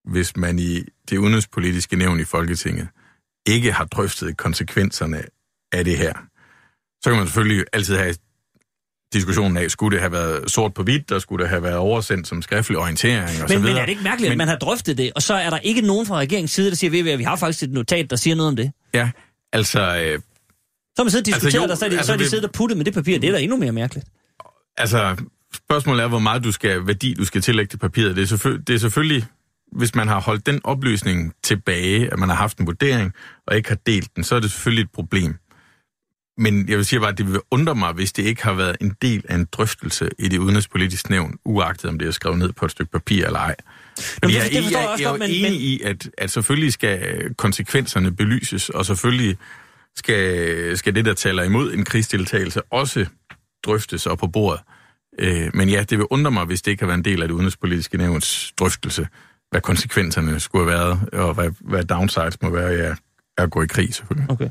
hvis 0.05 0.37
man 0.37 0.59
i 0.59 0.83
det 1.09 1.17
udenrigspolitiske 1.17 1.95
nævn 1.95 2.19
i 2.19 2.23
Folketinget 2.23 2.87
ikke 3.45 3.71
har 3.71 3.85
drøftet 3.85 4.37
konsekvenserne 4.37 5.23
af 5.71 5.85
det 5.85 5.97
her. 5.97 6.13
Så 7.01 7.09
kan 7.09 7.17
man 7.17 7.27
selvfølgelig 7.27 7.65
altid 7.73 7.95
have 7.95 8.15
diskussionen 9.13 9.57
af, 9.57 9.71
skulle 9.71 9.95
det 9.95 10.01
have 10.01 10.11
været 10.11 10.51
sort 10.51 10.73
på 10.73 10.83
hvidt, 10.83 11.11
og 11.11 11.21
skulle 11.21 11.43
det 11.43 11.49
have 11.49 11.63
været 11.63 11.77
oversendt 11.77 12.27
som 12.27 12.41
skriftlig 12.41 12.77
orientering 12.77 13.23
og 13.23 13.29
men, 13.29 13.37
så 13.37 13.47
videre. 13.47 13.61
Men 13.61 13.77
er 13.77 13.81
det 13.81 13.89
ikke 13.89 14.03
mærkeligt, 14.03 14.29
men, 14.29 14.31
at 14.31 14.37
man 14.37 14.47
har 14.47 14.57
drøftet 14.57 14.97
det, 14.97 15.11
og 15.15 15.21
så 15.21 15.33
er 15.33 15.49
der 15.49 15.57
ikke 15.57 15.81
nogen 15.81 16.05
fra 16.05 16.17
regeringens 16.17 16.51
side, 16.51 16.69
der 16.69 16.75
siger, 16.75 17.13
at 17.13 17.19
vi 17.19 17.23
har 17.23 17.35
faktisk 17.35 17.63
et 17.63 17.71
notat, 17.71 18.09
der 18.09 18.15
siger 18.15 18.35
noget 18.35 18.47
om 18.47 18.55
det? 18.55 18.71
Ja, 18.93 19.11
altså... 19.53 19.79
Øh, 19.79 20.19
så 20.95 21.01
har 21.01 21.03
man 21.03 21.11
siddet 21.11 21.27
og 21.27 21.33
diskuteret, 21.33 21.69
altså, 21.69 21.73
jo, 21.73 21.75
så 21.75 21.85
er 21.85 21.89
de, 21.89 21.97
altså, 21.97 22.07
så 22.07 22.13
er 22.13 22.17
de 22.17 22.29
siddet 22.29 22.45
og 22.45 22.51
puttet 22.51 22.77
med 22.77 22.85
det 22.85 22.93
papir. 22.93 23.19
Det 23.19 23.27
er 23.27 23.31
da 23.31 23.39
endnu 23.39 23.57
mere 23.57 23.71
mærkeligt. 23.71 24.07
Altså, 24.77 25.15
spørgsmålet 25.55 26.03
er, 26.03 26.07
hvor 26.07 26.19
meget 26.19 26.43
du 26.43 26.51
skal, 26.51 26.87
værdi 26.87 27.13
du 27.13 27.25
skal 27.25 27.41
tillægge 27.41 27.69
til 27.69 27.77
papiret. 27.77 28.15
Det 28.15 28.21
er, 28.21 28.25
selvfølgelig, 28.25 28.67
det 28.67 28.75
er 28.75 28.79
selvfølgelig, 28.79 29.25
hvis 29.71 29.95
man 29.95 30.07
har 30.07 30.21
holdt 30.21 30.45
den 30.45 30.61
oplysning 30.63 31.33
tilbage, 31.43 32.13
at 32.13 32.19
man 32.19 32.29
har 32.29 32.35
haft 32.35 32.57
en 32.57 32.67
vurdering, 32.67 33.13
og 33.47 33.57
ikke 33.57 33.69
har 33.69 33.77
delt 33.85 34.15
den, 34.15 34.23
så 34.23 34.35
er 34.35 34.39
det 34.39 34.51
selvfølgelig 34.51 34.83
et 34.83 34.91
problem. 34.91 35.35
Men 36.37 36.69
jeg 36.69 36.77
vil 36.77 36.85
sige 36.85 36.99
bare, 36.99 37.09
at 37.09 37.17
det 37.17 37.31
vil 37.31 37.39
undre 37.51 37.75
mig, 37.75 37.93
hvis 37.93 38.13
det 38.13 38.23
ikke 38.23 38.43
har 38.43 38.53
været 38.53 38.77
en 38.81 38.95
del 39.01 39.23
af 39.29 39.35
en 39.35 39.47
drøftelse 39.51 40.09
i 40.19 40.27
det 40.27 40.37
udenrigspolitiske 40.37 41.11
nævn, 41.11 41.37
uagtet 41.45 41.89
om 41.89 41.99
det 41.99 42.07
er 42.07 42.11
skrevet 42.11 42.39
ned 42.39 42.51
på 42.51 42.65
et 42.65 42.71
stykke 42.71 42.91
papir 42.91 43.25
eller 43.25 43.39
ej. 43.39 43.55
Men 44.21 44.31
jeg, 44.31 44.49
jeg, 44.51 44.63
jeg, 44.63 44.71
jeg, 44.71 44.95
jeg 44.99 45.05
er 45.05 45.09
jo 45.09 45.15
enig 45.15 45.41
men... 45.41 45.53
i, 45.53 45.81
at, 45.81 46.09
at 46.17 46.31
selvfølgelig 46.31 46.73
skal 46.73 47.33
konsekvenserne 47.35 48.11
belyses, 48.11 48.69
og 48.69 48.85
selvfølgelig 48.85 49.37
skal, 49.95 50.77
skal 50.77 50.95
det, 50.95 51.05
der 51.05 51.13
taler 51.13 51.43
imod 51.43 51.73
en 51.73 51.85
krigsdeltagelse, 51.85 52.61
også 52.61 53.05
drøftes 53.65 54.05
og 54.05 54.17
på 54.17 54.27
bordet. 54.27 54.61
Øh, 55.19 55.49
men 55.53 55.69
ja, 55.69 55.83
det 55.89 55.97
vil 55.97 56.07
undre 56.09 56.31
mig, 56.31 56.45
hvis 56.45 56.61
det 56.61 56.71
ikke 56.71 56.81
har 56.81 56.87
været 56.87 56.97
en 56.97 57.05
del 57.05 57.21
af 57.21 57.27
det 57.27 57.35
udenrigspolitiske 57.35 57.97
nævns 57.97 58.53
drøftelse, 58.59 59.07
hvad 59.51 59.61
konsekvenserne 59.61 60.39
skulle 60.39 60.71
have 60.71 60.79
været, 60.79 61.13
og 61.13 61.33
hvad, 61.33 61.51
hvad 61.59 61.83
downsides 61.83 62.41
må 62.41 62.49
være 62.49 62.67
ja, 62.67 62.95
at 63.37 63.51
gå 63.51 63.61
i 63.61 63.67
krig, 63.67 63.93
selvfølgelig. 63.93 64.31
Okay. 64.31 64.49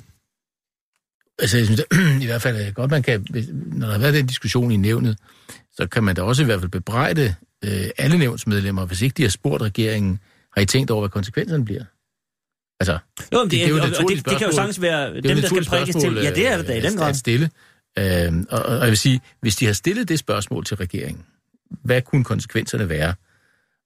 Altså, 1.38 1.56
jeg 1.58 1.66
synes, 1.66 1.82
i 2.24 2.26
hvert 2.26 2.42
fald 2.42 2.72
godt, 2.72 2.90
man 2.90 3.02
kan, 3.02 3.26
når 3.72 3.86
der 3.86 3.92
har 3.92 4.00
været 4.00 4.14
den 4.14 4.26
diskussion 4.26 4.70
i 4.70 4.76
nævnet, 4.76 5.18
så 5.72 5.86
kan 5.86 6.04
man 6.04 6.16
da 6.16 6.22
også 6.22 6.42
i 6.42 6.44
hvert 6.44 6.60
fald 6.60 6.70
bebrejde 6.70 7.34
øh, 7.64 7.86
alle 7.98 8.18
nævnsmedlemmer, 8.18 8.86
hvis 8.86 9.02
ikke 9.02 9.14
de 9.14 9.22
har 9.22 9.30
spurgt 9.30 9.62
regeringen, 9.62 10.20
har 10.52 10.60
I 10.60 10.66
tænkt 10.66 10.90
over, 10.90 11.00
hvad 11.00 11.10
konsekvenserne 11.10 11.64
bliver? 11.64 11.84
Altså, 12.80 12.98
jo, 13.32 13.42
det, 13.42 13.50
det, 13.50 13.64
er 13.64 13.68
jo 13.68 13.76
det, 13.76 13.98
og 13.98 14.08
det, 14.08 14.24
det 14.24 14.38
kan 14.38 14.46
jo 14.46 14.52
sagtens 14.52 14.80
være 14.80 15.14
dem, 15.14 15.22
der 15.22 15.46
skal 15.46 15.64
prikkes 15.64 15.96
til. 15.96 16.14
Ja, 16.14 16.30
det 16.30 16.48
er 16.48 16.56
det 16.56 16.68
da 16.68 16.78
i 16.78 16.80
den 16.80 16.96
grad. 16.96 17.08
At 17.08 17.16
stille. 17.16 17.50
Øh, 17.98 18.32
og, 18.50 18.62
og 18.62 18.80
jeg 18.80 18.88
vil 18.88 18.98
sige, 18.98 19.20
hvis 19.40 19.56
de 19.56 19.66
har 19.66 19.72
stillet 19.72 20.08
det 20.08 20.18
spørgsmål 20.18 20.64
til 20.64 20.76
regeringen, 20.76 21.24
hvad 21.82 22.02
kunne 22.02 22.24
konsekvenserne 22.24 22.88
være? 22.88 23.14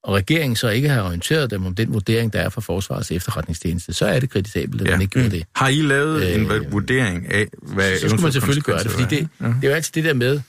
Og 0.02 0.14
regeringen 0.14 0.56
så 0.56 0.68
ikke 0.68 0.88
har 0.88 1.02
orienteret 1.02 1.50
dem 1.50 1.66
om 1.66 1.74
den 1.74 1.92
vurdering, 1.92 2.32
der 2.32 2.40
er 2.40 2.48
fra 2.48 2.60
Forsvarets 2.60 3.10
efterretningstjeneste, 3.10 3.92
så 3.92 4.06
er 4.06 4.20
det 4.20 4.30
kritisabelt, 4.30 4.80
at 4.80 4.86
ja. 4.86 4.92
man 4.92 5.00
ikke 5.00 5.12
gjorde 5.12 5.30
det. 5.30 5.44
Har 5.56 5.68
I 5.68 5.82
lavet 5.82 6.22
øh, 6.22 6.34
en 6.34 6.72
vurdering 6.72 7.32
af, 7.32 7.46
hvad 7.62 7.98
Så 7.98 8.08
skulle 8.08 8.22
man 8.22 8.32
selvfølgelig 8.32 8.64
gøre 8.64 8.82
det, 8.82 8.90
fordi 8.90 9.16
det, 9.16 9.28
ja. 9.40 9.46
det 9.46 9.64
er 9.64 9.68
jo 9.68 9.74
altid 9.74 9.92
det 9.92 10.04
der 10.04 10.14
med, 10.14 10.40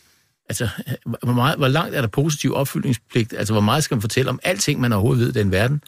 altså, 0.49 0.69
hvor, 1.23 1.33
meget, 1.33 1.57
hvor 1.57 1.67
langt 1.67 1.95
er 1.95 2.01
der 2.01 2.07
positiv 2.07 2.53
opfyldningspligt? 2.53 3.33
Altså, 3.37 3.53
hvor 3.53 3.61
meget 3.61 3.83
skal 3.83 3.95
man 3.95 4.01
fortælle 4.01 4.29
om 4.29 4.39
alting, 4.43 4.81
man 4.81 4.93
overhovedet 4.93 5.25
ved 5.25 5.35
i 5.35 5.43
den 5.43 5.51
verden? 5.51 5.81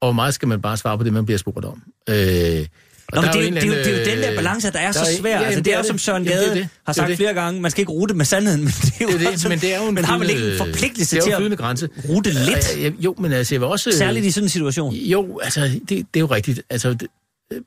Og 0.00 0.06
hvor 0.06 0.12
meget 0.12 0.34
skal 0.34 0.48
man 0.48 0.62
bare 0.62 0.76
svare 0.76 0.98
på 0.98 1.04
det, 1.04 1.12
man 1.12 1.24
bliver 1.24 1.38
spurgt 1.38 1.64
om? 1.64 1.82
Øh, 2.08 2.66
Nå, 3.14 3.20
men 3.20 3.30
det, 3.32 3.48
er, 3.48 3.50
det, 3.50 3.62
er 3.62 3.66
jo, 3.66 3.72
det 3.72 3.86
er 3.86 3.98
jo 3.98 4.16
den 4.16 4.22
der 4.22 4.34
balance, 4.34 4.72
der 4.72 4.78
er 4.78 4.92
der 4.92 5.04
så 5.04 5.16
svær. 5.20 5.40
Ja, 5.40 5.44
altså, 5.44 5.58
det, 5.58 5.64
det 5.64 5.74
er 5.74 5.78
jo 5.78 5.84
som 5.84 5.98
Søren 5.98 6.24
Gade 6.24 6.48
det, 6.48 6.56
det, 6.56 6.68
har 6.86 6.92
sagt 6.92 7.08
det, 7.08 7.16
flere 7.16 7.34
gange, 7.34 7.60
man 7.60 7.70
skal 7.70 7.82
ikke 7.82 7.92
rute 7.92 8.14
med 8.14 8.24
sandheden, 8.24 8.60
men 8.60 8.72
det 8.82 8.94
er 9.00 9.04
jo, 9.12 9.18
det, 9.18 9.28
også, 9.28 9.48
men 9.48 9.58
det 9.58 9.74
er 9.74 9.82
jo 9.82 9.88
en 9.88 9.94
men 9.94 10.04
har 10.04 10.18
man 10.18 10.30
ikke 10.30 10.50
en 10.50 10.58
forpligtelse 10.58 11.20
til 11.20 11.30
at 11.30 11.58
grænse. 11.58 11.88
rute 12.08 12.30
lidt? 12.30 12.78
Ja, 12.78 12.90
jo, 13.00 13.14
men 13.18 13.32
altså, 13.32 13.54
jeg 13.54 13.60
vil 13.60 13.68
også... 13.68 13.92
Særligt 13.92 14.26
i 14.26 14.30
sådan 14.30 14.44
en 14.44 14.48
situation. 14.48 14.94
Jo, 14.94 15.38
altså, 15.38 15.60
det, 15.60 15.88
det 15.88 15.98
er 16.14 16.20
jo 16.20 16.26
rigtigt. 16.26 16.62
Altså, 16.70 16.94
det, 16.94 17.08
øh, 17.52 17.60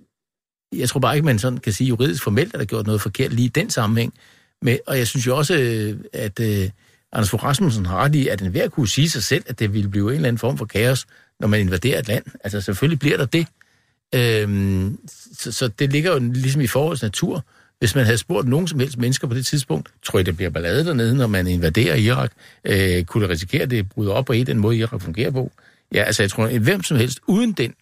jeg 0.80 0.90
tror 0.90 1.00
bare 1.00 1.16
ikke, 1.16 1.26
man 1.26 1.40
sådan 1.40 1.58
kan 1.58 1.74
sige 1.74 1.88
juridisk 1.88 2.24
formelt, 2.24 2.54
at 2.54 2.60
der 2.60 2.66
gjort 2.66 2.86
noget 2.86 3.02
forkert 3.02 3.34
lige 3.34 3.46
i 3.46 3.50
den 3.50 3.70
sammenhæng. 3.70 4.14
Men, 4.62 4.78
og 4.88 4.98
jeg 4.98 5.08
synes 5.08 5.28
jo 5.28 5.38
også, 5.38 5.56
øh, 5.56 5.98
at 6.14 6.40
uh, 6.40 6.46
Anders 7.14 7.30
Fogh 7.30 7.44
Rasmussen 7.44 7.86
har 7.86 7.98
ret 7.98 8.16
i, 8.16 8.28
at 8.28 8.42
enhver 8.42 8.68
kunne 8.68 8.88
sige 8.88 9.10
sig 9.10 9.24
selv, 9.24 9.44
at 9.48 9.60
det 9.60 9.74
ville 9.74 9.90
blive 9.90 10.10
en 10.10 10.16
eller 10.16 10.28
anden 10.28 10.40
form 10.40 10.58
for 10.58 10.66
kaos, 10.66 11.06
når 11.40 11.48
man 11.48 11.60
invaderer 11.60 12.00
et 12.00 12.08
land. 12.08 12.24
Altså, 12.44 12.62
selvfølgelig 12.62 13.00
bliver 13.00 13.18
der 13.18 13.26
det. 13.26 13.48
Øhm, 14.16 15.00
så, 15.34 15.52
så 15.52 15.68
det 15.68 15.92
ligger 15.92 16.14
jo 16.14 16.20
ligesom 16.20 16.62
i 16.62 16.68
forholdets 16.68 17.04
natur. 17.04 17.46
Hvis 17.80 17.96
man 17.96 18.06
havde 18.06 18.18
spurgt 18.18 18.48
nogen 18.48 18.68
som 18.68 18.80
helst 18.80 18.98
mennesker 18.98 19.28
på 19.28 19.34
det 19.34 19.46
tidspunkt, 19.46 19.90
tror 20.04 20.20
jeg, 20.20 20.26
det 20.26 20.36
bliver 20.36 20.50
ballade 20.50 20.86
dernede, 20.86 21.16
når 21.16 21.28
man 21.28 21.48
invaderer 21.48 21.96
Irak. 21.96 22.32
Øh, 22.64 23.04
kunne 23.04 23.24
det 23.24 23.30
risikere, 23.30 23.62
at 23.62 23.72
det 23.72 23.90
bryder 23.90 24.14
op 24.14 24.26
på 24.26 24.34
en 24.34 24.46
den 24.46 24.58
måde, 24.58 24.78
Irak 24.78 25.02
fungerer 25.02 25.32
på? 25.32 25.52
Ja, 25.94 26.04
altså 26.04 26.24
jeg 26.24 26.30
tror, 26.30 26.46
at 26.46 26.60
hvem 26.60 26.84
som 26.84 26.98
helst 26.98 27.20
uden 27.28 27.52
den 27.52 27.74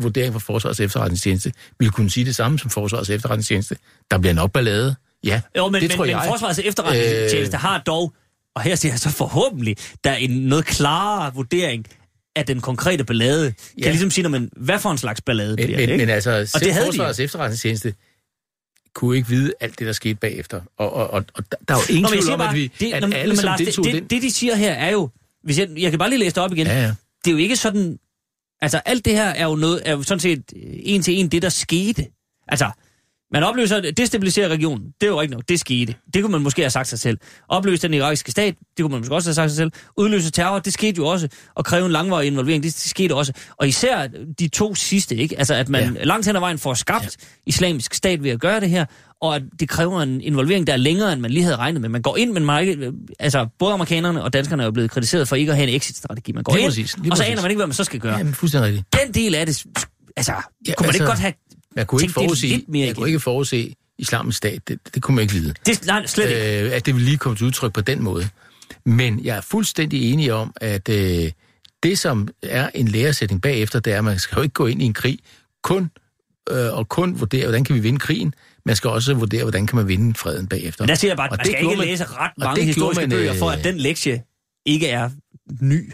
vurdering 0.00 0.32
fra 0.32 0.38
Forsvarets 0.38 0.80
efterretningstjeneste, 0.80 1.52
ville 1.78 1.90
kunne 1.90 2.10
sige 2.10 2.26
det 2.26 2.36
samme 2.36 2.58
som 2.58 2.70
Forsvarets 2.70 3.10
efterretningstjeneste. 3.10 3.76
Der 4.10 4.18
bliver 4.18 4.34
nok 4.34 4.52
ballade. 4.52 4.94
Ja, 5.24 5.40
jo, 5.56 5.68
men, 5.68 5.74
det 5.74 5.82
men, 5.82 5.96
tror 5.96 6.04
men 6.04 6.10
jeg. 6.10 6.24
Forsvarets 6.28 6.58
efterretningstjeneste 6.58 7.56
øh... 7.56 7.60
har 7.60 7.78
dog, 7.78 8.12
og 8.54 8.62
her 8.62 8.74
siger 8.74 8.92
jeg 8.92 8.98
så 8.98 9.10
forhåbentlig, 9.10 9.76
der 10.04 10.10
er 10.10 10.16
en 10.16 10.30
noget 10.30 10.64
klarere 10.64 11.34
vurdering 11.34 11.86
af 12.36 12.46
den 12.46 12.60
konkrete 12.60 13.04
ballade. 13.04 13.54
Ja. 13.78 13.82
Kan 13.82 13.92
ligesom 13.92 14.10
sige, 14.10 14.22
når 14.22 14.30
man, 14.30 14.50
hvad 14.56 14.78
for 14.78 14.90
en 14.90 14.98
slags 14.98 15.20
ballade 15.20 15.48
men, 15.48 15.56
bliver 15.56 15.78
men, 15.78 15.88
det, 15.88 15.92
ikke? 15.92 16.06
Men 16.06 16.14
altså, 16.14 16.50
og 16.54 16.60
det 16.60 16.72
havde 16.72 16.86
Forsvarets 16.86 17.16
de. 17.16 17.22
efterretningstjeneste 17.24 17.94
kunne 18.94 19.16
ikke 19.16 19.28
vide 19.28 19.52
alt 19.60 19.78
det, 19.78 19.86
der 19.86 19.92
skete 19.92 20.14
bagefter. 20.14 20.60
Og, 20.78 20.92
og, 20.92 21.10
og, 21.10 21.24
og 21.34 21.44
der 21.68 21.74
er 21.74 21.78
jo 21.88 21.94
ingen 21.94 22.12
tvivl 22.12 22.32
om, 22.32 22.40
at, 22.40 22.54
vi, 22.54 22.72
det, 22.80 22.92
at 22.92 23.02
når, 23.02 23.16
alle, 23.16 23.36
som 23.36 23.58
deltog 23.58 23.84
det, 23.84 23.94
det, 23.94 24.10
det, 24.10 24.22
de 24.22 24.30
siger 24.30 24.54
her, 24.54 24.72
er 24.72 24.90
jo... 24.90 25.10
Hvis 25.42 25.58
jeg, 25.58 25.68
jeg 25.76 25.90
kan 25.90 25.98
bare 25.98 26.10
lige 26.10 26.18
læse 26.18 26.34
det 26.34 26.42
op 26.42 26.52
igen. 26.52 26.66
Ja, 26.66 26.82
ja. 26.82 26.94
Det 27.24 27.30
er 27.30 27.32
jo 27.32 27.36
ikke 27.36 27.56
sådan... 27.56 27.98
Altså, 28.60 28.80
alt 28.84 29.04
det 29.04 29.12
her 29.12 29.28
er 29.28 29.44
jo, 29.44 29.56
noget, 29.56 29.82
er 29.84 29.92
jo 29.92 30.02
sådan 30.02 30.20
set 30.20 30.42
en 30.56 31.02
til 31.02 31.14
en 31.14 31.28
det, 31.28 31.42
der 31.42 31.48
skete. 31.48 32.06
Altså, 32.48 32.70
man 33.34 33.42
opløser, 33.42 33.80
destabiliserer 33.80 34.48
regionen. 34.48 34.86
Det 35.00 35.06
er 35.06 35.10
jo 35.10 35.20
ikke 35.20 35.34
nok. 35.34 35.42
Det 35.48 35.60
skete. 35.60 35.94
Det 36.14 36.22
kunne 36.22 36.32
man 36.32 36.40
måske 36.40 36.62
have 36.62 36.70
sagt 36.70 36.88
sig 36.88 36.98
selv. 36.98 37.18
Opløse 37.48 37.82
den 37.82 37.94
irakiske 37.94 38.30
stat. 38.30 38.54
Det 38.76 38.82
kunne 38.82 38.90
man 38.90 39.00
måske 39.00 39.14
også 39.14 39.28
have 39.28 39.34
sagt 39.34 39.50
sig 39.50 39.56
selv. 39.56 39.70
Udløse 39.96 40.30
terror. 40.30 40.58
Det 40.58 40.72
skete 40.72 40.96
jo 40.98 41.06
også. 41.06 41.28
Og 41.54 41.64
kræve 41.64 41.86
en 41.86 41.92
langvarig 41.92 42.26
involvering. 42.26 42.62
Det, 42.62 42.72
det 42.74 42.80
skete 42.80 43.14
også. 43.14 43.32
Og 43.56 43.68
især 43.68 44.08
de 44.38 44.48
to 44.48 44.74
sidste, 44.74 45.16
ikke? 45.16 45.38
Altså, 45.38 45.54
at 45.54 45.68
man 45.68 45.94
ja. 45.96 46.04
langt 46.04 46.26
hen 46.26 46.36
ad 46.36 46.40
vejen 46.40 46.58
får 46.58 46.74
skabt 46.74 47.04
ja. 47.04 47.26
islamisk 47.46 47.94
stat 47.94 48.22
ved 48.22 48.30
at 48.30 48.40
gøre 48.40 48.60
det 48.60 48.70
her. 48.70 48.84
Og 49.20 49.36
at 49.36 49.42
det 49.60 49.68
kræver 49.68 50.02
en 50.02 50.20
involvering, 50.20 50.66
der 50.66 50.72
er 50.72 50.76
længere, 50.76 51.12
end 51.12 51.20
man 51.20 51.30
lige 51.30 51.42
havde 51.42 51.56
regnet 51.56 51.80
med. 51.80 51.88
Man 51.88 52.02
går 52.02 52.16
ind, 52.16 52.32
men 52.32 52.44
man 52.44 52.68
ikke, 52.68 52.92
altså, 53.18 53.46
både 53.58 53.72
amerikanerne 53.72 54.22
og 54.22 54.32
danskerne 54.32 54.62
er 54.62 54.64
jo 54.64 54.70
blevet 54.70 54.90
kritiseret 54.90 55.28
for 55.28 55.36
ikke 55.36 55.52
at 55.52 55.56
have 55.56 55.68
en 55.68 55.74
exit-strategi. 55.74 56.32
Man 56.32 56.44
går 56.44 56.52
lige 56.52 56.62
ind, 56.62 56.70
præcis, 56.70 56.96
og 57.10 57.16
så 57.16 57.24
aner 57.24 57.42
man 57.42 57.50
ikke, 57.50 57.58
hvad 57.58 57.66
man 57.66 57.74
så 57.74 57.84
skal 57.84 58.00
gøre. 58.00 58.16
Ja, 58.16 58.22
men 58.22 58.34
fuldstændig 58.34 58.68
rigtigt. 58.68 58.86
Den 59.04 59.14
del 59.14 59.34
af 59.34 59.46
det, 59.46 59.64
altså, 60.16 60.32
ja, 60.32 60.74
kunne 60.74 60.86
man 60.86 60.88
altså, 60.88 61.02
ikke 61.02 61.06
godt 61.06 61.18
have 61.18 61.32
jeg 61.76 61.86
kunne 61.86 62.02
ikke 62.02 62.14
forudse, 62.14 62.64
jeg 62.74 62.96
kunne 62.96 63.08
ikke 63.08 63.20
forudse 63.20 63.74
islamisk 63.98 64.38
stat. 64.38 64.68
Det, 64.68 64.78
det 64.94 65.02
kunne 65.02 65.14
man 65.14 65.22
ikke 65.22 65.34
vide. 65.34 65.54
Det, 65.66 65.86
nej, 65.86 66.06
slet 66.06 66.28
ikke. 66.28 66.64
Øh, 66.64 66.72
at 66.72 66.86
det 66.86 66.94
ville 66.94 67.04
lige 67.04 67.18
komme 67.18 67.36
til 67.36 67.46
udtryk 67.46 67.72
på 67.72 67.80
den 67.80 68.02
måde. 68.02 68.28
Men 68.84 69.24
jeg 69.24 69.36
er 69.36 69.40
fuldstændig 69.40 70.12
enig 70.12 70.32
om, 70.32 70.52
at 70.56 70.88
øh, 70.88 71.30
det, 71.82 71.98
som 71.98 72.28
er 72.42 72.70
en 72.74 72.88
læresætning 72.88 73.42
bagefter, 73.42 73.80
det 73.80 73.92
er, 73.92 73.98
at 73.98 74.04
man 74.04 74.18
skal 74.18 74.36
jo 74.36 74.42
ikke 74.42 74.52
gå 74.52 74.66
ind 74.66 74.82
i 74.82 74.84
en 74.84 74.94
krig 74.94 75.18
kun 75.62 75.90
øh, 76.50 76.78
og 76.78 76.88
kun 76.88 77.20
vurdere, 77.20 77.44
hvordan 77.44 77.64
kan 77.64 77.74
vi 77.74 77.80
vinde 77.80 77.98
krigen. 77.98 78.34
Man 78.66 78.76
skal 78.76 78.90
også 78.90 79.14
vurdere, 79.14 79.42
hvordan 79.42 79.66
kan 79.66 79.76
man 79.76 79.88
vinde 79.88 80.14
freden 80.14 80.46
bagefter. 80.46 80.84
Men 80.84 80.88
der 80.88 80.94
siger 80.94 81.10
jeg 81.10 81.16
bare, 81.16 81.26
at 81.26 81.38
man 81.38 81.46
skal 81.46 81.62
ikke 81.62 81.76
man, 81.76 81.86
læse 81.86 82.04
ret 82.04 82.32
mange 82.38 82.62
historiske 82.62 83.00
man, 83.00 83.10
bøger, 83.10 83.34
for 83.34 83.50
at 83.50 83.58
øh, 83.58 83.64
den 83.64 83.76
lektie 83.76 84.22
ikke 84.66 84.88
er 84.88 85.10
ny. 85.60 85.92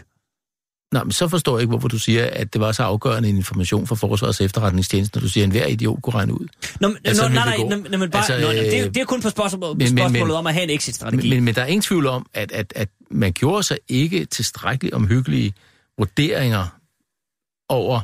Nej, 0.91 1.03
men 1.03 1.11
så 1.11 1.27
forstår 1.27 1.57
jeg 1.57 1.61
ikke, 1.61 1.69
hvorfor 1.69 1.87
du 1.87 1.99
siger, 1.99 2.29
at 2.33 2.53
det 2.53 2.61
var 2.61 2.71
så 2.71 2.83
afgørende 2.83 3.29
en 3.29 3.37
information 3.37 3.87
fra 3.87 3.95
Forsvarets 3.95 4.41
efterretningstjeneste, 4.41 5.17
når 5.17 5.21
du 5.21 5.29
siger, 5.29 5.43
at 5.43 5.45
enhver 5.45 5.65
idiot 5.65 6.01
kunne 6.01 6.13
regne 6.13 6.33
ud. 6.33 6.47
Nå, 6.79 6.87
men, 6.87 6.97
altså, 7.05 7.27
nå, 7.27 7.33
nej, 7.33 7.57
nej, 7.57 7.77
nej, 7.89 7.97
men 7.97 8.09
bare, 8.11 8.31
altså, 8.31 8.47
nå, 8.47 8.51
det, 8.51 8.79
er, 8.79 8.89
det 8.89 9.01
er 9.01 9.05
kun 9.05 9.21
på 9.21 9.29
spørgsmål, 9.29 9.77
men, 9.77 9.87
spørgsmålet 9.87 10.27
men, 10.27 10.35
om 10.35 10.47
at 10.47 10.53
have 10.53 10.63
en 10.63 10.69
exit-strategi. 10.69 11.29
Men, 11.29 11.29
men, 11.29 11.43
men 11.43 11.55
der 11.55 11.61
er 11.61 11.65
ingen 11.65 11.81
tvivl 11.81 12.07
om, 12.07 12.25
at, 12.33 12.51
at, 12.51 12.73
at 12.75 12.89
man 13.11 13.33
gjorde 13.33 13.63
sig 13.63 13.77
ikke 13.87 14.25
tilstrækkeligt 14.25 14.95
omhyggelige 14.95 15.53
vurderinger 15.97 16.67
over, 17.69 18.01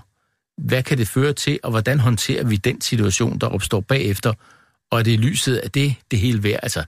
hvad 0.58 0.84
kan 0.84 0.98
det 0.98 1.08
føre 1.08 1.34
til, 1.34 1.60
og 1.64 1.72
hvordan 1.72 2.00
håndterer 2.00 2.44
vi 2.44 2.56
den 2.56 2.82
situation, 2.82 3.40
der 3.40 3.48
opstår 3.48 3.80
bagefter, 3.80 4.34
og 4.92 5.06
det 5.06 5.14
er 5.14 5.18
lyset 5.18 5.56
af 5.56 5.72
det, 5.72 5.96
det 6.12 6.20
hele 6.20 6.44
værd. 6.44 6.60
Altså, 6.64 6.84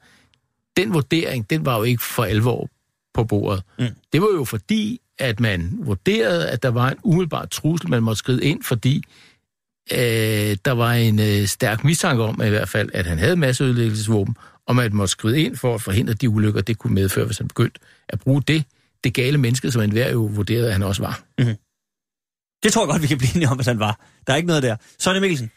den 0.78 0.94
vurdering, 0.94 1.50
den 1.50 1.66
var 1.66 1.78
jo 1.78 1.84
ikke 1.84 2.04
for 2.04 2.24
alvor 2.24 2.70
på 3.14 3.24
bordet. 3.24 3.64
Mm. 3.80 3.86
Det 4.14 4.22
var 4.22 4.28
jo 4.28 4.44
fordi, 4.44 5.00
at 5.20 5.40
man 5.40 5.74
vurderede, 5.78 6.50
at 6.50 6.64
der 6.64 6.70
var 6.70 6.90
en 6.90 6.98
umiddelbar 7.04 7.46
trussel, 7.46 7.90
man 7.90 8.04
måtte 8.04 8.20
skride 8.20 8.44
ind, 8.44 8.64
fordi 8.64 9.04
øh, 9.92 10.58
der 10.66 10.72
var 10.72 10.94
en 10.94 11.20
øh, 11.20 11.48
stærk 11.48 11.84
mistanke 11.84 12.24
om, 12.24 12.42
i 12.46 12.50
hvert 12.50 12.70
fald, 12.70 12.90
at 12.94 13.06
han 13.06 13.18
havde 13.18 13.36
masseødelæggelsesvåben, 13.36 14.36
og 14.66 14.76
man 14.76 14.96
måtte 14.96 15.12
skride 15.12 15.42
ind 15.42 15.56
for 15.56 15.76
at 15.76 15.82
forhindre 15.82 16.14
de 16.14 16.30
ulykker, 16.30 16.62
det 16.62 16.78
kunne 16.78 16.94
medføre, 16.94 17.26
hvis 17.26 17.38
han 17.38 17.48
begyndte 17.48 17.80
at 18.10 18.20
bruge 18.20 18.42
det, 18.42 18.64
det 19.04 19.14
gale 19.14 19.38
menneske, 19.38 19.72
som 19.72 19.82
enhver 19.82 20.12
jo 20.12 20.20
vurderede, 20.20 20.68
at 20.68 20.74
han 20.74 20.84
også 20.84 21.02
var. 21.02 21.22
Mm-hmm. 21.38 21.56
Det 22.64 22.74
tror 22.74 22.82
jeg 22.82 22.88
godt, 22.88 23.02
vi 23.02 23.08
kan 23.08 23.18
blive 23.18 23.36
enige 23.36 23.50
om, 23.50 23.60
at 23.60 23.66
han 23.66 23.80
var. 23.80 24.00
Der 24.28 24.34
er 24.34 24.38
ikke 24.38 24.48
noget 24.48 24.64
der. 24.64 24.76
Sonja 25.00 25.20
Mikkelsen. 25.20 25.52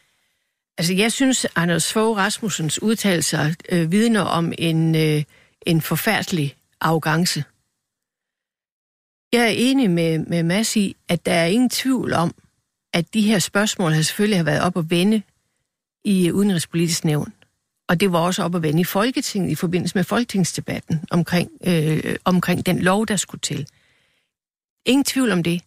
Altså, 0.79 0.95
jeg 0.95 1.13
synes, 1.13 1.47
Anders 1.57 1.93
Fogh 1.93 2.17
Rasmussens 2.17 2.83
udtalelser 2.83 3.55
øh, 3.73 3.93
vidner 3.93 4.21
om 4.21 4.53
en, 4.59 4.95
øh, 4.95 5.23
en 5.67 5.81
forfærdelig 5.81 6.57
arrogance. 6.81 7.45
Jeg 9.33 9.43
er 9.43 9.55
enig 9.57 9.91
med, 9.91 10.19
med 10.19 10.43
Mads 10.43 10.77
i, 10.77 10.97
at 11.09 11.27
der 11.27 11.33
er 11.33 11.47
ingen 11.47 11.71
tvivl 11.71 12.13
om, 12.13 12.35
at 12.93 13.15
de 13.15 13.23
her 13.23 13.39
spørgsmål 13.39 13.93
har 13.93 14.03
selvfølgelig 14.03 14.39
har 14.39 14.45
været 14.45 14.63
op 14.63 14.77
at 14.77 14.91
vende 14.91 15.23
i 16.05 16.33
Udenrigspolitisk 16.33 17.05
Nævn. 17.05 17.33
Og 17.89 18.01
det 18.01 18.13
var 18.13 18.19
også 18.19 18.43
op 18.43 18.55
at 18.55 18.63
vende 18.63 18.81
i 18.81 18.85
Folketinget 18.85 19.51
i 19.51 19.55
forbindelse 19.55 19.95
med 19.95 20.05
folketingsdebatten 20.05 21.05
omkring, 21.11 21.51
øh, 21.67 22.17
omkring 22.25 22.67
den 22.67 22.79
lov, 22.79 23.07
der 23.07 23.17
skulle 23.17 23.41
til. 23.41 23.69
Ingen 24.87 25.05
tvivl 25.05 25.33
om 25.33 25.43
det. 25.43 25.63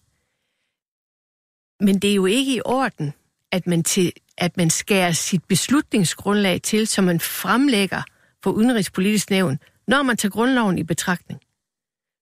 Men 1.80 2.00
det 2.00 2.12
er 2.12 2.16
jo 2.16 2.26
ikke 2.26 2.56
i 2.56 2.62
orden, 2.66 3.14
at 3.52 3.68
man, 3.68 3.84
til, 3.84 4.14
at 4.38 4.58
man 4.58 4.70
skærer 4.70 5.12
sit 5.12 5.44
beslutningsgrundlag 5.44 6.62
til, 6.62 6.88
som 6.88 7.04
man 7.04 7.20
fremlægger 7.20 8.02
for 8.44 8.52
Udenrigspolitisk 8.52 9.30
Nævn, 9.30 9.60
når 9.88 10.04
man 10.04 10.18
tager 10.18 10.32
grundloven 10.32 10.78
i 10.78 10.84
betragtning 10.84 11.42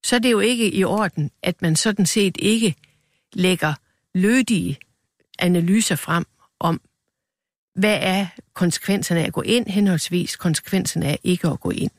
så 0.04 0.16
er 0.16 0.20
det 0.20 0.32
jo 0.32 0.40
ikke 0.40 0.74
i 0.74 0.84
orden, 0.84 1.32
at 1.44 1.62
man 1.62 1.76
sådan 1.76 2.06
set 2.06 2.38
ikke 2.40 2.76
lægger 3.34 3.74
lødige 4.14 4.78
analyser 5.40 5.96
frem 5.96 6.26
om, 6.60 6.82
hvad 7.76 8.00
er 8.02 8.28
konsekvenserne 8.54 9.22
af 9.22 9.28
at 9.28 9.34
gå 9.34 9.42
ind, 9.42 9.68
henholdsvis 9.68 10.36
konsekvenserne 10.36 11.06
af 11.06 11.20
ikke 11.24 11.48
at 11.48 11.60
gå 11.60 11.70
ind. 11.70 11.92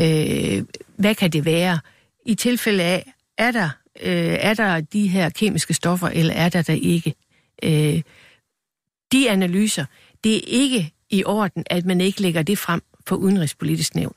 Øh, 0.00 0.64
hvad 0.96 1.14
kan 1.14 1.30
det 1.30 1.44
være? 1.44 1.80
I 2.26 2.34
tilfælde 2.34 2.82
af, 2.82 3.12
er 3.38 3.50
der, 3.50 3.70
øh, 4.00 4.36
er 4.40 4.54
der 4.54 4.80
de 4.80 5.08
her 5.08 5.30
kemiske 5.30 5.74
stoffer, 5.74 6.08
eller 6.08 6.34
er 6.34 6.48
der 6.48 6.62
der 6.62 6.72
ikke? 6.72 7.14
Øh, 7.62 8.02
de 9.12 9.30
analyser, 9.30 9.84
det 10.24 10.36
er 10.36 10.40
ikke 10.46 10.92
i 11.10 11.24
orden, 11.24 11.64
at 11.66 11.84
man 11.84 12.00
ikke 12.00 12.20
lægger 12.22 12.42
det 12.42 12.58
frem 12.58 12.82
for 13.06 13.16
udenrigspolitisk 13.16 13.94
nævn. 13.94 14.14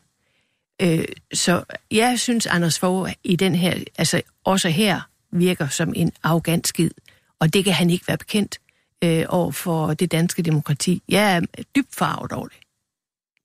Øh, 0.82 1.06
så 1.34 1.64
jeg 1.92 2.20
synes, 2.20 2.46
Anders 2.48 2.80
Fogh 2.80 3.12
i 3.24 3.36
den 3.36 3.56
her, 3.56 3.84
altså 3.98 4.22
også 4.44 4.70
her, 4.70 5.02
virker 5.32 5.68
som 5.68 5.94
en 5.96 6.12
arrogant 6.24 6.68
skid. 6.68 6.92
Og 7.40 7.54
det 7.54 7.64
kan 7.64 7.74
han 7.74 7.90
ikke 7.90 8.08
være 8.08 8.18
bekendt 8.18 8.60
øh, 9.04 9.26
over 9.30 9.52
for 9.52 9.94
det 9.94 10.12
danske 10.12 10.42
demokrati. 10.42 11.04
Jeg 11.10 11.36
er 11.36 11.64
dybt 11.76 11.96
farvet 11.96 12.32
over 12.32 12.48
det. 12.48 12.58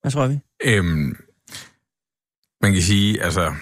Hvad 0.00 0.10
tror 0.10 0.26
vi? 0.26 0.38
Øhm, 0.64 1.16
man 2.62 2.72
kan 2.72 2.82
sige, 2.82 3.22
altså, 3.22 3.54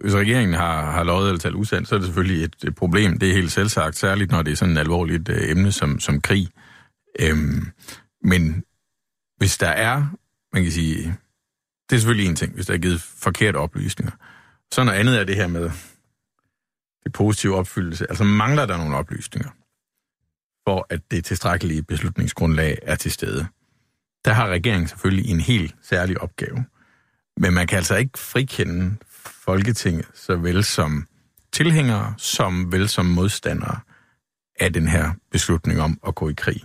hvis 0.00 0.14
regeringen 0.14 0.54
har, 0.54 0.90
har 0.90 1.04
lovet 1.04 1.28
eller 1.28 1.38
talt 1.38 1.54
usandt, 1.54 1.88
så 1.88 1.94
er 1.94 1.98
det 1.98 2.06
selvfølgelig 2.06 2.44
et, 2.44 2.56
et 2.64 2.74
problem. 2.74 3.18
Det 3.18 3.30
er 3.30 3.34
helt 3.34 3.52
selvsagt, 3.52 3.96
særligt 3.96 4.30
når 4.30 4.42
det 4.42 4.52
er 4.52 4.56
sådan 4.56 4.76
et 4.76 4.80
alvorligt 4.80 5.28
øh, 5.28 5.50
emne 5.50 5.72
som, 5.72 6.00
som 6.00 6.20
krig. 6.20 6.48
Øhm, 7.20 7.66
men 8.22 8.64
hvis 9.36 9.58
der 9.58 9.68
er, 9.68 10.06
man 10.52 10.62
kan 10.62 10.72
sige, 10.72 11.16
det 11.90 11.96
er 11.96 12.00
selvfølgelig 12.00 12.28
en 12.28 12.36
ting, 12.36 12.54
hvis 12.54 12.66
der 12.66 12.74
er 12.74 12.78
givet 12.78 13.00
forkerte 13.00 13.56
oplysninger. 13.56 14.12
Så 14.72 14.84
noget 14.84 14.98
andet 14.98 15.20
er 15.20 15.24
det 15.24 15.36
her 15.36 15.46
med 15.46 15.70
det 17.04 17.12
positive 17.12 17.56
opfyldelse. 17.56 18.06
Altså 18.08 18.24
mangler 18.24 18.66
der 18.66 18.76
nogle 18.76 18.96
oplysninger, 18.96 19.50
for 20.68 20.86
at 20.90 21.00
det 21.10 21.24
tilstrækkelige 21.24 21.82
beslutningsgrundlag 21.82 22.78
er 22.82 22.94
til 22.94 23.12
stede. 23.12 23.46
Der 24.24 24.32
har 24.32 24.48
regeringen 24.48 24.88
selvfølgelig 24.88 25.30
en 25.30 25.40
helt 25.40 25.74
særlig 25.82 26.20
opgave. 26.20 26.64
Men 27.36 27.54
man 27.54 27.66
kan 27.66 27.76
altså 27.76 27.96
ikke 27.96 28.18
frikende 28.18 28.96
Folketinget, 29.44 30.06
såvel 30.14 30.64
som 30.64 31.06
tilhængere, 31.52 32.14
som 32.16 32.72
vel 32.72 32.88
som 32.88 33.06
modstandere 33.06 33.80
af 34.60 34.72
den 34.72 34.88
her 34.88 35.12
beslutning 35.30 35.80
om 35.80 36.00
at 36.06 36.14
gå 36.14 36.28
i 36.28 36.34
krig. 36.36 36.62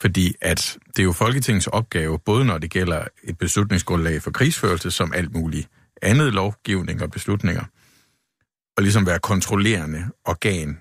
Fordi 0.00 0.34
at 0.40 0.78
det 0.86 0.98
er 0.98 1.04
jo 1.04 1.12
Folketingets 1.12 1.66
opgave, 1.66 2.18
både 2.18 2.44
når 2.44 2.58
det 2.58 2.70
gælder 2.70 3.04
et 3.24 3.38
beslutningsgrundlag 3.38 4.22
for 4.22 4.30
krigsførelse, 4.30 4.90
som 4.90 5.12
alt 5.12 5.32
muligt 5.32 5.68
andet 6.02 6.32
lovgivning 6.32 7.02
og 7.02 7.10
beslutninger, 7.10 7.64
og 8.76 8.82
ligesom 8.82 9.06
være 9.06 9.18
kontrollerende 9.18 10.04
organ 10.24 10.78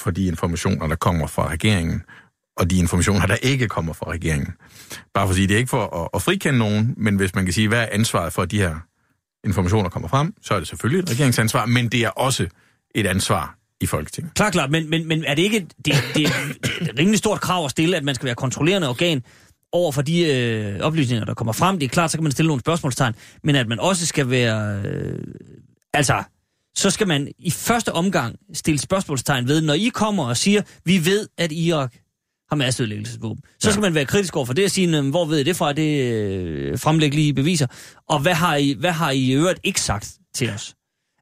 for 0.00 0.10
de 0.10 0.26
informationer, 0.26 0.86
der 0.86 0.96
kommer 0.96 1.26
fra 1.26 1.48
regeringen, 1.48 2.02
og 2.56 2.70
de 2.70 2.78
informationer, 2.78 3.26
der 3.26 3.36
ikke 3.36 3.68
kommer 3.68 3.92
fra 3.92 4.10
regeringen. 4.10 4.54
Bare 5.14 5.26
for 5.26 5.30
at 5.30 5.36
sige, 5.36 5.48
det 5.48 5.54
er 5.54 5.58
ikke 5.58 5.70
for 5.70 6.02
at, 6.04 6.08
at 6.14 6.22
frikende 6.22 6.58
nogen, 6.58 6.94
men 6.96 7.16
hvis 7.16 7.34
man 7.34 7.44
kan 7.44 7.54
sige, 7.54 7.68
hvad 7.68 7.82
er 7.82 7.88
ansvaret 7.92 8.32
for, 8.32 8.42
at 8.42 8.50
de 8.50 8.58
her 8.58 8.76
informationer 9.44 9.88
kommer 9.88 10.08
frem, 10.08 10.34
så 10.42 10.54
er 10.54 10.58
det 10.58 10.68
selvfølgelig 10.68 11.02
et 11.02 11.10
regeringsansvar, 11.10 11.66
men 11.66 11.88
det 11.88 12.04
er 12.04 12.10
også 12.10 12.48
et 12.94 13.06
ansvar 13.06 13.56
i 13.80 13.86
Folketinget. 13.86 14.34
Klar, 14.34 14.50
klart, 14.50 14.70
men, 14.70 14.90
men, 14.90 15.08
men 15.08 15.24
er 15.24 15.34
det 15.34 15.42
ikke 15.42 15.66
det, 15.84 15.94
det 16.14 16.26
er 16.26 16.30
et 16.80 16.98
rimelig 16.98 17.18
stort 17.18 17.40
krav 17.40 17.64
at 17.64 17.70
stille, 17.70 17.96
at 17.96 18.04
man 18.04 18.14
skal 18.14 18.26
være 18.26 18.34
kontrollerende 18.34 18.88
organ 18.88 19.22
over 19.72 19.92
for 19.92 20.02
de 20.02 20.24
øh, 20.24 20.80
oplysninger, 20.80 21.24
der 21.24 21.34
kommer 21.34 21.52
frem? 21.52 21.78
Det 21.78 21.86
er 21.86 21.90
klart, 21.90 22.10
så 22.10 22.16
kan 22.16 22.22
man 22.22 22.32
stille 22.32 22.46
nogle 22.46 22.60
spørgsmålstegn, 22.60 23.14
men 23.44 23.56
at 23.56 23.68
man 23.68 23.80
også 23.80 24.06
skal 24.06 24.30
være... 24.30 24.82
Øh, 24.84 25.18
altså, 25.94 26.22
så 26.76 26.90
skal 26.90 27.08
man 27.08 27.28
i 27.38 27.50
første 27.50 27.92
omgang 27.92 28.36
stille 28.54 28.78
spørgsmålstegn 28.78 29.48
ved, 29.48 29.60
når 29.60 29.74
I 29.74 29.90
kommer 29.94 30.24
og 30.24 30.36
siger, 30.36 30.62
vi 30.84 31.04
ved, 31.04 31.28
at 31.38 31.52
Irak 31.52 31.94
har 32.48 32.56
masseødelæggelsesvåben. 32.56 33.42
Så 33.60 33.68
ja. 33.68 33.72
skal 33.72 33.80
man 33.80 33.94
være 33.94 34.04
kritisk 34.04 34.36
over 34.36 34.46
for 34.46 34.52
det 34.52 34.64
og 34.64 34.70
sige, 34.70 35.02
hvor 35.02 35.24
ved 35.24 35.38
I 35.38 35.42
det 35.42 35.56
fra, 35.56 35.72
det 35.72 36.02
øh, 36.02 36.78
fremlæg 36.78 37.14
lige 37.14 37.34
beviser. 37.34 37.66
Og 38.08 38.18
hvad 38.18 38.34
har, 38.34 38.56
I, 38.56 38.76
hvad 38.78 38.92
har 38.92 39.10
I 39.10 39.18
i 39.18 39.32
øvrigt 39.32 39.60
ikke 39.64 39.80
sagt 39.80 40.14
til 40.34 40.50
os? 40.50 40.75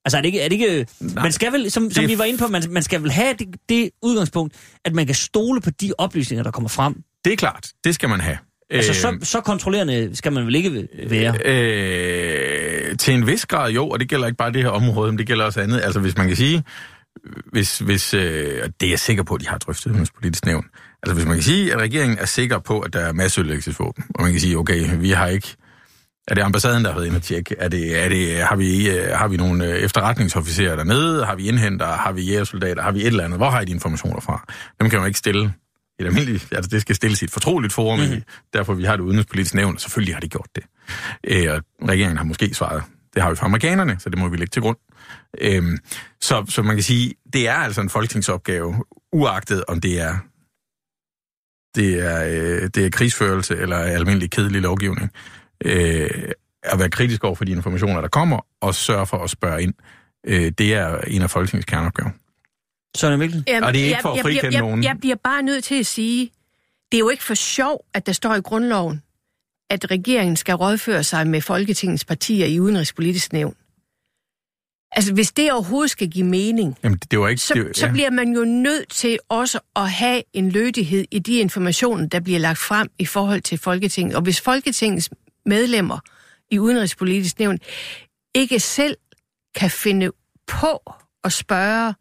Altså 0.04 0.16
er 0.16 0.20
det 0.20 0.26
ikke... 0.26 0.40
Er 0.40 0.48
det 0.48 0.60
ikke 0.60 0.86
man 1.00 1.32
skal 1.32 1.52
vel, 1.52 1.70
som, 1.70 1.90
som 1.90 2.08
vi 2.08 2.18
var 2.18 2.24
inde 2.24 2.38
på, 2.38 2.48
man, 2.48 2.62
man 2.70 2.82
skal 2.82 3.02
vel 3.02 3.10
have 3.10 3.34
det, 3.38 3.48
det 3.68 3.90
udgangspunkt, 4.02 4.54
at 4.84 4.94
man 4.94 5.06
kan 5.06 5.14
stole 5.14 5.60
på 5.60 5.70
de 5.70 5.92
oplysninger, 5.98 6.42
der 6.42 6.50
kommer 6.50 6.68
frem. 6.68 6.94
Det 7.24 7.32
er 7.32 7.36
klart. 7.36 7.68
Det 7.84 7.94
skal 7.94 8.08
man 8.08 8.20
have. 8.20 8.38
Altså, 8.70 8.94
så, 8.94 9.18
så 9.22 9.40
kontrollerende 9.40 10.16
skal 10.16 10.32
man 10.32 10.46
vel 10.46 10.54
ikke 10.54 10.88
være? 11.06 11.38
Øh, 11.44 12.96
til 12.96 13.14
en 13.14 13.26
vis 13.26 13.46
grad 13.46 13.72
jo, 13.72 13.88
og 13.88 14.00
det 14.00 14.08
gælder 14.08 14.26
ikke 14.26 14.36
bare 14.36 14.52
det 14.52 14.62
her 14.62 14.68
område, 14.68 15.12
men 15.12 15.18
det 15.18 15.26
gælder 15.26 15.44
også 15.44 15.60
andet. 15.60 15.80
Altså, 15.80 16.00
hvis 16.00 16.16
man 16.16 16.26
kan 16.26 16.36
sige, 16.36 16.62
hvis, 17.52 17.78
hvis 17.78 18.14
øh, 18.14 18.22
det 18.80 18.86
er 18.86 18.90
jeg 18.90 18.98
sikker 18.98 19.22
på, 19.22 19.34
at 19.34 19.40
de 19.40 19.48
har 19.48 19.58
drøftet 19.58 19.96
i 19.96 20.10
politisk 20.16 20.46
nævn. 20.46 20.64
Altså, 21.02 21.14
hvis 21.14 21.24
man 21.24 21.34
kan 21.34 21.42
sige, 21.42 21.72
at 21.72 21.78
regeringen 21.78 22.18
er 22.18 22.26
sikker 22.26 22.58
på, 22.58 22.80
at 22.80 22.92
der 22.92 23.00
er 23.00 23.12
masseødelæggelsesvåben, 23.12 24.04
og 24.14 24.22
man 24.22 24.32
kan 24.32 24.40
sige, 24.40 24.58
okay, 24.58 24.96
vi 24.98 25.10
har 25.10 25.26
ikke 25.26 25.56
er 26.28 26.34
det 26.34 26.42
ambassaden, 26.42 26.84
der 26.84 26.90
har 26.90 26.98
været 26.98 27.06
inde 27.06 27.16
og 27.16 27.22
tjekke? 27.22 27.56
Er 27.58 27.68
det, 27.68 28.04
er 28.04 28.08
det, 28.08 28.36
har, 28.36 28.56
vi, 28.56 28.90
øh, 28.90 29.10
har 29.10 29.28
vi 29.28 29.36
nogle 29.36 29.66
øh, 29.66 29.74
efterretningsofficerer 29.74 30.76
dernede? 30.76 31.24
Har 31.24 31.34
vi 31.34 31.48
indhenter? 31.48 31.86
Har 31.86 32.12
vi 32.12 32.22
jægersoldater? 32.22 32.82
Har 32.82 32.92
vi 32.92 33.00
et 33.00 33.06
eller 33.06 33.24
andet? 33.24 33.38
Hvor 33.38 33.50
har 33.50 33.60
I 33.60 33.64
de 33.64 33.72
informationer 33.72 34.20
fra? 34.20 34.44
Dem 34.80 34.90
kan 34.90 34.98
man 34.98 35.08
ikke 35.08 35.18
stille 35.18 35.54
et 36.00 36.06
almindeligt, 36.06 36.48
altså 36.52 36.68
det 36.68 36.80
skal 36.80 36.94
stilles 36.94 37.22
i 37.22 37.24
et 37.24 37.30
fortroligt 37.30 37.72
forum, 37.72 37.98
mm. 37.98 38.22
derfor 38.52 38.74
vi 38.74 38.84
har 38.84 38.96
det 38.96 39.02
udenrigspolitiske 39.02 39.56
nævn, 39.56 39.74
og 39.74 39.80
selvfølgelig 39.80 40.14
har 40.14 40.20
de 40.20 40.28
gjort 40.28 40.48
det. 40.54 40.64
Øh, 41.24 41.54
og 41.54 41.88
regeringen 41.88 42.16
har 42.16 42.24
måske 42.24 42.54
svaret, 42.54 42.82
det 43.14 43.22
har 43.22 43.30
vi 43.30 43.36
fra 43.36 43.46
amerikanerne, 43.46 43.96
så 43.98 44.10
det 44.10 44.18
må 44.18 44.28
vi 44.28 44.36
lægge 44.36 44.50
til 44.50 44.62
grund. 44.62 44.76
Øh, 45.40 45.78
så, 46.20 46.44
så 46.48 46.62
man 46.62 46.76
kan 46.76 46.82
sige, 46.82 47.14
det 47.32 47.48
er 47.48 47.54
altså 47.54 47.80
en 47.80 47.90
folketingsopgave, 47.90 48.84
uagtet 49.12 49.64
om 49.68 49.80
det 49.80 50.00
er 50.00 50.18
det 51.74 51.94
er, 52.06 52.24
øh, 52.24 52.70
det 52.74 52.86
er 52.86 52.90
krigsførelse 52.90 53.56
eller 53.56 53.76
almindelig 53.76 54.30
kedelig 54.30 54.60
lovgivning 54.60 55.10
øh, 55.64 56.10
at 56.62 56.78
være 56.78 56.90
kritisk 56.90 57.24
over 57.24 57.34
for 57.34 57.44
de 57.44 57.52
informationer, 57.52 58.00
der 58.00 58.08
kommer, 58.08 58.46
og 58.60 58.74
sørge 58.74 59.06
for 59.06 59.16
at 59.16 59.30
spørge 59.30 59.62
ind. 59.62 59.74
Øh, 60.26 60.52
det 60.58 60.74
er 60.74 61.00
en 61.00 61.22
af 61.22 61.30
Folketingets 61.30 61.64
kerneopgaver. 61.64 62.10
Sådan 62.96 63.18
Mikkel? 63.18 63.44
Jamen, 63.46 63.64
og 63.64 63.74
det 63.74 63.80
er 63.80 63.86
ikke 63.86 64.02
for 64.02 64.12
at 64.12 64.20
frikende 64.22 64.44
jeg, 64.44 64.52
jeg, 64.52 64.60
nogen. 64.60 64.84
Jeg 64.84 64.96
bliver 65.00 65.16
bare 65.24 65.42
nødt 65.42 65.64
til 65.64 65.78
at 65.78 65.86
sige, 65.86 66.30
det 66.92 66.98
er 66.98 67.00
jo 67.00 67.08
ikke 67.08 67.24
for 67.24 67.34
sjov, 67.34 67.84
at 67.94 68.06
der 68.06 68.12
står 68.12 68.34
i 68.34 68.40
grundloven, 68.40 69.02
at 69.70 69.90
regeringen 69.90 70.36
skal 70.36 70.54
rådføre 70.54 71.04
sig 71.04 71.26
med 71.26 71.40
Folketingets 71.40 72.04
partier 72.04 72.46
i 72.46 72.60
udenrigspolitisk 72.60 73.32
nævn. 73.32 73.54
Altså, 74.92 75.14
hvis 75.14 75.32
det 75.32 75.52
overhovedet 75.52 75.90
skal 75.90 76.10
give 76.10 76.26
mening, 76.26 76.78
Jamen, 76.84 76.98
det 77.10 77.18
var 77.18 77.28
ikke, 77.28 77.42
så, 77.42 77.54
det, 77.54 77.66
ja. 77.66 77.72
så 77.72 77.90
bliver 77.92 78.10
man 78.10 78.32
jo 78.32 78.44
nødt 78.44 78.88
til 78.88 79.18
også 79.28 79.60
at 79.76 79.90
have 79.90 80.22
en 80.32 80.50
lødighed 80.50 81.04
i 81.10 81.18
de 81.18 81.38
informationer, 81.38 82.06
der 82.06 82.20
bliver 82.20 82.38
lagt 82.38 82.58
frem 82.58 82.88
i 82.98 83.06
forhold 83.06 83.40
til 83.40 83.58
Folketinget. 83.58 84.16
Og 84.16 84.22
hvis 84.22 84.40
Folketingets 84.40 85.10
medlemmer 85.46 85.98
i 86.50 86.58
Udenrigspolitisk 86.58 87.38
Nævn 87.38 87.58
ikke 88.34 88.60
selv 88.60 88.96
kan 89.54 89.70
finde 89.70 90.10
på 90.46 90.92
at 91.24 91.32
spørge 91.32 91.94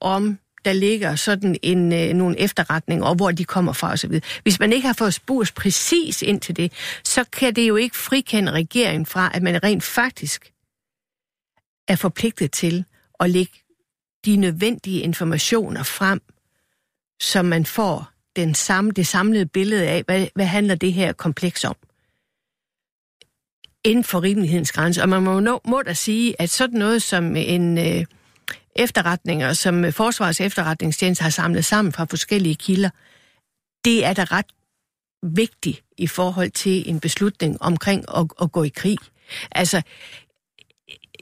om 0.00 0.38
der 0.64 0.72
ligger 0.72 1.16
sådan 1.16 1.56
en, 1.62 1.92
øh, 1.92 2.14
nogle 2.14 2.40
efterretninger, 2.40 3.06
og 3.06 3.14
hvor 3.14 3.30
de 3.30 3.44
kommer 3.44 3.72
fra 3.72 3.92
osv. 3.92 4.20
Hvis 4.42 4.60
man 4.60 4.72
ikke 4.72 4.86
har 4.86 4.94
fået 4.94 5.14
spurgt 5.14 5.54
præcis 5.54 6.22
ind 6.22 6.40
til 6.40 6.56
det, 6.56 6.72
så 7.04 7.24
kan 7.24 7.56
det 7.56 7.68
jo 7.68 7.76
ikke 7.76 7.96
frikende 7.96 8.52
regeringen 8.52 9.06
fra, 9.06 9.30
at 9.34 9.42
man 9.42 9.62
rent 9.62 9.82
faktisk 9.82 10.52
er 11.88 11.96
forpligtet 11.96 12.52
til 12.52 12.84
at 13.20 13.30
lægge 13.30 13.52
de 14.24 14.36
nødvendige 14.36 15.00
informationer 15.00 15.82
frem, 15.82 16.20
så 17.20 17.42
man 17.42 17.66
får 17.66 18.10
den 18.36 18.54
samme, 18.54 18.90
det 18.90 19.06
samlede 19.06 19.46
billede 19.46 19.88
af, 19.88 20.02
hvad, 20.02 20.26
hvad 20.34 20.46
handler 20.46 20.74
det 20.74 20.92
her 20.92 21.12
kompleks 21.12 21.64
om 21.64 21.76
inden 23.88 24.04
for 24.04 24.22
rimelighedens 24.22 24.72
grænse. 24.72 25.02
Og 25.02 25.08
man 25.08 25.22
må, 25.22 25.40
nå, 25.40 25.60
må 25.64 25.82
da 25.82 25.94
sige, 25.94 26.34
at 26.38 26.50
sådan 26.50 26.78
noget 26.78 27.02
som 27.02 27.36
en 27.36 27.78
øh, 27.78 28.04
efterretninger, 28.76 29.52
som 29.52 29.92
Forsvarets 29.92 30.40
efterretningstjeneste 30.40 31.22
har 31.22 31.30
samlet 31.30 31.64
sammen 31.64 31.92
fra 31.92 32.04
forskellige 32.04 32.54
kilder, 32.54 32.90
det 33.84 34.04
er 34.04 34.12
da 34.12 34.24
ret 34.24 34.46
vigtigt 35.22 35.84
i 35.98 36.06
forhold 36.06 36.50
til 36.50 36.90
en 36.90 37.00
beslutning 37.00 37.62
omkring 37.62 38.04
at, 38.16 38.26
at 38.42 38.52
gå 38.52 38.62
i 38.62 38.68
krig. 38.68 38.98
Altså, 39.50 39.82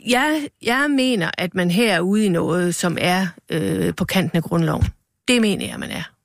jeg, 0.06 0.48
jeg 0.62 0.90
mener, 0.90 1.30
at 1.38 1.54
man 1.54 1.70
her 1.70 1.94
er 1.94 2.00
ude 2.00 2.26
i 2.26 2.28
noget, 2.28 2.74
som 2.74 2.98
er 3.00 3.26
øh, 3.50 3.94
på 3.94 4.04
kanten 4.04 4.36
af 4.36 4.42
grundloven. 4.42 4.86
Det 5.28 5.40
mener 5.40 5.66
jeg, 5.66 5.80
man 5.80 5.90
er. 5.90 6.15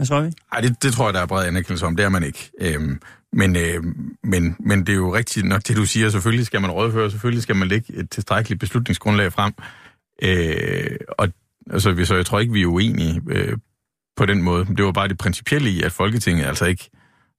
Hvad 0.00 0.06
tror 0.06 0.20
vi? 0.20 0.32
Nej, 0.52 0.60
det, 0.60 0.82
det 0.82 0.92
tror 0.92 1.06
jeg, 1.06 1.14
der 1.14 1.20
er 1.20 1.26
bred 1.26 1.46
anerkendelse 1.46 1.86
om. 1.86 1.96
Det 1.96 2.04
er 2.04 2.08
man 2.08 2.22
ikke. 2.22 2.50
Øhm, 2.60 3.00
men, 3.32 3.56
øh, 3.56 3.84
men, 4.24 4.56
men 4.60 4.80
det 4.80 4.88
er 4.88 4.96
jo 4.96 5.14
rigtigt 5.14 5.46
nok 5.46 5.62
det, 5.68 5.76
du 5.76 5.86
siger. 5.86 6.08
Selvfølgelig 6.08 6.46
skal 6.46 6.60
man 6.60 6.70
rådføre, 6.70 7.10
selvfølgelig 7.10 7.42
skal 7.42 7.56
man 7.56 7.68
lægge 7.68 7.94
et 7.94 8.10
tilstrækkeligt 8.10 8.60
beslutningsgrundlag 8.60 9.32
frem. 9.32 9.52
Øh, 10.22 10.96
og 11.18 11.28
altså, 11.70 12.04
så 12.04 12.14
jeg 12.14 12.26
tror 12.26 12.40
ikke, 12.40 12.52
vi 12.52 12.62
er 12.62 12.66
uenige 12.66 13.22
øh, 13.30 13.58
på 14.16 14.26
den 14.26 14.42
måde. 14.42 14.64
Det 14.64 14.84
var 14.84 14.92
bare 14.92 15.08
det 15.08 15.18
principielle 15.18 15.70
i, 15.70 15.82
at 15.82 15.92
Folketinget 15.92 16.44
altså 16.44 16.64
ikke 16.64 16.90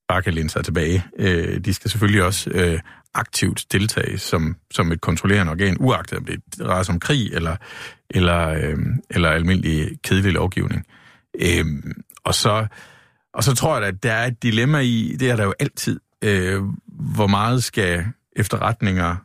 bare 0.08 0.22
kan 0.22 0.34
læne 0.34 0.50
sig 0.50 0.66
tilbage. 0.66 1.06
Øh, 1.20 1.60
de 1.60 1.74
skal 1.74 1.92
selvfølgelig 1.92 2.24
også 2.24 2.50
øh, 2.50 2.80
aktivt 3.14 3.66
deltage 3.72 4.18
som, 4.18 4.56
som 4.72 4.92
et 4.92 5.02
kontrollerende 5.02 5.52
organ, 5.52 5.78
uagtet 5.80 6.18
om 6.18 6.26
det 6.26 6.42
drejer 6.60 6.84
sig 6.84 6.94
om 6.94 7.00
krig 7.00 7.34
eller, 7.34 7.56
eller, 8.10 8.50
øh, 8.50 8.78
eller 9.10 9.30
almindelig 9.30 9.90
kedelig 10.04 10.32
lovgivning. 10.32 10.86
Øh, 11.42 11.66
og 12.26 12.36
så 12.36 12.68
og 13.34 13.44
så 13.44 13.56
tror 13.56 13.78
jeg, 13.78 13.88
at 13.88 14.04
der 14.04 14.14
er 14.14 14.28
et 14.28 14.44
dilemma 14.44 14.80
i, 14.80 15.16
det 15.20 15.30
er 15.30 15.36
der 15.36 15.44
jo 15.44 15.54
altid, 15.60 16.00
øh, 16.24 16.64
hvor 16.88 17.28
meget 17.28 17.64
skal 17.64 18.06
efterretninger, 18.36 19.16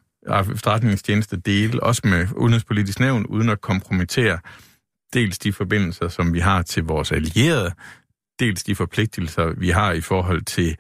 efterretningstjenester 0.53 1.37
dele, 1.37 1.83
også 1.83 2.03
med 2.05 2.27
udenrigspolitisk 2.37 3.01
nævn, 3.01 3.27
uden 3.27 3.49
at 3.49 3.61
kompromittere 3.61 4.39
dels 5.15 5.39
de 5.39 5.53
forbindelser, 5.53 6.09
som 6.09 6.35
vi 6.35 6.41
har 6.41 6.63
til 6.63 6.85
vores 6.85 7.13
allierede, 7.13 7.71
dels 8.41 8.65
de 8.65 8.75
forpligtelser, 8.75 9.53
vi 9.57 9.71
har 9.71 9.93
i 9.93 10.01
forhold 10.01 10.43
til, 10.43 10.77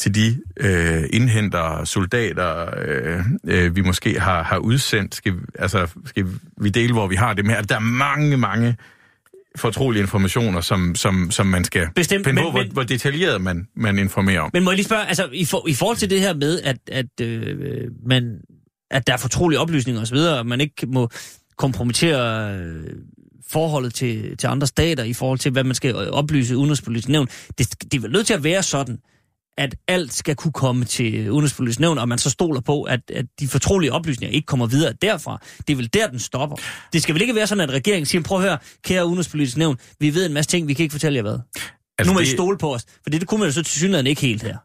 til 0.00 0.14
de 0.14 0.42
øh, 0.56 1.04
indhenter 1.12 1.84
soldater, 1.84 2.70
øh, 2.78 3.20
øh, 3.44 3.76
vi 3.76 3.80
måske 3.80 4.20
har, 4.20 4.42
har 4.42 4.58
udsendt. 4.58 5.14
Skal, 5.14 5.34
altså, 5.58 5.88
skal 6.04 6.26
vi 6.60 6.68
dele, 6.68 6.92
hvor 6.92 7.06
vi 7.06 7.14
har 7.14 7.34
det 7.34 7.44
med? 7.44 7.54
Altså, 7.54 7.68
der 7.68 7.76
er 7.76 7.90
mange, 7.90 8.36
mange 8.36 8.76
fortrolige 9.56 10.02
informationer, 10.02 10.60
som, 10.60 10.94
som, 10.94 11.30
som 11.30 11.46
man 11.46 11.64
skal 11.64 11.88
Bestemt, 11.94 12.26
finde 12.26 12.34
men- 12.34 12.44
på, 12.44 12.50
hvor, 12.50 12.62
men- 12.62 12.72
hvor 12.72 12.82
detaljeret 12.82 13.40
man, 13.40 13.66
man 13.76 13.98
informerer 13.98 14.40
om. 14.40 14.50
Men 14.52 14.64
må 14.64 14.70
jeg 14.70 14.76
lige 14.76 14.86
spørge, 14.86 15.06
altså 15.06 15.28
i, 15.32 15.44
for, 15.44 15.68
i 15.68 15.74
forhold 15.74 15.96
til 15.96 16.10
det 16.10 16.20
her 16.20 16.34
med, 16.34 16.60
at, 16.62 16.76
at, 16.92 17.20
øh, 17.20 17.90
man, 18.06 18.38
at 18.90 19.06
der 19.06 19.12
er 19.12 19.16
fortrolige 19.16 19.58
oplysninger 19.60 20.02
osv., 20.02 20.16
og 20.16 20.46
man 20.46 20.60
ikke 20.60 20.86
må 20.86 21.08
kompromittere 21.58 22.54
øh, 22.58 22.84
forholdet 23.50 23.94
til, 23.94 24.36
til 24.36 24.46
andre 24.46 24.66
stater 24.66 25.04
i 25.04 25.12
forhold 25.12 25.38
til, 25.38 25.52
hvad 25.52 25.64
man 25.64 25.74
skal 25.74 25.90
øh, 25.90 26.08
oplyse 26.08 26.56
udenrigspolitisk 26.56 27.08
nævn. 27.08 27.28
Det, 27.58 27.82
det 27.82 27.94
er 27.94 28.00
vel 28.00 28.10
nødt 28.12 28.26
til 28.26 28.34
at 28.34 28.44
være 28.44 28.62
sådan, 28.62 28.98
at 29.58 29.74
alt 29.88 30.12
skal 30.12 30.36
kunne 30.36 30.52
komme 30.52 30.84
til 30.84 31.30
udenrigspolitisk 31.30 31.80
nævn, 31.80 31.98
og 31.98 32.08
man 32.08 32.18
så 32.18 32.30
stoler 32.30 32.60
på, 32.60 32.82
at, 32.82 33.00
at 33.10 33.26
de 33.40 33.48
fortrolige 33.48 33.92
oplysninger 33.92 34.34
ikke 34.34 34.46
kommer 34.46 34.66
videre 34.66 34.92
derfra. 35.02 35.40
Det 35.58 35.70
er 35.70 35.76
vel 35.76 35.90
der, 35.92 36.06
den 36.06 36.18
stopper. 36.18 36.56
Det 36.92 37.02
skal 37.02 37.14
vel 37.14 37.22
ikke 37.22 37.34
være 37.34 37.46
sådan, 37.46 37.62
at 37.62 37.70
regeringen 37.70 38.06
siger, 38.06 38.22
prøv 38.22 38.38
at 38.38 38.44
høre, 38.44 38.58
kære 38.84 39.06
udenrigspolitisk 39.06 39.56
nævn, 39.56 39.76
vi 40.00 40.14
ved 40.14 40.26
en 40.26 40.32
masse 40.32 40.50
ting, 40.50 40.68
vi 40.68 40.74
kan 40.74 40.82
ikke 40.82 40.92
fortælle 40.92 41.16
jer 41.16 41.22
hvad. 41.22 41.38
Altså, 41.98 42.12
nu 42.12 42.14
må 42.14 42.20
det... 42.20 42.26
I 42.26 42.30
stole 42.30 42.58
på 42.58 42.74
os. 42.74 42.84
For 43.02 43.10
det, 43.10 43.20
det 43.20 43.28
kunne 43.28 43.40
man 43.40 43.48
jo 43.48 43.52
så 43.52 43.62
til 43.62 43.78
synligheden 43.78 44.06
ikke 44.06 44.20
helt 44.20 44.42
her. 44.42 44.56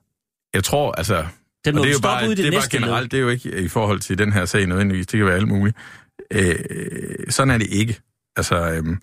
Jeg 0.53 0.63
tror, 0.63 0.91
altså... 0.91 1.25
Den 1.65 1.75
må 1.75 1.81
det 1.81 1.89
er 1.89 1.93
jo 1.93 1.99
bare, 1.99 2.23
ude 2.23 2.33
i 2.33 2.35
det, 2.35 2.45
det 2.45 2.53
er 2.53 2.59
bare 2.59 2.69
generelt, 2.71 3.11
det 3.11 3.17
er 3.17 3.21
jo 3.21 3.29
ikke 3.29 3.61
i 3.61 3.67
forhold 3.67 3.99
til 3.99 4.17
den 4.17 4.33
her 4.33 4.45
sag 4.45 4.65
nødvendigvis, 4.67 5.07
det 5.07 5.17
kan 5.17 5.25
være 5.25 5.35
alt 5.35 5.47
muligt. 5.47 5.77
Øh, 6.31 6.55
sådan 7.29 7.51
er 7.51 7.57
det 7.57 7.67
ikke. 7.71 7.99
Altså, 8.35 8.55
øhm, 8.55 8.97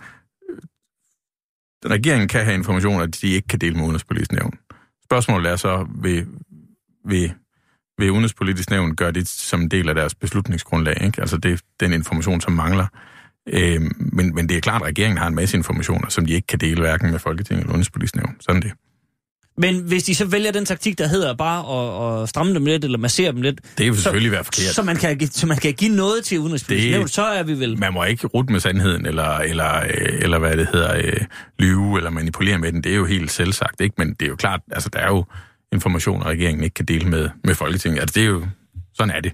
regeringen 1.87 2.29
kan 2.29 2.44
have 2.44 2.55
informationer, 2.55 3.07
de 3.07 3.29
ikke 3.29 3.48
kan 3.48 3.59
dele 3.59 3.74
med 3.74 3.83
udenrigspolitisk 3.83 4.33
nævn. 4.33 4.59
Spørgsmålet 5.09 5.53
er 5.53 5.57
så, 5.57 5.87
vil, 6.03 6.27
vil, 7.05 7.33
vil 7.99 8.11
udenrigspolitisk 8.11 8.71
nævn 8.71 8.97
gøre 8.97 9.12
det 9.12 9.29
som 9.29 9.61
en 9.61 9.68
del 9.68 9.88
af 9.88 9.94
deres 9.94 10.14
beslutningsgrundlag, 10.14 11.03
ikke? 11.05 11.21
Altså 11.21 11.37
det, 11.37 11.61
den 11.81 11.92
information, 11.92 12.40
som 12.40 12.53
mangler. 12.53 12.87
Øh, 13.47 13.83
men, 13.99 14.35
men 14.35 14.49
det 14.49 14.57
er 14.57 14.61
klart, 14.61 14.83
at 14.83 14.88
regeringen 14.88 15.18
har 15.18 15.27
en 15.27 15.35
masse 15.35 15.57
informationer, 15.57 16.09
som 16.09 16.27
de 16.27 16.33
ikke 16.33 16.47
kan 16.47 16.59
dele 16.59 16.81
hverken 16.81 17.11
med 17.11 17.18
Folketinget 17.18 17.61
eller 17.61 17.73
udenrigspolitisk 17.73 18.16
nævn. 18.16 18.37
Sådan 18.40 18.57
er 18.57 18.61
det. 18.61 18.73
Men 19.59 19.79
hvis 19.81 20.03
de 20.05 20.14
så 20.14 20.25
vælger 20.25 20.53
den 20.53 20.64
taktik, 20.64 20.99
der 20.99 21.07
hedder 21.07 21.35
bare 21.35 22.16
at, 22.18 22.23
at 22.23 22.29
stramme 22.29 22.55
dem 22.55 22.66
lidt, 22.66 22.85
eller 22.85 22.99
massere 22.99 23.33
dem 23.33 23.42
lidt, 23.42 23.61
Det 23.79 23.87
vil 23.87 23.97
så, 23.97 24.03
selvfølgelig 24.03 24.33
være 24.33 24.44
forkert. 24.44 24.75
så, 24.75 24.83
man 24.83 24.97
kan, 24.97 25.18
give- 25.18 25.31
så 25.31 25.47
man 25.47 25.57
kan 25.57 25.75
give 25.75 25.97
noget 25.97 26.25
til 26.25 26.38
udenrigspolitisk 26.38 26.90
nævn, 26.90 27.09
så 27.09 27.23
er 27.23 27.42
vi 27.42 27.53
vel... 27.61 27.79
man 27.79 27.92
må 27.92 28.05
ikke 28.05 28.27
rute 28.27 28.53
med 28.53 28.61
sandheden, 28.61 29.07
eller, 29.07 29.38
eller, 29.38 29.77
øh, 29.81 30.18
eller 30.23 30.38
hvad 30.38 30.57
det 30.57 30.68
hedder, 30.73 30.97
øh, 30.97 31.21
lyve, 31.59 31.97
eller 31.97 32.11
manipulere 32.11 32.59
med 32.59 32.73
den. 32.73 32.85
Det 32.85 32.92
er 32.92 32.97
jo 32.97 33.05
helt 33.05 33.31
selvsagt, 33.31 33.81
ikke? 33.81 33.94
Men 33.99 34.09
det 34.14 34.23
er 34.23 34.29
jo 34.29 34.37
klart, 34.37 34.61
altså 34.73 34.88
der 34.92 34.99
er 34.99 35.09
jo 35.09 35.25
informationer, 35.73 36.27
regeringen 36.27 36.64
ikke 36.64 36.75
kan 36.75 36.85
dele 36.85 37.09
med, 37.09 37.29
med 37.44 37.55
Folketinget. 37.55 38.01
Altså 38.01 38.14
det 38.14 38.23
er 38.23 38.27
jo, 38.29 38.47
sådan 38.94 39.14
er 39.16 39.21
det. 39.21 39.33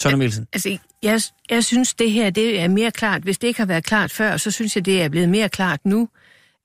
Søren 0.00 0.18
Mikkelsen. 0.18 0.46
Altså, 0.52 0.78
jeg, 1.02 1.20
jeg 1.50 1.64
synes, 1.64 1.94
det 1.94 2.10
her 2.10 2.30
det 2.30 2.60
er 2.60 2.68
mere 2.68 2.90
klart. 2.90 3.22
Hvis 3.22 3.38
det 3.38 3.48
ikke 3.48 3.60
har 3.60 3.66
været 3.66 3.84
klart 3.84 4.10
før, 4.12 4.36
så 4.36 4.50
synes 4.50 4.76
jeg, 4.76 4.84
det 4.86 5.02
er 5.02 5.08
blevet 5.08 5.28
mere 5.28 5.48
klart 5.48 5.80
nu, 5.84 6.08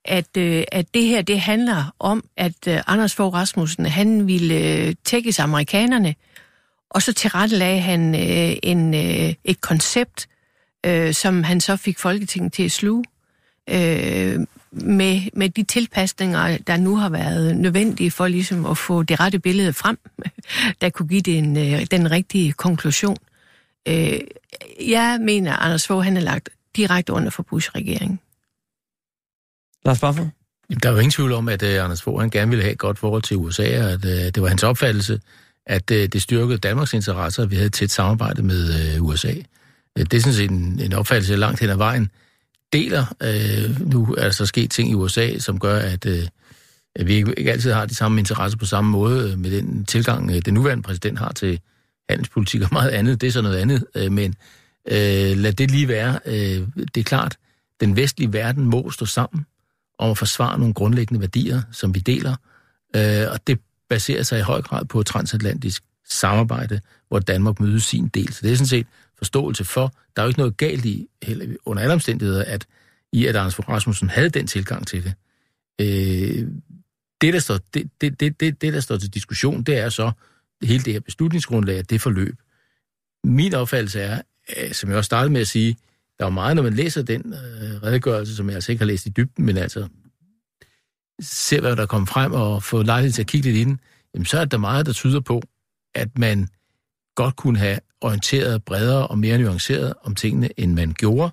at, 0.05 0.37
øh, 0.37 0.63
at 0.71 0.93
det 0.93 1.05
her 1.05 1.21
det 1.21 1.41
handler 1.41 1.95
om, 1.99 2.23
at 2.37 2.67
øh, 2.67 2.81
Anders 2.87 3.15
Fogh 3.15 3.33
Rasmussen, 3.33 3.85
han 3.85 4.27
ville 4.27 4.55
øh, 4.55 4.95
tækkes 5.03 5.39
amerikanerne, 5.39 6.15
og 6.89 7.01
så 7.01 7.13
tilrettelagde 7.13 7.79
han 7.81 8.15
øh, 8.15 8.57
en, 8.63 8.93
øh, 8.93 9.33
et 9.43 9.61
koncept, 9.61 10.27
øh, 10.85 11.13
som 11.13 11.43
han 11.43 11.61
så 11.61 11.75
fik 11.75 11.99
Folketinget 11.99 12.53
til 12.53 12.63
at 12.63 12.71
sluge, 12.71 13.03
øh, 13.69 14.39
med, 14.71 15.21
med 15.33 15.49
de 15.49 15.63
tilpasninger, 15.63 16.57
der 16.57 16.77
nu 16.77 16.95
har 16.95 17.09
været 17.09 17.57
nødvendige 17.57 18.11
for 18.11 18.27
ligesom 18.27 18.65
at 18.65 18.77
få 18.77 19.03
det 19.03 19.19
rette 19.19 19.39
billede 19.39 19.73
frem, 19.73 19.99
der 20.81 20.89
kunne 20.89 21.07
give 21.07 21.21
den, 21.21 21.57
øh, 21.57 21.85
den 21.91 22.11
rigtige 22.11 22.53
konklusion. 22.53 23.17
Øh, 23.87 24.19
jeg 24.87 25.17
mener, 25.21 25.53
Anders 25.53 25.87
Fogh 25.87 26.03
han 26.03 26.17
er 26.17 26.21
lagt 26.21 26.49
direkte 26.75 27.13
under 27.13 27.29
for 27.29 27.43
Bush-regeringen. 27.43 28.19
Lars 29.85 29.99
Barfod? 29.99 30.25
Der 30.83 30.89
er 30.89 30.93
jo 30.93 30.99
ingen 30.99 31.11
tvivl 31.11 31.31
om, 31.31 31.49
at 31.49 31.63
uh, 31.63 31.69
Anders 31.69 32.01
Fogh 32.01 32.19
han 32.21 32.29
gerne 32.29 32.49
ville 32.49 32.63
have 32.63 32.71
et 32.71 32.77
godt 32.77 32.99
forhold 32.99 33.21
til 33.21 33.37
USA, 33.37 33.83
og 33.85 33.91
at 33.91 34.05
uh, 34.05 34.11
det 34.11 34.41
var 34.41 34.47
hans 34.47 34.63
opfattelse, 34.63 35.19
at 35.65 35.91
uh, 35.91 35.97
det 35.97 36.21
styrkede 36.21 36.57
Danmarks 36.57 36.93
interesser, 36.93 37.43
at 37.43 37.51
vi 37.51 37.55
havde 37.55 37.67
et 37.67 37.73
tæt 37.73 37.91
samarbejde 37.91 38.43
med 38.43 38.95
uh, 38.99 39.07
USA. 39.07 39.33
Uh, 39.99 40.03
det 40.03 40.13
er 40.13 40.19
sådan 40.19 40.33
set 40.33 40.51
en, 40.51 40.79
en 40.79 40.93
opfattelse 40.93 41.35
langt 41.35 41.59
hen 41.59 41.69
ad 41.69 41.75
vejen. 41.75 42.09
Deler, 42.73 43.05
uh, 43.23 43.91
nu 43.91 44.15
er 44.17 44.23
der 44.23 44.31
så 44.31 44.45
sket 44.45 44.71
ting 44.71 44.91
i 44.91 44.93
USA, 44.93 45.37
som 45.37 45.59
gør, 45.59 45.79
at, 45.79 46.05
uh, 46.05 46.13
at 46.95 47.07
vi 47.07 47.13
ikke, 47.13 47.33
ikke 47.37 47.51
altid 47.51 47.71
har 47.71 47.85
de 47.85 47.95
samme 47.95 48.19
interesser 48.19 48.57
på 48.57 48.65
samme 48.65 48.91
måde 48.91 49.33
uh, 49.33 49.39
med 49.39 49.51
den 49.51 49.85
tilgang, 49.85 50.29
uh, 50.29 50.37
den 50.45 50.53
nuværende 50.53 50.83
præsident 50.83 51.19
har 51.19 51.31
til 51.31 51.59
handelspolitik 52.09 52.61
og 52.61 52.69
meget 52.71 52.89
andet. 52.89 53.21
Det 53.21 53.27
er 53.27 53.31
så 53.31 53.41
noget 53.41 53.57
andet, 53.57 53.85
uh, 54.05 54.11
men 54.11 54.35
uh, 54.91 55.37
lad 55.37 55.53
det 55.53 55.71
lige 55.71 55.87
være. 55.87 56.19
Uh, 56.25 56.33
det 56.77 56.97
er 56.97 57.03
klart, 57.03 57.37
den 57.79 57.95
vestlige 57.95 58.33
verden 58.33 58.65
må 58.65 58.91
stå 58.91 59.05
sammen 59.05 59.45
om 59.97 60.11
at 60.11 60.17
forsvare 60.17 60.59
nogle 60.59 60.73
grundlæggende 60.73 61.21
værdier, 61.21 61.61
som 61.71 61.95
vi 61.95 61.99
deler. 61.99 62.35
Øh, 62.95 63.31
og 63.31 63.47
det 63.47 63.59
baserer 63.89 64.23
sig 64.23 64.39
i 64.39 64.41
høj 64.41 64.61
grad 64.61 64.85
på 64.85 65.03
transatlantisk 65.03 65.83
samarbejde, 66.09 66.81
hvor 67.07 67.19
Danmark 67.19 67.59
møder 67.59 67.79
sin 67.79 68.07
del. 68.07 68.33
Så 68.33 68.39
det 68.43 68.51
er 68.51 68.55
sådan 68.55 68.67
set 68.67 68.87
forståelse 69.17 69.63
for. 69.63 69.93
Der 70.15 70.21
er 70.21 70.25
jo 70.25 70.27
ikke 70.27 70.39
noget 70.39 70.57
galt 70.57 70.85
i, 70.85 71.07
heller, 71.23 71.55
under 71.65 71.83
alle 71.83 71.93
omstændigheder, 71.93 72.43
at 72.43 72.67
i 73.11 73.25
at 73.25 73.35
Anders 73.35 73.55
Fogh 73.55 73.69
Rasmussen 73.69 74.09
havde 74.09 74.29
den 74.29 74.47
tilgang 74.47 74.87
til 74.87 75.03
det. 75.03 75.13
Øh, 75.81 76.47
det, 77.21 77.33
der 77.33 77.39
står, 77.39 77.59
det, 77.73 77.89
det, 78.01 78.19
det, 78.19 78.39
det, 78.39 78.61
det, 78.61 78.73
der 78.73 78.79
står 78.79 78.97
til 78.97 79.13
diskussion, 79.13 79.63
det 79.63 79.77
er 79.77 79.89
så 79.89 80.11
hele 80.63 80.83
det 80.83 80.93
her 80.93 80.99
beslutningsgrundlag, 80.99 81.83
det 81.89 82.01
forløb. 82.01 82.35
Min 83.23 83.53
opfattelse 83.53 84.01
er, 84.01 84.21
øh, 84.57 84.71
som 84.71 84.89
jeg 84.89 84.97
også 84.97 85.05
startede 85.05 85.33
med 85.33 85.41
at 85.41 85.47
sige, 85.47 85.77
der 86.19 86.25
er 86.25 86.29
jo 86.29 86.33
meget, 86.33 86.55
når 86.55 86.63
man 86.63 86.73
læser 86.73 87.01
den 87.01 87.33
øh, 87.33 87.83
redegørelse, 87.83 88.35
som 88.35 88.47
jeg 88.47 88.55
altså 88.55 88.71
ikke 88.71 88.81
har 88.81 88.87
læst 88.87 89.05
i 89.05 89.09
dybden, 89.09 89.45
men 89.45 89.57
altså 89.57 89.87
ser, 91.21 91.61
hvad 91.61 91.75
der 91.75 91.85
kommer 91.85 92.05
frem 92.05 92.33
og 92.33 92.63
får 92.63 92.83
lejlighed 92.83 93.13
til 93.13 93.21
at 93.21 93.27
kigge 93.27 93.47
lidt 93.51 93.57
i 93.57 93.63
den, 93.63 93.79
jamen 94.13 94.25
så 94.25 94.39
er 94.39 94.45
der 94.45 94.57
meget, 94.57 94.85
der 94.85 94.93
tyder 94.93 95.19
på, 95.19 95.41
at 95.95 96.17
man 96.17 96.47
godt 97.15 97.35
kunne 97.35 97.59
have 97.59 97.79
orienteret 98.01 98.63
bredere 98.63 99.07
og 99.07 99.17
mere 99.17 99.37
nuanceret 99.37 99.93
om 100.03 100.15
tingene, 100.15 100.49
end 100.59 100.73
man 100.73 100.93
gjorde. 100.93 101.31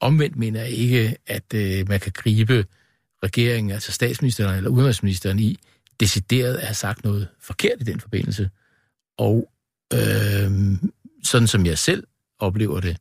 Omvendt 0.00 0.36
mener 0.36 0.60
jeg 0.60 0.70
ikke, 0.70 1.16
at 1.26 1.54
øh, 1.54 1.88
man 1.88 2.00
kan 2.00 2.12
gribe 2.12 2.66
regeringen, 3.22 3.70
altså 3.70 3.92
statsministeren 3.92 4.56
eller 4.56 4.70
udenrigsministeren 4.70 5.38
i, 5.38 5.58
decideret 6.00 6.54
at 6.54 6.66
have 6.66 6.74
sagt 6.74 7.04
noget 7.04 7.28
forkert 7.40 7.80
i 7.80 7.84
den 7.84 8.00
forbindelse. 8.00 8.50
Og 9.18 9.50
øh, 9.92 10.50
sådan 11.24 11.48
som 11.48 11.66
jeg 11.66 11.78
selv 11.78 12.06
oplever 12.38 12.80
det, 12.80 12.96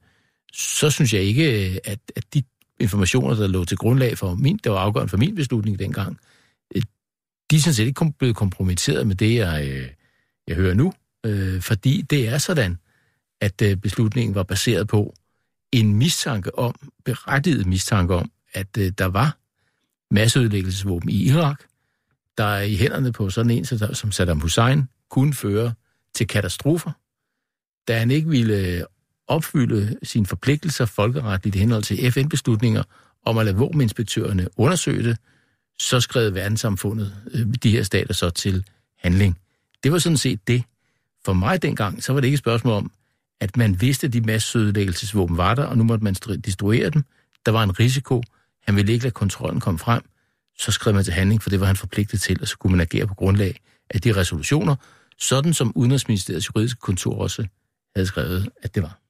så 0.53 0.89
synes 0.89 1.13
jeg 1.13 1.21
ikke, 1.21 1.71
øh, 1.71 1.77
at, 1.83 1.99
at 2.15 2.23
de 2.33 2.43
informationer, 2.79 3.35
der 3.35 3.47
lå 3.47 3.65
til 3.65 3.77
grundlag 3.77 4.17
for 4.17 4.35
min, 4.35 4.59
der 4.63 4.69
var 4.69 4.79
afgørende 4.79 5.09
for 5.09 5.17
min 5.17 5.35
beslutning 5.35 5.79
dengang, 5.79 6.19
øh, 6.75 6.81
de 7.51 7.55
er 7.55 7.59
sådan 7.59 7.73
set 7.73 7.85
ikke 7.85 7.93
kom- 7.93 8.13
blevet 8.13 8.35
kompromitteret 8.35 9.07
med 9.07 9.15
det, 9.15 9.35
jeg, 9.35 9.67
øh, 9.67 9.89
jeg 10.47 10.55
hører 10.55 10.73
nu, 10.73 10.93
øh, 11.25 11.61
fordi 11.61 12.01
det 12.01 12.27
er 12.27 12.37
sådan, 12.37 12.77
at 13.41 13.61
øh, 13.61 13.77
beslutningen 13.77 14.35
var 14.35 14.43
baseret 14.43 14.87
på 14.87 15.13
en 15.71 15.93
mistanke 15.95 16.59
om, 16.59 16.75
berettiget 17.05 17.65
mistanke 17.65 18.15
om, 18.15 18.31
at 18.53 18.77
øh, 18.77 18.91
der 18.97 19.05
var 19.05 19.37
masseødelæggelsesvåben 20.11 21.09
i 21.09 21.23
Irak, 21.29 21.63
der 22.37 22.59
i 22.59 22.75
hænderne 22.75 23.11
på 23.11 23.29
sådan 23.29 23.51
en 23.51 23.65
som 23.93 24.11
Saddam 24.11 24.39
Hussein 24.39 24.83
kunne 25.09 25.33
føre 25.33 25.73
til 26.13 26.27
katastrofer, 26.27 26.91
da 27.87 27.99
han 27.99 28.11
ikke 28.11 28.29
ville 28.29 28.85
opfylde 29.27 29.97
sine 30.03 30.25
forpligtelser 30.25 30.85
folkeretligt 30.85 31.55
i 31.55 31.59
henhold 31.59 31.83
til 31.83 32.11
FN-beslutninger 32.11 32.83
om 33.25 33.37
at 33.37 33.45
lade 33.45 33.57
våbeninspektørerne 33.57 34.47
undersøge 34.57 35.03
det, 35.03 35.17
så 35.79 35.99
skrev 35.99 36.33
verdenssamfundet 36.33 37.15
øh, 37.31 37.47
de 37.63 37.71
her 37.71 37.83
stater 37.83 38.13
så 38.13 38.29
til 38.29 38.65
handling. 38.99 39.37
Det 39.83 39.91
var 39.91 39.97
sådan 39.97 40.17
set 40.17 40.47
det. 40.47 40.63
For 41.25 41.33
mig 41.33 41.61
dengang, 41.61 42.03
så 42.03 42.13
var 42.13 42.19
det 42.19 42.27
ikke 42.27 42.35
et 42.35 42.39
spørgsmål 42.39 42.73
om, 42.73 42.91
at 43.41 43.57
man 43.57 43.81
vidste, 43.81 44.07
at 44.07 44.13
de 44.13 44.21
masseødelæggelsesvåben 44.21 45.37
var 45.37 45.55
der, 45.55 45.63
og 45.63 45.77
nu 45.77 45.83
måtte 45.83 46.03
man 46.03 46.13
destruere 46.45 46.89
dem. 46.89 47.03
Der 47.45 47.51
var 47.51 47.63
en 47.63 47.79
risiko. 47.79 48.23
Han 48.67 48.75
ville 48.75 48.93
ikke 48.93 49.03
lade 49.03 49.13
kontrollen 49.13 49.59
komme 49.59 49.79
frem. 49.79 50.01
Så 50.59 50.71
skrev 50.71 50.93
man 50.93 51.03
til 51.03 51.13
handling, 51.13 51.41
for 51.41 51.49
det 51.49 51.59
var 51.59 51.65
han 51.65 51.75
forpligtet 51.75 52.21
til, 52.21 52.41
og 52.41 52.47
så 52.47 52.57
kunne 52.57 52.71
man 52.71 52.81
agere 52.81 53.07
på 53.07 53.13
grundlag 53.13 53.59
af 53.89 54.01
de 54.01 54.15
resolutioner, 54.15 54.75
sådan 55.19 55.53
som 55.53 55.71
Udenrigsministeriets 55.75 56.47
juridiske 56.47 56.79
kontor 56.79 57.15
også 57.17 57.45
havde 57.95 58.07
skrevet, 58.07 58.49
at 58.63 58.75
det 58.75 58.83
var. 58.83 59.02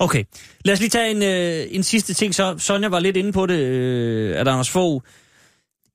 Okay, 0.00 0.24
lad 0.64 0.72
os 0.72 0.80
lige 0.80 0.90
tage 0.90 1.10
en, 1.10 1.22
øh, 1.22 1.74
en 1.74 1.82
sidste 1.82 2.14
ting. 2.14 2.34
Så 2.34 2.58
Sonja 2.58 2.88
var 2.88 3.00
lidt 3.00 3.16
inde 3.16 3.32
på 3.32 3.46
det, 3.46 3.58
øh, 3.58 4.40
at 4.40 4.48
Anders 4.48 4.70
Fogh, 4.70 5.02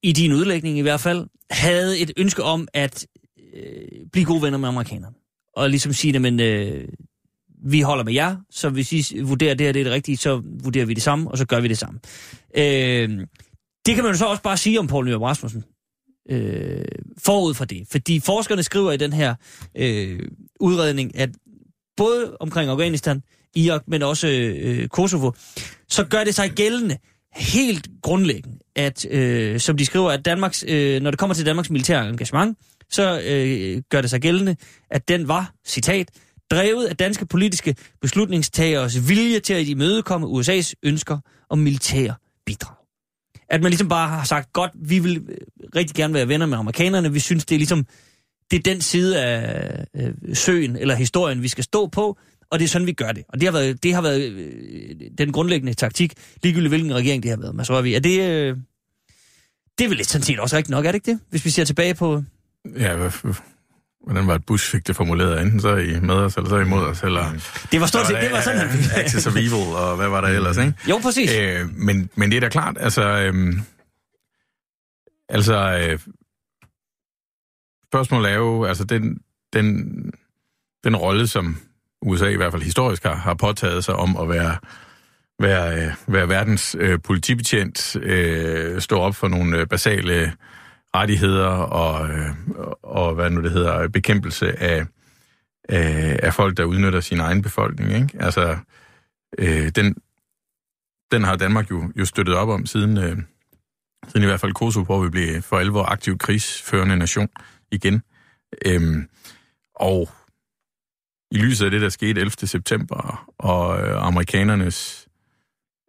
i 0.03 0.11
din 0.11 0.33
udlægning 0.33 0.77
i 0.77 0.81
hvert 0.81 0.99
fald, 0.99 1.27
havde 1.51 1.99
et 1.99 2.11
ønske 2.17 2.43
om 2.43 2.67
at 2.73 3.07
øh, 3.53 4.07
blive 4.11 4.25
gode 4.25 4.41
venner 4.41 4.57
med 4.57 4.69
amerikanerne. 4.69 5.15
Og 5.55 5.69
ligesom 5.69 5.93
sige, 5.93 6.15
at 6.15 6.21
men, 6.21 6.39
øh, 6.39 6.87
vi 7.65 7.81
holder 7.81 8.03
med 8.03 8.13
jer, 8.13 8.35
så 8.51 8.69
hvis 8.69 8.93
I 9.11 9.19
vurderer 9.19 9.53
det 9.53 9.65
her 9.65 9.73
det 9.73 9.79
er 9.79 9.83
det 9.83 9.93
rigtige, 9.93 10.17
så 10.17 10.41
vurderer 10.63 10.85
vi 10.85 10.93
det 10.93 11.03
samme, 11.03 11.31
og 11.31 11.37
så 11.37 11.45
gør 11.45 11.59
vi 11.59 11.67
det 11.67 11.77
samme. 11.77 11.99
Øh, 12.57 13.09
det 13.85 13.95
kan 13.95 14.03
man 14.03 14.11
jo 14.11 14.17
så 14.17 14.25
også 14.25 14.43
bare 14.43 14.57
sige 14.57 14.79
om 14.79 14.87
Poul 14.87 15.05
Nyrup 15.05 15.21
Rasmussen. 15.21 15.63
Øh, 16.29 16.85
forud 17.17 17.53
for 17.53 17.65
det. 17.65 17.87
Fordi 17.91 18.19
forskerne 18.19 18.63
skriver 18.63 18.91
i 18.91 18.97
den 18.97 19.13
her 19.13 19.35
øh, 19.77 20.19
udredning, 20.59 21.17
at 21.17 21.29
både 21.97 22.37
omkring 22.39 22.69
Afghanistan, 22.69 23.23
Irak, 23.55 23.81
men 23.87 24.03
også 24.03 24.27
øh, 24.27 24.87
Kosovo, 24.87 25.31
så 25.89 26.03
gør 26.03 26.23
det 26.23 26.35
sig 26.35 26.51
gældende, 26.51 26.97
helt 27.35 27.87
grundlæggende, 28.01 28.57
at 28.75 29.05
øh, 29.11 29.59
som 29.59 29.77
de 29.77 29.85
skriver, 29.85 30.11
at 30.11 30.25
Danmarks, 30.25 30.65
øh, 30.67 31.01
når 31.01 31.11
det 31.11 31.19
kommer 31.19 31.33
til 31.33 31.45
Danmarks 31.45 31.69
militære 31.69 32.09
engagement, 32.09 32.57
så 32.89 33.21
øh, 33.21 33.81
gør 33.89 34.01
det 34.01 34.09
sig 34.09 34.21
gældende, 34.21 34.55
at 34.89 35.07
den 35.07 35.27
var, 35.27 35.53
citat, 35.67 36.09
drevet 36.51 36.85
af 36.85 36.97
danske 36.97 37.25
politiske 37.25 37.75
beslutningstageres 38.01 39.09
vilje 39.09 39.39
til 39.39 39.53
at 39.53 39.67
imødekomme 39.67 40.27
USA's 40.27 40.73
ønsker 40.83 41.17
om 41.49 41.59
militære 41.59 42.15
bidrag. 42.45 42.75
At 43.49 43.61
man 43.61 43.69
ligesom 43.69 43.89
bare 43.89 44.07
har 44.07 44.23
sagt, 44.23 44.53
godt, 44.53 44.71
vi 44.75 44.99
vil 44.99 45.17
øh, 45.29 45.37
rigtig 45.75 45.95
gerne 45.95 46.13
være 46.13 46.27
venner 46.27 46.45
med 46.45 46.57
amerikanerne, 46.57 47.13
vi 47.13 47.19
synes, 47.19 47.45
det 47.45 47.55
er 47.55 47.59
ligesom, 47.59 47.85
det 48.51 48.57
er 48.57 48.63
den 48.63 48.81
side 48.81 49.21
af 49.21 49.85
øh, 49.95 50.35
søen 50.35 50.75
eller 50.75 50.95
historien, 50.95 51.41
vi 51.41 51.47
skal 51.47 51.63
stå 51.63 51.87
på, 51.87 52.17
og 52.51 52.59
det 52.59 52.65
er 52.65 52.69
sådan, 52.69 52.87
vi 52.87 52.93
gør 52.93 53.11
det. 53.11 53.23
Og 53.29 53.41
det 53.41 53.47
har 53.47 53.51
været, 53.51 53.83
det 53.83 53.93
har 53.93 54.01
været 54.01 54.31
øh, 54.31 54.95
den 55.17 55.31
grundlæggende 55.31 55.73
taktik, 55.73 56.13
ligegyldigt 56.43 56.71
hvilken 56.71 56.95
regering 56.95 57.23
det 57.23 57.31
har 57.31 57.37
været. 57.37 57.55
Men 57.55 57.65
så 57.65 57.73
er 57.73 57.81
vi, 57.81 57.95
er 57.95 57.99
det, 57.99 58.19
øh, 58.19 58.57
det 59.77 59.83
er 59.83 59.87
vel 59.87 59.97
lidt 59.97 60.09
sådan 60.09 60.25
set 60.25 60.39
også 60.39 60.57
rigtigt 60.57 60.71
nok, 60.71 60.85
er 60.85 60.91
det 60.91 60.95
ikke 60.95 61.11
det? 61.11 61.19
Hvis 61.29 61.45
vi 61.45 61.49
ser 61.49 61.65
tilbage 61.65 61.93
på... 61.93 62.23
Ja, 62.77 63.09
hvordan 64.03 64.27
var 64.27 64.37
det, 64.37 64.45
Bush 64.45 64.71
fik 64.71 64.87
det 64.87 64.95
formuleret? 64.95 65.41
Enten 65.41 65.59
så 65.59 65.75
I 65.75 65.99
med 65.99 66.15
os, 66.15 66.35
eller 66.35 66.49
så 66.49 66.57
imod 66.57 66.83
os, 66.83 67.03
eller... 67.03 67.33
Det 67.71 67.81
var 67.81 67.87
stort 67.87 68.07
set, 68.07 68.17
det 68.21 68.31
var 68.31 68.41
sådan, 68.41 68.59
han 68.59 68.69
fik 68.69 68.97
Access 68.97 69.27
of 69.27 69.35
Evil, 69.35 69.53
og 69.53 69.95
hvad 69.95 70.07
var 70.07 70.21
der 70.21 70.27
ellers, 70.27 70.57
ikke? 70.57 70.73
Jo, 70.89 70.99
præcis. 71.01 71.31
Øh, 71.39 71.75
men, 71.75 72.09
men 72.15 72.31
det 72.31 72.37
er 72.37 72.41
da 72.41 72.49
klart, 72.49 72.77
altså... 72.79 73.01
Øh, 73.03 73.53
altså... 75.29 75.55
Øh, 75.55 75.99
spørgsmålet 77.85 78.31
er 78.31 78.35
jo, 78.35 78.65
altså 78.65 78.83
den, 78.83 79.19
den, 79.53 79.95
den 80.83 80.95
rolle, 80.95 81.27
som 81.27 81.57
USA 82.01 82.27
i 82.27 82.35
hvert 82.35 82.51
fald 82.51 82.63
historisk 82.63 83.03
har, 83.03 83.15
har 83.15 83.33
påtaget 83.33 83.83
sig 83.83 83.95
om 83.95 84.17
at 84.17 84.29
være, 84.29 84.57
være, 85.39 85.85
øh, 85.85 85.91
være 86.07 86.29
verdens 86.29 86.75
øh, 86.79 86.99
politibetjent, 87.03 87.95
øh, 87.95 88.81
stå 88.81 88.99
op 88.99 89.15
for 89.15 89.27
nogle 89.27 89.57
øh, 89.57 89.67
basale 89.67 90.33
rettigheder 90.95 91.47
og, 91.47 92.09
øh, 92.09 92.29
og 92.83 93.15
hvad 93.15 93.29
nu 93.29 93.41
det 93.41 93.51
hedder, 93.51 93.87
bekæmpelse 93.87 94.59
af, 94.59 94.85
af, 95.69 96.19
af 96.23 96.33
folk, 96.33 96.57
der 96.57 96.63
udnytter 96.63 96.99
sin 96.99 97.19
egen 97.19 97.41
befolkning. 97.41 97.91
Ikke? 97.91 98.23
Altså, 98.23 98.57
øh, 99.39 99.69
den, 99.69 99.95
den 101.11 101.23
har 101.23 101.35
Danmark 101.35 101.71
jo, 101.71 101.91
jo 101.95 102.05
støttet 102.05 102.35
op 102.35 102.49
om 102.49 102.65
siden, 102.65 102.97
øh, 102.97 103.17
siden 104.07 104.23
i 104.23 104.25
hvert 104.25 104.39
fald 104.39 104.53
Kosovo, 104.53 104.85
hvor 104.85 105.03
vi 105.03 105.09
blev 105.09 105.41
for 105.41 105.57
alvor 105.57 105.83
aktiv 105.83 106.17
krigsførende 106.17 106.97
nation 106.97 107.29
igen. 107.71 108.03
Øhm, 108.65 109.09
og 109.75 110.09
i 111.31 111.37
lyset 111.37 111.65
af 111.65 111.71
det, 111.71 111.81
der 111.81 111.89
skete 111.89 112.21
11. 112.21 112.31
september, 112.31 113.25
og 113.37 113.81
øh, 113.81 114.07
amerikanernes 114.07 115.07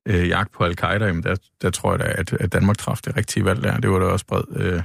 øh, 0.08 0.28
jagt 0.28 0.52
på 0.52 0.64
al-Qaida, 0.64 1.06
jamen 1.06 1.22
der, 1.22 1.36
der 1.62 1.70
tror 1.70 1.92
jeg 1.92 2.00
da, 2.00 2.14
at, 2.18 2.32
at 2.32 2.52
Danmark 2.52 2.78
træffede 2.78 3.10
det 3.10 3.16
rigtige 3.16 3.44
valg 3.44 3.62
der. 3.62 3.80
Det 3.80 3.90
var 3.90 3.98
der 3.98 4.06
også 4.06 4.26
bred 4.26 4.44
øh, 4.56 4.82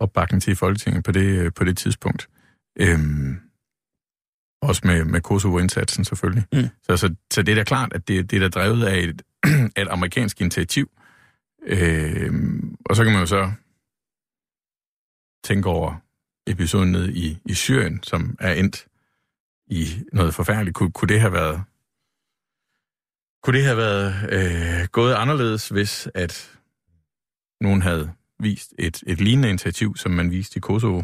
opbakning 0.00 0.42
til 0.42 0.50
i 0.50 0.54
Folketinget 0.54 1.04
på 1.04 1.12
det, 1.12 1.38
øh, 1.38 1.52
på 1.52 1.64
det 1.64 1.78
tidspunkt. 1.78 2.28
Øhm, 2.80 3.40
også 4.62 4.82
med, 4.84 5.04
med 5.04 5.20
Kosovo-indsatsen 5.20 6.04
selvfølgelig. 6.04 6.44
Mm. 6.52 6.68
Så, 6.82 6.96
så, 6.96 7.14
så 7.32 7.42
det 7.42 7.52
er 7.52 7.56
da 7.56 7.64
klart, 7.64 7.92
at 7.92 8.08
det, 8.08 8.30
det 8.30 8.36
er 8.36 8.40
da 8.40 8.60
drevet 8.60 8.84
af 8.84 8.98
et, 8.98 9.22
af 9.76 9.82
et 9.82 9.88
amerikansk 9.90 10.40
initiativ. 10.40 10.90
Øhm, 11.66 12.76
og 12.84 12.96
så 12.96 13.04
kan 13.04 13.12
man 13.12 13.20
jo 13.20 13.26
så 13.26 13.52
tænke 15.44 15.68
over 15.68 15.94
episoden 16.46 16.92
ned 16.92 17.08
i, 17.08 17.38
i 17.44 17.54
Syrien, 17.54 18.02
som 18.02 18.36
er 18.40 18.52
endt 18.52 18.86
i 19.70 19.86
noget 20.12 20.34
forfærdeligt. 20.34 20.74
Kunne, 20.74 20.90
kunne 20.90 21.08
det 21.08 21.20
have 21.20 21.32
været 21.32 21.62
kunne 23.42 23.58
det 23.58 23.64
have 23.66 23.76
været 23.76 24.14
øh, 24.32 24.86
gået 24.92 25.14
anderledes, 25.14 25.68
hvis 25.68 26.08
at 26.14 26.50
nogen 27.60 27.82
havde 27.82 28.10
vist 28.40 28.74
et, 28.78 29.02
et 29.06 29.20
lignende 29.20 29.48
initiativ, 29.48 29.96
som 29.96 30.12
man 30.12 30.30
viste 30.30 30.56
i 30.56 30.60
Kosovo, 30.60 31.02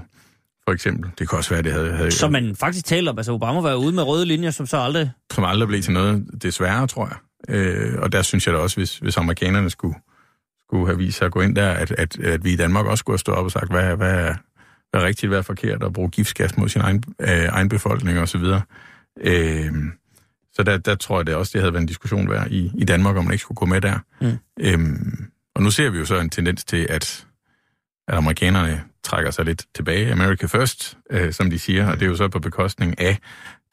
for 0.64 0.72
eksempel. 0.72 1.10
Det 1.18 1.28
kan 1.28 1.38
også 1.38 1.50
være, 1.50 1.62
det 1.62 1.72
havde... 1.72 1.92
havde 1.92 2.10
som 2.10 2.32
man 2.32 2.56
faktisk 2.56 2.84
taler 2.84 3.10
om. 3.10 3.18
Altså 3.18 3.32
Obama 3.32 3.60
var 3.60 3.74
ude 3.74 3.92
med 3.92 4.02
røde 4.02 4.26
linjer, 4.26 4.50
som 4.50 4.66
så 4.66 4.76
aldrig... 4.76 5.10
Som 5.32 5.44
aldrig 5.44 5.68
blev 5.68 5.82
til 5.82 5.92
noget, 5.92 6.42
desværre, 6.42 6.86
tror 6.86 7.06
jeg. 7.06 7.16
Øh, 7.56 8.02
og 8.02 8.12
der 8.12 8.22
synes 8.22 8.46
jeg 8.46 8.54
da 8.54 8.58
også, 8.58 8.76
hvis, 8.76 8.98
hvis 8.98 9.16
amerikanerne 9.16 9.70
skulle, 9.70 9.94
skulle 10.68 10.86
have 10.86 10.98
vist 10.98 11.18
sig 11.18 11.26
at 11.26 11.32
gå 11.32 11.40
ind 11.40 11.56
der, 11.56 11.70
at, 11.70 11.90
at, 11.90 12.18
at 12.18 12.44
vi 12.44 12.52
i 12.52 12.56
Danmark 12.56 12.86
også 12.86 13.02
skulle 13.02 13.14
have 13.14 13.18
stået 13.18 13.38
op 13.38 13.44
og 13.44 13.50
sagt, 13.50 13.70
hvad, 13.70 13.96
hvad, 13.96 14.34
er 14.98 15.04
rigtigt, 15.04 15.32
er 15.32 15.42
forkert, 15.42 15.82
og 15.82 15.92
bruge 15.92 16.10
giftgas 16.10 16.56
mod 16.56 16.68
sin 16.68 16.80
egen, 16.80 17.04
øh, 17.20 17.28
egen 17.28 17.68
befolkning 17.68 18.18
osv. 18.18 18.42
Øh, 19.20 19.72
så 20.54 20.62
der, 20.62 20.76
der 20.76 20.94
tror 20.94 21.18
jeg 21.18 21.26
det 21.26 21.34
også, 21.34 21.50
det 21.54 21.60
havde 21.60 21.72
været 21.72 21.82
en 21.82 21.88
diskussion 21.88 22.30
værd 22.30 22.50
i, 22.50 22.72
i 22.78 22.84
Danmark, 22.84 23.16
om 23.16 23.24
man 23.24 23.32
ikke 23.32 23.42
skulle 23.42 23.56
gå 23.56 23.66
med 23.66 23.80
der. 23.80 23.98
Mm. 24.20 24.38
Øhm, 24.60 25.26
og 25.54 25.62
nu 25.62 25.70
ser 25.70 25.90
vi 25.90 25.98
jo 25.98 26.04
så 26.04 26.18
en 26.18 26.30
tendens 26.30 26.64
til, 26.64 26.86
at, 26.90 27.26
at 28.08 28.14
amerikanerne 28.16 28.84
trækker 29.04 29.30
sig 29.30 29.44
lidt 29.44 29.64
tilbage. 29.74 30.12
America 30.12 30.46
first, 30.46 30.98
øh, 31.10 31.32
som 31.32 31.50
de 31.50 31.58
siger, 31.58 31.90
og 31.90 31.94
det 31.94 32.02
er 32.02 32.06
jo 32.06 32.16
så 32.16 32.28
på 32.28 32.38
bekostning 32.38 33.00
af 33.00 33.18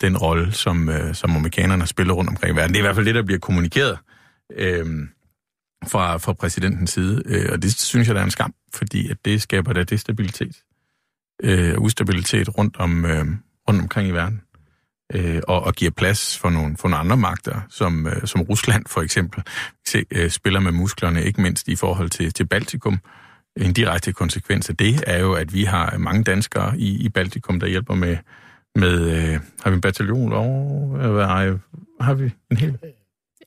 den 0.01 0.17
rolle, 0.17 0.51
som, 0.51 0.89
øh, 0.89 1.15
som 1.15 1.35
amerikanerne 1.35 1.87
spiller 1.87 2.13
rundt 2.13 2.29
omkring 2.29 2.53
i 2.53 2.57
verden. 2.57 2.73
Det 2.73 2.79
er 2.79 2.83
i 2.83 2.85
hvert 2.85 2.95
fald 2.95 3.05
det, 3.05 3.15
der 3.15 3.23
bliver 3.23 3.39
kommunikeret 3.39 3.97
øh, 4.57 4.85
fra, 5.87 6.17
fra 6.17 6.33
præsidentens 6.33 6.89
side, 6.89 7.23
øh, 7.25 7.49
og 7.51 7.61
det 7.61 7.79
synes 7.79 8.07
jeg, 8.07 8.15
der 8.15 8.21
er 8.21 8.25
en 8.25 8.31
skam, 8.31 8.53
fordi 8.73 9.09
at 9.09 9.17
det 9.25 9.41
skaber 9.41 9.73
der 9.73 9.83
destabilitet 9.83 10.55
øh, 11.43 11.77
ustabilitet 11.77 12.57
rundt, 12.57 12.77
om, 12.79 13.05
øh, 13.05 13.25
rundt 13.67 13.81
omkring 13.81 14.07
i 14.07 14.11
verden 14.11 14.41
øh, 15.13 15.41
og, 15.47 15.63
og 15.63 15.73
giver 15.73 15.91
plads 15.91 16.37
for 16.37 16.49
nogle, 16.49 16.77
for 16.77 16.87
nogle 16.87 16.99
andre 16.99 17.17
magter, 17.17 17.61
som, 17.69 18.07
øh, 18.07 18.27
som 18.27 18.41
Rusland 18.41 18.85
for 18.87 19.01
eksempel, 19.01 19.43
se, 19.87 20.05
øh, 20.11 20.29
spiller 20.29 20.59
med 20.59 20.71
musklerne, 20.71 21.23
ikke 21.23 21.41
mindst 21.41 21.67
i 21.67 21.75
forhold 21.75 22.09
til, 22.09 22.33
til 22.33 22.45
Baltikum. 22.45 22.99
En 23.57 23.73
direkte 23.73 24.13
konsekvens 24.13 24.69
af 24.69 24.77
det 24.77 25.03
er 25.07 25.19
jo, 25.19 25.33
at 25.33 25.53
vi 25.53 25.63
har 25.63 25.97
mange 25.97 26.23
danskere 26.23 26.79
i, 26.79 27.05
i 27.05 27.09
Baltikum, 27.09 27.59
der 27.59 27.67
hjælper 27.67 27.95
med, 27.95 28.17
med 28.75 29.09
øh, 29.11 29.39
har 29.63 29.69
vi 29.69 29.75
en 29.75 29.81
bataljon 29.81 30.33
og 30.33 30.97
hvad 30.97 31.25
har, 31.25 31.59
har 32.01 32.13
vi 32.13 32.31
en 32.51 32.57
hel... 32.57 32.77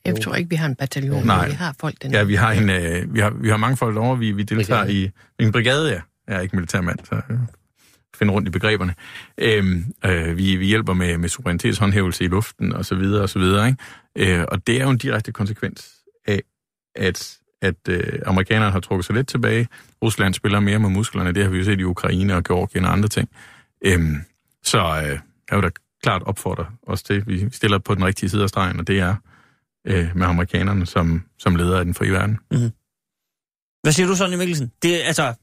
Jeg 0.05 0.21
tror 0.21 0.35
ikke, 0.35 0.51
vi 0.51 0.57
har 0.57 0.67
en 0.67 0.75
bataljon, 0.75 1.27
Nej. 1.27 1.43
men 1.43 1.51
vi 1.51 1.57
har 1.57 1.75
folk 1.81 2.03
dernede. 2.03 2.19
Ja, 2.19 2.25
vi 2.25 2.35
har, 2.35 2.53
en, 2.53 2.71
øh, 2.71 3.15
vi 3.15 3.21
har, 3.21 3.31
vi 3.31 3.49
har 3.49 3.57
mange 3.57 3.77
folk 3.77 3.95
derovre, 3.95 4.19
vi, 4.19 4.33
vi 4.33 4.43
deltager 4.43 4.85
brigade. 4.85 5.11
i 5.39 5.45
en 5.45 5.53
brigade, 5.53 5.91
ja. 5.91 6.01
Jeg 6.29 6.37
er 6.37 6.41
ikke 6.41 6.57
militærmand, 6.57 6.99
så 7.05 7.15
øh, 7.15 7.39
finde 8.17 8.33
rundt 8.33 8.49
i 8.49 8.51
begreberne. 8.51 8.95
Øhm, 9.39 9.85
øh, 10.05 10.37
vi, 10.37 10.57
vi 10.57 10.67
hjælper 10.67 10.95
med, 10.95 11.19
med 11.19 11.29
suverænitetshåndhævelse 11.29 12.25
i 12.25 12.29
luften 12.29 12.73
og 12.73 12.85
så 12.85 12.95
videre 12.95 13.23
og 13.23 13.29
så 13.29 13.39
videre. 13.39 13.67
Ikke? 13.67 14.35
Øh, 14.39 14.45
og 14.49 14.67
det 14.67 14.81
er 14.81 14.85
jo 14.85 14.91
en 14.91 14.99
direkte 14.99 15.33
konsekvens 15.33 15.95
af, 16.27 16.43
at, 16.95 17.39
at 17.63 17.89
øh, 17.89 18.19
amerikanerne 18.27 18.73
har 18.73 18.81
trukket 18.81 19.05
sig 19.05 19.15
lidt 19.15 19.29
tilbage. 19.29 19.69
Rusland 20.03 20.35
spiller 20.35 20.61
mere 20.61 20.79
med 20.79 20.91
musklerne. 20.91 21.33
Det 21.33 21.43
har 21.43 21.51
vi 21.51 21.59
jo 21.59 21.65
set 21.65 21.81
i 21.81 21.85
Ukraine 21.85 22.37
og 22.37 22.45
Georgien 22.45 22.85
og 22.85 22.93
andre 22.93 23.09
ting. 23.09 23.29
Øhm, 23.85 24.17
så 24.63 24.79
øh, 24.79 25.19
jeg 25.51 25.57
vil 25.57 25.63
da 25.63 25.71
klart 26.03 26.23
opfordre 26.23 26.67
os 26.83 27.03
til, 27.03 27.27
vi 27.27 27.51
stiller 27.51 27.79
på 27.79 27.95
den 27.95 28.05
rigtige 28.05 28.31
side 28.31 28.43
af 28.43 28.49
stregen, 28.49 28.81
og 28.81 28.87
det 28.87 28.99
er 28.99 29.15
øh, 29.87 30.17
med 30.17 30.27
amerikanerne 30.27 30.87
som, 30.87 31.23
som 31.39 31.57
leder 31.57 31.79
af 31.79 31.85
den 31.85 31.95
frie 31.95 32.13
verden. 32.13 32.39
Mm-hmm. 32.51 32.71
Hvad 33.83 33.93
siger 33.93 34.07
du, 34.07 34.17
Sonny 34.17 34.35
Mikkelsen? 34.37 34.73
Det, 34.83 35.01
altså, 35.05 35.35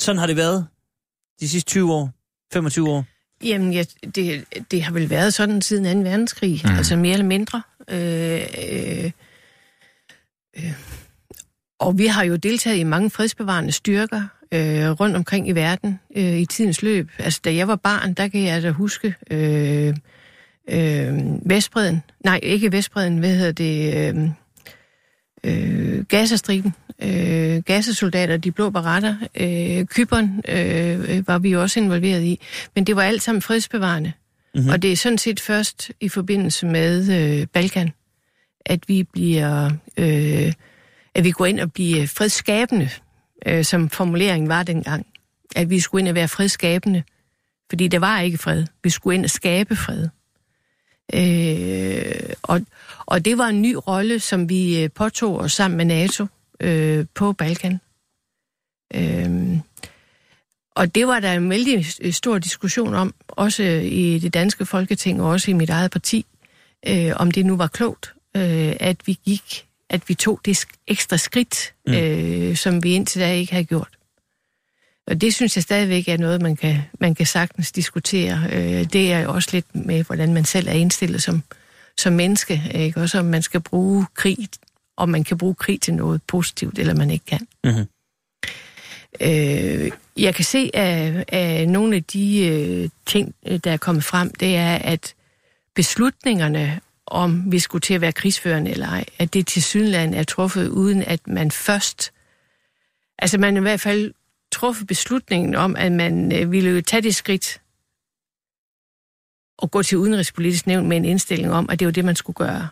sådan 0.00 0.18
har 0.18 0.26
det 0.26 0.36
været 0.36 0.66
de 1.40 1.48
sidste 1.48 1.70
20 1.70 1.92
år, 1.92 2.10
25 2.52 2.88
år? 2.88 3.04
Jamen, 3.44 3.72
ja, 3.72 3.84
det, 4.14 4.44
det 4.70 4.82
har 4.82 4.92
vel 4.92 5.10
været 5.10 5.34
sådan 5.34 5.62
siden 5.62 6.04
2. 6.04 6.10
verdenskrig, 6.10 6.60
mm. 6.64 6.70
altså 6.70 6.96
mere 6.96 7.12
eller 7.12 7.26
mindre. 7.26 7.62
Øh, 7.88 8.40
øh, 8.72 9.10
øh. 10.56 10.72
Og 11.78 11.98
vi 11.98 12.06
har 12.06 12.24
jo 12.24 12.36
deltaget 12.36 12.78
i 12.78 12.82
mange 12.82 13.10
fredsbevarende 13.10 13.72
styrker 13.72 14.22
øh, 14.52 14.90
rundt 14.90 15.16
omkring 15.16 15.48
i 15.48 15.52
verden 15.52 16.00
øh, 16.16 16.38
i 16.38 16.46
tidens 16.46 16.82
løb. 16.82 17.10
Altså, 17.18 17.40
da 17.44 17.54
jeg 17.54 17.68
var 17.68 17.76
barn, 17.76 18.14
der 18.14 18.28
kan 18.28 18.44
jeg 18.44 18.62
da 18.62 18.70
huske 18.70 19.14
øh, 19.30 19.94
øh, 20.68 21.14
Vestbreden. 21.50 22.02
Nej, 22.24 22.40
ikke 22.42 22.72
Vestbreden, 22.72 23.18
hvad 23.18 23.36
hedder 23.36 23.52
det? 23.52 23.94
Øh, 24.14 24.30
øh, 25.44 26.04
Gazastriben 26.04 26.74
øh, 27.02 27.62
gasesoldater, 27.62 28.36
de 28.36 28.52
blå 28.52 28.70
baretter, 28.70 29.16
øh, 29.40 29.84
Kyberen 29.84 30.42
øh, 30.48 31.28
var 31.28 31.38
vi 31.38 31.56
også 31.56 31.80
involveret 31.80 32.22
i. 32.22 32.40
Men 32.74 32.84
det 32.84 32.96
var 32.96 33.02
alt 33.02 33.22
sammen 33.22 33.42
fredsbevarende. 33.42 34.12
Mm-hmm. 34.54 34.70
Og 34.70 34.82
det 34.82 34.92
er 34.92 34.96
sådan 34.96 35.18
set 35.18 35.40
først 35.40 35.90
i 36.00 36.08
forbindelse 36.08 36.66
med 36.66 37.12
øh, 37.40 37.46
Balkan, 37.46 37.90
at 38.66 38.88
vi 38.88 39.02
bliver, 39.02 39.70
øh, 39.96 40.52
at 41.14 41.24
vi 41.24 41.30
går 41.30 41.46
ind 41.46 41.60
og 41.60 41.72
bliver 41.72 42.06
fredsskabende, 42.06 42.90
øh, 43.46 43.64
som 43.64 43.90
formuleringen 43.90 44.48
var 44.48 44.62
dengang. 44.62 45.06
At 45.56 45.70
vi 45.70 45.80
skulle 45.80 46.00
ind 46.02 46.08
og 46.08 46.14
være 46.14 46.28
fredsskabende, 46.28 47.02
fordi 47.68 47.88
der 47.88 47.98
var 47.98 48.20
ikke 48.20 48.38
fred. 48.38 48.64
Vi 48.84 48.90
skulle 48.90 49.14
ind 49.14 49.24
og 49.24 49.30
skabe 49.30 49.76
fred. 49.76 50.08
Øh, 51.14 52.32
og, 52.42 52.60
og 53.06 53.24
det 53.24 53.38
var 53.38 53.46
en 53.46 53.62
ny 53.62 53.76
rolle, 53.86 54.20
som 54.20 54.48
vi 54.48 54.82
øh, 54.82 54.90
påtog 54.90 55.38
os 55.38 55.52
sammen 55.52 55.76
med 55.76 55.84
NATO 55.84 56.26
øh, 56.60 57.06
på 57.14 57.32
Balkan. 57.32 57.80
Øh, 58.94 59.58
og 60.74 60.94
det 60.94 61.06
var 61.06 61.20
der 61.20 61.32
en 61.32 61.50
vældig 61.50 61.86
stor 62.14 62.38
diskussion 62.38 62.94
om, 62.94 63.14
også 63.28 63.62
i 63.82 64.18
det 64.18 64.34
danske 64.34 64.66
folketing 64.66 65.22
og 65.22 65.28
også 65.28 65.50
i 65.50 65.54
mit 65.54 65.70
eget 65.70 65.90
parti, 65.90 66.26
øh, 66.88 67.12
om 67.16 67.30
det 67.30 67.46
nu 67.46 67.56
var 67.56 67.66
klogt, 67.66 68.14
øh, 68.36 68.76
at 68.80 68.96
vi 69.06 69.18
gik 69.24 69.66
at 69.88 70.08
vi 70.08 70.14
tog 70.14 70.40
det 70.44 70.66
ekstra 70.86 71.16
skridt, 71.16 71.74
mm. 71.86 71.94
øh, 71.94 72.56
som 72.56 72.82
vi 72.82 72.94
indtil 72.94 73.20
da 73.20 73.32
ikke 73.32 73.54
har 73.54 73.62
gjort. 73.62 73.88
Og 75.06 75.20
det 75.20 75.34
synes 75.34 75.56
jeg 75.56 75.62
stadigvæk 75.62 76.08
er 76.08 76.16
noget, 76.16 76.42
man 76.42 76.56
kan, 76.56 76.78
man 77.00 77.14
kan 77.14 77.26
sagtens 77.26 77.72
diskutere. 77.72 78.42
Øh, 78.52 78.84
det 78.92 79.12
er 79.12 79.20
jo 79.20 79.32
også 79.32 79.48
lidt 79.52 79.74
med, 79.74 80.04
hvordan 80.04 80.34
man 80.34 80.44
selv 80.44 80.68
er 80.68 80.72
indstillet 80.72 81.22
som, 81.22 81.42
som 81.98 82.12
menneske. 82.12 82.62
Ikke? 82.74 83.00
Også 83.00 83.18
om 83.18 83.24
man 83.24 83.42
skal 83.42 83.60
bruge 83.60 84.06
krig, 84.14 84.48
om 84.96 85.08
man 85.08 85.24
kan 85.24 85.38
bruge 85.38 85.54
krig 85.54 85.80
til 85.80 85.94
noget 85.94 86.20
positivt, 86.26 86.78
eller 86.78 86.94
man 86.94 87.10
ikke 87.10 87.24
kan. 87.24 87.46
Mhm. 87.64 87.86
Øh, 89.20 89.90
jeg 90.16 90.34
kan 90.34 90.44
se 90.44 90.70
af, 90.74 91.24
af 91.28 91.68
nogle 91.68 91.96
af 91.96 92.04
de 92.04 92.46
øh, 92.46 92.88
ting, 93.06 93.34
øh, 93.46 93.60
der 93.64 93.72
er 93.72 93.76
kommet 93.76 94.04
frem, 94.04 94.30
det 94.30 94.56
er, 94.56 94.74
at 94.74 95.14
beslutningerne 95.74 96.80
om 97.06 97.52
vi 97.52 97.58
skulle 97.58 97.82
til 97.82 97.94
at 97.94 98.00
være 98.00 98.12
krigsførende 98.12 98.70
eller 98.70 98.88
ej, 98.88 99.04
at 99.18 99.34
det 99.34 99.46
til 99.46 99.62
sydenland 99.62 100.14
er 100.14 100.22
truffet 100.22 100.68
uden 100.68 101.02
at 101.02 101.28
man 101.28 101.50
først, 101.50 102.12
altså 103.18 103.38
man 103.38 103.56
i 103.56 103.60
hvert 103.60 103.80
fald 103.80 104.12
truffet 104.56 104.86
beslutningen 104.86 105.54
om, 105.54 105.76
at 105.76 105.92
man 105.92 106.32
øh, 106.32 106.52
ville 106.52 106.82
tage 106.82 107.02
det 107.02 107.14
skridt 107.14 107.60
og 109.58 109.70
gå 109.70 109.82
til 109.82 109.98
udenrigspolitisk 109.98 110.66
nævn 110.66 110.88
med 110.88 110.96
en 110.96 111.04
indstilling 111.04 111.52
om, 111.52 111.70
at 111.70 111.78
det 111.80 111.86
var 111.86 111.92
det, 111.92 112.04
man 112.04 112.16
skulle 112.16 112.34
gøre. 112.34 112.68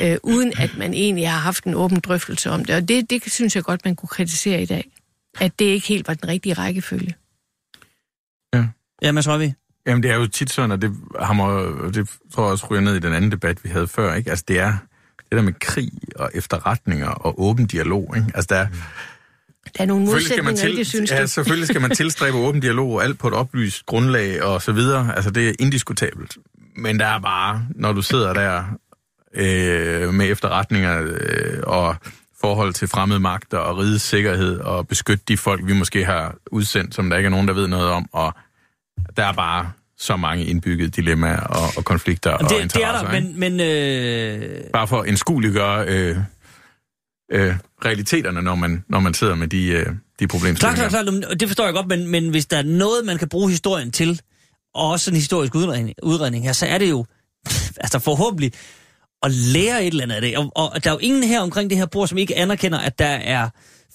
Øh, 0.00 0.16
uden 0.22 0.52
at 0.58 0.70
man 0.78 0.94
egentlig 0.94 1.30
har 1.30 1.38
haft 1.38 1.64
en 1.64 1.74
åben 1.74 2.00
drøftelse 2.00 2.50
om 2.50 2.64
det. 2.64 2.74
Og 2.76 2.88
det, 2.88 3.10
det 3.10 3.32
synes 3.32 3.56
jeg 3.56 3.64
godt, 3.64 3.84
man 3.84 3.96
kunne 3.96 4.08
kritisere 4.08 4.62
i 4.62 4.66
dag. 4.66 4.90
At 5.40 5.58
det 5.58 5.64
ikke 5.64 5.86
helt 5.88 6.08
var 6.08 6.14
den 6.14 6.28
rigtige 6.28 6.54
rækkefølge. 6.54 7.14
Ja, 9.02 9.12
Mads 9.12 9.28
Røvig. 9.28 9.54
Jamen, 9.86 10.02
det 10.02 10.10
er 10.10 10.14
jo 10.16 10.26
tit 10.26 10.50
sådan, 10.50 10.70
og 10.72 10.82
det, 10.82 10.96
hammer, 11.20 11.48
det 11.94 12.10
tror 12.34 12.42
jeg 12.44 12.52
også 12.52 12.66
ryger 12.70 12.80
ned 12.82 12.96
i 12.96 13.00
den 13.00 13.12
anden 13.12 13.30
debat, 13.32 13.64
vi 13.64 13.68
havde 13.68 13.88
før, 13.88 14.14
ikke? 14.14 14.30
Altså, 14.30 14.44
det 14.48 14.58
er 14.58 14.72
det 15.18 15.36
der 15.36 15.42
med 15.42 15.52
krig 15.52 15.90
og 16.16 16.30
efterretninger 16.34 17.08
og 17.08 17.40
åben 17.42 17.66
dialog, 17.66 18.16
ikke? 18.16 18.28
Altså, 18.34 18.54
der, 18.54 18.60
er- 18.60 18.68
Der 19.76 19.82
er 19.82 19.86
nogle 19.86 20.06
selvfølgelig 20.06 20.32
skal 20.32 20.44
man 20.44 20.52
modsætninger, 20.52 20.78
det 20.80 20.86
synes 20.86 21.10
ja, 21.10 21.26
selvfølgelig 21.26 21.68
skal 21.68 21.80
man 21.80 21.90
tilstræbe 22.00 22.36
åben 22.36 22.60
dialog 22.60 22.90
og 22.90 23.04
alt 23.04 23.18
på 23.18 23.28
et 23.28 23.34
oplyst 23.34 23.86
grundlag 23.86 24.42
og 24.42 24.62
så 24.62 24.72
videre. 24.72 25.16
Altså, 25.16 25.30
det 25.30 25.48
er 25.48 25.52
indiskutabelt. 25.58 26.36
Men 26.76 26.98
der 26.98 27.06
er 27.06 27.18
bare, 27.20 27.66
når 27.74 27.92
du 27.92 28.02
sidder 28.02 28.32
der 28.32 28.64
øh, 29.34 30.14
med 30.14 30.30
efterretninger 30.30 31.02
øh, 31.02 31.60
og 31.62 31.96
forhold 32.40 32.72
til 32.74 32.88
fremmede 32.88 33.20
magter 33.20 33.58
og 33.58 33.78
rigets 33.78 34.04
sikkerhed 34.04 34.60
og 34.60 34.88
beskytte 34.88 35.24
de 35.28 35.36
folk, 35.36 35.66
vi 35.66 35.72
måske 35.72 36.04
har 36.04 36.34
udsendt, 36.50 36.94
som 36.94 37.10
der 37.10 37.16
ikke 37.16 37.26
er 37.26 37.30
nogen, 37.30 37.48
der 37.48 37.54
ved 37.54 37.66
noget 37.66 37.88
om, 37.88 38.08
og 38.12 38.34
der 39.16 39.24
er 39.24 39.32
bare 39.32 39.70
så 39.98 40.16
mange 40.16 40.44
indbyggede 40.44 40.90
dilemmaer 40.90 41.40
og, 41.40 41.68
og 41.76 41.84
konflikter 41.84 42.30
og 42.30 42.40
Det, 42.40 42.50
det 42.50 42.58
er 42.58 42.62
interesser. 42.62 43.06
der, 43.08 43.14
ikke? 43.14 43.28
men, 43.28 43.58
men 43.58 43.60
øh, 43.60 44.60
Bare 44.72 44.88
for 44.88 45.00
at 45.00 45.08
anskueliggøre 45.08 45.86
øh, 45.88 46.16
øh, 47.32 47.54
realiteterne, 47.84 48.42
når 48.42 48.54
man, 48.54 48.84
når 48.88 49.00
man 49.00 49.14
sidder 49.14 49.34
med 49.34 49.48
de, 49.48 49.66
øh, 49.66 49.86
de 50.20 50.26
problemstillinger. 50.26 50.88
klart, 50.88 51.06
klart, 51.06 51.22
klart. 51.22 51.40
det 51.40 51.48
forstår 51.48 51.64
jeg 51.64 51.74
godt, 51.74 51.86
men, 51.86 52.06
men 52.06 52.28
hvis 52.28 52.46
der 52.46 52.56
er 52.56 52.62
noget, 52.62 53.04
man 53.04 53.18
kan 53.18 53.28
bruge 53.28 53.50
historien 53.50 53.92
til, 53.92 54.20
og 54.74 54.90
også 54.90 55.10
en 55.10 55.16
historisk 55.16 55.54
udredning, 55.54 55.94
udredning 56.02 56.44
her, 56.44 56.52
så 56.52 56.66
er 56.66 56.78
det 56.78 56.90
jo, 56.90 57.04
altså 57.76 57.98
forhåbentlig, 57.98 58.52
at 59.22 59.30
lære 59.30 59.84
et 59.84 59.86
eller 59.86 60.02
andet 60.02 60.14
af 60.14 60.20
det. 60.20 60.36
Og, 60.36 60.52
og 60.54 60.84
der 60.84 60.90
er 60.90 60.94
jo 60.94 60.98
ingen 60.98 61.22
her 61.22 61.40
omkring 61.40 61.70
det 61.70 61.78
her 61.78 61.86
bord, 61.86 62.08
som 62.08 62.18
ikke 62.18 62.36
anerkender, 62.36 62.78
at 62.78 62.98
der 62.98 63.06
er 63.06 63.48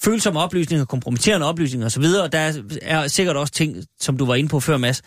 følsomme 0.04 0.40
oplysninger, 0.40 0.86
kompromitterende 0.86 1.48
oplysninger 1.48 1.86
osv., 1.86 2.04
og 2.04 2.32
der 2.32 2.40
er, 2.40 2.54
er 2.82 3.08
sikkert 3.08 3.36
også 3.36 3.54
ting, 3.54 3.84
som 4.00 4.18
du 4.18 4.26
var 4.26 4.36
inde 4.36 4.50
på 4.50 4.60
før, 4.60 4.78
Mads, 4.78 5.02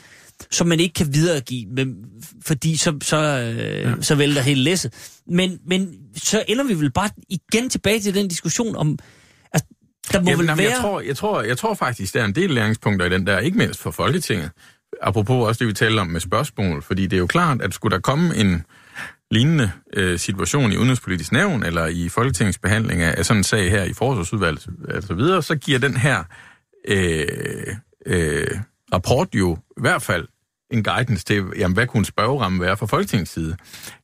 som 0.50 0.66
man 0.66 0.80
ikke 0.80 0.92
kan 0.92 1.14
videregive, 1.14 1.66
men, 1.70 1.96
fordi 2.46 2.76
så, 2.76 2.98
så, 3.02 3.16
øh, 3.16 3.58
ja. 3.58 3.92
så 4.00 4.14
vælter 4.14 4.42
hele 4.42 4.60
læsset. 4.60 5.20
Men, 5.26 5.58
men 5.66 5.94
så 6.16 6.44
ender 6.48 6.64
vi 6.64 6.74
vel 6.74 6.92
bare 6.92 7.10
igen 7.28 7.70
tilbage 7.70 8.00
til 8.00 8.14
den 8.14 8.28
diskussion 8.28 8.76
om, 8.76 8.98
at 9.52 9.64
der 10.12 10.20
må 10.20 10.30
Jamen, 10.30 10.48
vel 10.48 10.58
være... 10.58 10.70
jeg, 10.70 10.78
tror, 10.80 11.00
jeg, 11.00 11.16
tror, 11.16 11.42
jeg 11.42 11.58
tror 11.58 11.74
faktisk, 11.74 12.14
der 12.14 12.20
er 12.20 12.24
en 12.24 12.34
del 12.34 12.50
læringspunkter 12.50 13.06
i 13.06 13.10
den 13.10 13.26
der, 13.26 13.38
ikke 13.38 13.58
mindst 13.58 13.80
for 13.80 13.90
Folketinget. 13.90 14.50
Apropos 15.02 15.48
også 15.48 15.58
det, 15.58 15.68
vi 15.68 15.72
talte 15.72 16.00
om 16.00 16.06
med 16.06 16.20
spørgsmål, 16.20 16.82
fordi 16.82 17.02
det 17.02 17.12
er 17.12 17.18
jo 17.18 17.26
klart, 17.26 17.62
at 17.62 17.74
skulle 17.74 17.94
der 17.94 18.00
komme 18.00 18.36
en 18.36 18.62
lignende 19.30 19.72
øh, 19.92 20.18
situation 20.18 20.72
i 20.72 20.76
Udenrigspolitisk 20.76 21.32
Nævn, 21.32 21.62
eller 21.62 21.86
i 21.86 22.08
Folketingets 22.08 22.58
behandling 22.58 23.02
af, 23.02 23.14
af 23.18 23.26
sådan 23.26 23.40
en 23.40 23.44
sag 23.44 23.70
her 23.70 23.84
i 23.84 23.92
Forsvarsudvalget 23.92 24.68
og 24.94 25.02
så 25.02 25.14
videre, 25.14 25.42
så 25.42 25.56
giver 25.56 25.78
den 25.78 25.96
her 25.96 26.24
øh, 26.88 27.76
øh, 28.06 28.58
rapport 28.92 29.28
jo 29.34 29.58
i 29.76 29.80
hvert 29.80 30.02
fald 30.02 30.28
en 30.70 30.82
guidance 30.82 31.24
til, 31.24 31.44
jamen, 31.58 31.74
hvad 31.74 31.86
kunne 31.86 31.98
en 31.98 32.04
spørgeramme 32.04 32.60
være 32.60 32.76
fra 32.76 32.86
Folketingets 32.86 33.30
side? 33.30 33.56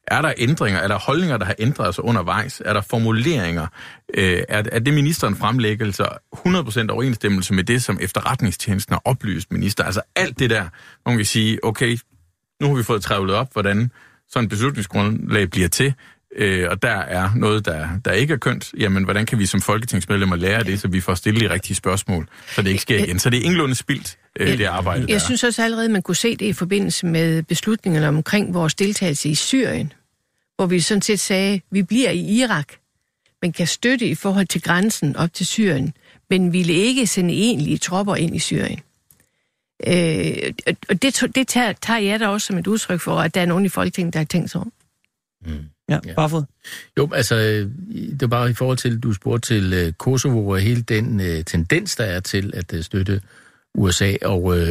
Er 0.07 0.23
der 0.23 0.33
ændringer? 0.39 0.81
Er 0.81 0.89
der 0.89 0.99
holdninger, 0.99 1.37
der 1.37 1.45
har 1.45 1.55
ændret 1.59 1.95
sig 1.95 2.05
undervejs? 2.05 2.63
Er 2.65 2.73
der 2.73 2.81
formuleringer? 2.81 3.67
Øh, 4.15 4.43
er, 4.49 4.63
er 4.73 4.79
det 4.79 4.95
ministeren 4.95 5.37
fremlæggelse 5.37 6.05
100% 6.05 6.07
overensstemmelse 6.91 7.55
med 7.55 7.65
det, 7.65 7.83
som 7.83 7.99
efterretningstjenesten 8.01 8.93
har 8.93 9.03
oplyst 9.05 9.53
minister? 9.53 9.85
Altså 9.85 10.03
alt 10.17 10.39
det 10.39 10.51
der, 10.51 10.69
hvor 11.03 11.11
man 11.11 11.17
kan 11.17 11.27
sige, 11.27 11.65
okay, 11.65 11.99
nu 12.61 12.69
har 12.69 12.75
vi 12.75 12.83
fået 12.83 13.03
trævlet 13.03 13.35
op, 13.35 13.53
hvordan 13.53 13.91
sådan 14.33 14.49
beslutningsgrundlag 14.49 15.51
bliver 15.51 15.69
til, 15.69 15.95
øh, 16.37 16.67
og 16.71 16.83
der 16.83 16.89
er 16.97 17.31
noget, 17.37 17.65
der, 17.67 17.89
der 18.05 18.13
ikke 18.13 18.35
er 18.35 18.39
kønt, 18.39 18.71
jamen 18.79 19.05
hvordan 19.05 19.27
kan 19.27 19.39
vi 19.39 19.47
som 19.47 19.61
folketingsmedlemmer 19.61 20.37
lære 20.37 20.65
det, 20.65 20.81
så 20.81 20.89
vi 20.89 21.01
får 21.01 21.15
stillet 21.15 21.43
de 21.43 21.51
rigtige 21.55 21.77
spørgsmål, 21.77 22.29
så 22.55 22.63
det 22.63 22.71
ikke 22.71 22.83
sker 22.83 22.99
igen. 23.05 23.19
Så 23.19 23.31
det 23.31 23.39
er 23.39 23.43
ingenlunde 23.43 23.75
spildt, 23.75 24.19
øh, 24.41 24.59
det 24.59 24.65
arbejde, 24.65 25.01
der 25.03 25.07
Jeg 25.09 25.15
er. 25.15 25.19
synes 25.19 25.45
også 25.45 25.63
allerede, 25.63 25.89
man 25.89 26.03
kunne 26.03 26.17
se 26.17 26.37
det 26.37 26.47
i 26.47 26.53
forbindelse 26.53 27.07
med 27.07 27.43
beslutningerne 27.43 28.09
omkring 28.09 28.55
vores 28.55 28.75
deltagelse 28.75 29.29
i 29.29 29.35
Syrien, 29.35 29.93
hvor 30.57 30.67
vi 30.67 30.81
sådan 30.81 31.03
set 31.03 31.21
sagde, 31.21 31.61
vi 31.71 31.83
bliver 31.83 32.11
i 32.11 32.21
Irak, 32.21 32.67
men 33.43 33.53
kan 33.53 33.67
støtte 33.67 34.07
i 34.07 34.15
forhold 34.15 34.47
til 34.47 34.63
grænsen 34.63 35.17
op 35.17 35.35
til 35.35 35.47
Syrien, 35.47 35.93
men 36.31 36.53
ville 36.53 36.73
ikke 36.73 37.07
sende 37.07 37.35
egentlige 37.35 37.79
tropper 37.79 38.17
ind 38.17 38.37
i 38.37 38.39
Syrien. 38.39 38.79
Øh, 39.87 40.53
og- 40.89 41.03
det, 41.03 41.23
det 41.35 41.49
tager, 41.49 41.73
tager 41.73 42.01
jeg 42.01 42.21
da 42.21 42.29
også 42.29 42.47
som 42.47 42.59
et 42.59 42.67
udtryk 42.67 43.01
for, 43.01 43.17
at 43.21 43.35
der 43.35 43.41
er 43.41 43.47
nogen 43.47 43.65
i 43.65 43.69
Folketinget, 43.69 44.15
der 44.15 44.21
har 44.21 44.25
tænkt 44.25 44.51
sig 44.51 44.61
om. 44.61 44.73
Ja, 45.89 45.99
Ja. 46.07 46.15
bare 46.15 46.31
fået. 46.31 46.47
Jo, 46.99 47.11
altså, 47.15 47.37
det 47.37 48.21
var 48.21 48.27
bare 48.27 48.51
i 48.51 48.55
forhold 48.55 48.79
til, 48.79 48.99
du 49.01 49.13
spurgte 49.13 49.47
til 49.55 49.73
øh, 49.73 49.93
Kosovo 49.93 50.49
og 50.49 50.61
hele 50.61 50.83
den 50.83 51.21
øh, 51.21 51.45
tendens, 51.45 51.97
der 51.97 52.05
er 52.05 52.21
til 52.21 52.51
at 52.57 52.75
øh, 52.75 52.83
støtte 52.83 53.21
USA, 53.75 54.15
og 54.25 54.59
øh, 54.59 54.67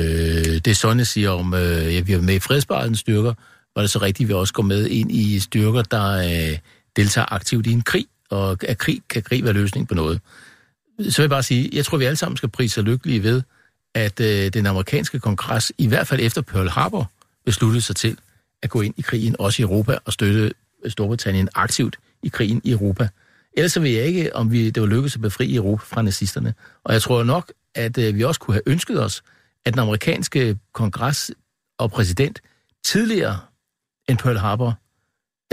det 0.66 0.78
Sonne 0.78 1.06
siger 1.06 1.30
om, 1.30 1.54
øh, 1.54 1.96
ja, 1.96 2.02
vi 2.02 2.14
er 2.14 2.22
med 2.22 2.36
i 2.36 2.40
fredsbevarende 2.40 2.98
styrker, 2.98 3.34
var 3.76 3.82
det 3.82 3.92
så 3.92 4.00
rigtigt, 4.02 4.26
at 4.26 4.30
vi 4.30 4.34
også 4.34 4.54
går 4.54 4.64
med 4.64 4.88
ind 4.88 5.12
i 5.12 5.40
styrker, 5.40 5.82
der 5.82 6.12
øh, 6.52 6.58
deltager 6.96 7.34
aktivt 7.34 7.68
i 7.68 7.72
en 7.72 7.82
krig, 7.82 8.06
og 8.30 8.58
at 8.68 8.78
krig 8.78 9.02
kan 9.10 9.22
krig 9.24 9.44
være 9.44 9.54
løsning 9.54 9.88
på 9.88 9.96
noget. 9.96 10.20
Så 11.00 11.18
vil 11.18 11.24
jeg 11.24 11.30
bare 11.30 11.44
sige, 11.44 11.70
jeg 11.74 11.86
tror, 11.86 11.98
vi 11.98 12.06
alle 12.06 12.16
sammen 12.16 12.38
skal 12.38 12.50
prise 12.50 12.74
sig 12.74 12.84
lykkelige 12.84 13.24
ved, 13.24 13.42
at 13.94 14.20
øh, 14.20 14.54
den 14.54 14.66
amerikanske 14.66 15.20
kongres, 15.20 15.72
i 15.78 15.88
hvert 15.88 16.08
fald 16.08 16.22
efter 16.22 16.42
Pearl 16.42 16.70
Harbor, 16.70 17.12
besluttede 17.46 17.82
sig 17.82 17.96
til 17.96 18.18
at 18.62 18.70
gå 18.70 18.82
ind 18.82 18.94
i 18.98 19.02
krigen, 19.02 19.36
også 19.40 19.62
i 19.62 19.64
Europa, 19.64 19.98
og 20.06 20.14
støtte 20.14 20.54
øh, 20.84 20.92
Storbritannien 20.92 21.50
aktivt 21.56 22.00
i 22.24 22.28
krigen 22.28 22.62
i 22.64 22.72
Europa. 22.72 23.10
Ellers 23.54 23.82
ved 23.82 23.90
jeg 23.90 24.06
ikke, 24.06 24.36
om 24.36 24.52
vi, 24.52 24.70
det 24.70 24.82
var 24.82 24.88
lykkedes 24.88 25.16
at 25.16 25.22
befri 25.22 25.56
Europa 25.56 25.84
fra 25.84 26.02
nazisterne. 26.02 26.54
Og 26.84 26.94
jeg 26.94 27.02
tror 27.02 27.24
nok, 27.24 27.52
at 27.76 27.98
øh, 27.98 28.16
vi 28.16 28.24
også 28.24 28.40
kunne 28.40 28.54
have 28.54 28.64
ønsket 28.66 29.04
os, 29.04 29.24
at 29.66 29.74
den 29.74 29.80
amerikanske 29.80 30.58
kongres 30.74 31.32
og 31.78 31.92
præsident 31.92 32.42
tidligere 32.84 33.40
end 34.10 34.18
Pearl 34.18 34.38
Harbor 34.38 34.78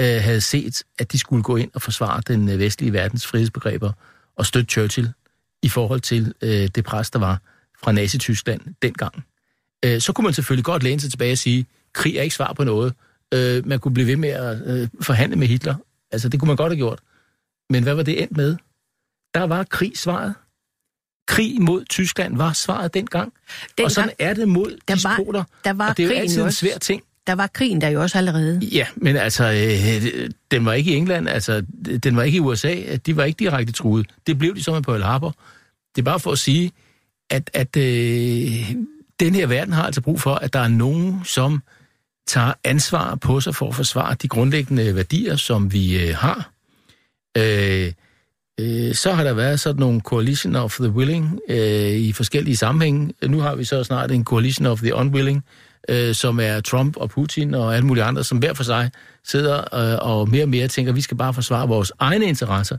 øh, 0.00 0.22
havde 0.22 0.40
set, 0.40 0.82
at 0.98 1.12
de 1.12 1.18
skulle 1.18 1.42
gå 1.42 1.56
ind 1.56 1.70
og 1.74 1.82
forsvare 1.82 2.22
den 2.26 2.48
øh, 2.48 2.58
vestlige 2.58 2.92
verdens 2.92 3.26
frihedsbegreber 3.26 3.92
og 4.36 4.46
støtte 4.46 4.70
Churchill 4.70 5.12
i 5.62 5.68
forhold 5.68 6.00
til 6.00 6.34
øh, 6.42 6.68
det 6.74 6.84
pres, 6.84 7.10
der 7.10 7.18
var 7.18 7.40
fra 7.82 7.92
Nazi-Tyskland 7.92 8.60
dengang. 8.82 9.24
Øh, 9.84 10.00
så 10.00 10.12
kunne 10.12 10.22
man 10.24 10.34
selvfølgelig 10.34 10.64
godt 10.64 10.82
læne 10.82 11.00
sig 11.00 11.10
tilbage 11.10 11.32
og 11.32 11.38
sige, 11.38 11.66
krig 11.94 12.16
er 12.16 12.22
ikke 12.22 12.34
svar 12.34 12.52
på 12.52 12.64
noget. 12.64 12.94
Øh, 13.34 13.66
man 13.66 13.78
kunne 13.78 13.94
blive 13.94 14.06
ved 14.06 14.16
med 14.16 14.28
at 14.28 14.62
øh, 14.66 14.88
forhandle 15.02 15.36
med 15.36 15.46
Hitler. 15.46 15.74
Altså, 16.12 16.28
det 16.28 16.40
kunne 16.40 16.46
man 16.46 16.56
godt 16.56 16.72
have 16.72 16.76
gjort. 16.76 16.98
Men 17.70 17.82
hvad 17.82 17.94
var 17.94 18.02
det 18.02 18.22
endt 18.22 18.36
med? 18.36 18.56
Der 19.34 19.42
var 19.44 19.64
krig 19.64 19.92
svaret. 19.98 20.34
Krig 21.28 21.62
mod 21.62 21.84
Tyskland 21.84 22.36
var 22.36 22.52
svaret 22.52 22.94
dengang. 22.94 23.32
Den 23.78 23.84
og 23.84 23.90
sådan 23.90 24.10
er 24.18 24.34
det 24.34 24.48
mod 24.48 24.78
der 24.88 25.08
var- 25.08 25.16
despoter. 25.16 25.44
der 25.64 25.72
var 25.72 25.88
og 25.90 25.96
det 25.96 26.04
er 26.04 26.08
jo 26.08 26.14
altid 26.14 26.42
en 26.42 26.52
svær 26.52 26.78
ting. 26.78 27.02
Der 27.26 27.32
var 27.34 27.46
krigen 27.46 27.80
der 27.80 27.88
jo 27.88 28.02
også 28.02 28.18
allerede. 28.18 28.58
Ja, 28.72 28.86
men 28.96 29.16
altså, 29.16 29.44
øh, 29.44 30.30
den 30.50 30.64
var 30.64 30.72
ikke 30.72 30.90
i 30.90 30.94
England, 30.94 31.28
altså, 31.28 31.64
den 32.02 32.16
var 32.16 32.22
ikke 32.22 32.36
i 32.36 32.40
USA, 32.40 32.96
de 33.06 33.16
var 33.16 33.24
ikke 33.24 33.38
direkte 33.38 33.72
truet. 33.72 34.06
Det 34.26 34.38
blev 34.38 34.56
de 34.56 34.62
så 34.62 34.72
med 34.74 34.82
Pearl 34.82 35.02
Harbor. 35.02 35.34
Det 35.96 36.02
er 36.02 36.04
bare 36.04 36.20
for 36.20 36.32
at 36.32 36.38
sige, 36.38 36.72
at, 37.30 37.50
at 37.54 37.76
øh, 37.76 38.72
den 39.20 39.34
her 39.34 39.46
verden 39.46 39.72
har 39.72 39.82
altså 39.82 40.00
brug 40.00 40.20
for, 40.20 40.34
at 40.34 40.52
der 40.52 40.60
er 40.60 40.68
nogen, 40.68 41.20
som 41.24 41.62
tager 42.26 42.52
ansvar 42.64 43.14
på 43.14 43.40
sig 43.40 43.54
for 43.54 43.68
at 43.68 43.74
forsvare 43.74 44.16
de 44.22 44.28
grundlæggende 44.28 44.94
værdier, 44.96 45.36
som 45.36 45.72
vi 45.72 46.08
øh, 46.08 46.14
har. 46.14 46.50
Øh, 47.38 47.92
øh, 48.60 48.94
så 48.94 49.12
har 49.12 49.24
der 49.24 49.32
været 49.32 49.60
sådan 49.60 49.80
nogle 49.80 50.00
coalition 50.00 50.56
of 50.56 50.74
the 50.80 50.90
willing 50.90 51.40
øh, 51.48 51.90
i 51.90 52.12
forskellige 52.12 52.56
sammenhænge. 52.56 53.14
Nu 53.26 53.40
har 53.40 53.54
vi 53.54 53.64
så 53.64 53.84
snart 53.84 54.10
en 54.10 54.24
coalition 54.24 54.66
of 54.66 54.80
the 54.80 54.94
unwilling, 54.94 55.44
øh, 55.88 56.14
som 56.14 56.40
er 56.40 56.60
Trump 56.60 56.96
og 56.96 57.10
Putin 57.10 57.54
og 57.54 57.74
alle 57.74 57.86
mulige 57.86 58.04
andre, 58.04 58.24
som 58.24 58.38
hver 58.38 58.54
for 58.54 58.64
sig 58.64 58.90
sidder 59.24 59.58
øh, 59.58 59.98
og 60.08 60.28
mere 60.28 60.42
og 60.42 60.48
mere 60.48 60.68
tænker, 60.68 60.92
at 60.92 60.96
vi 60.96 61.00
skal 61.00 61.16
bare 61.16 61.34
forsvare 61.34 61.68
vores 61.68 61.92
egne 61.98 62.26
interesser. 62.26 62.78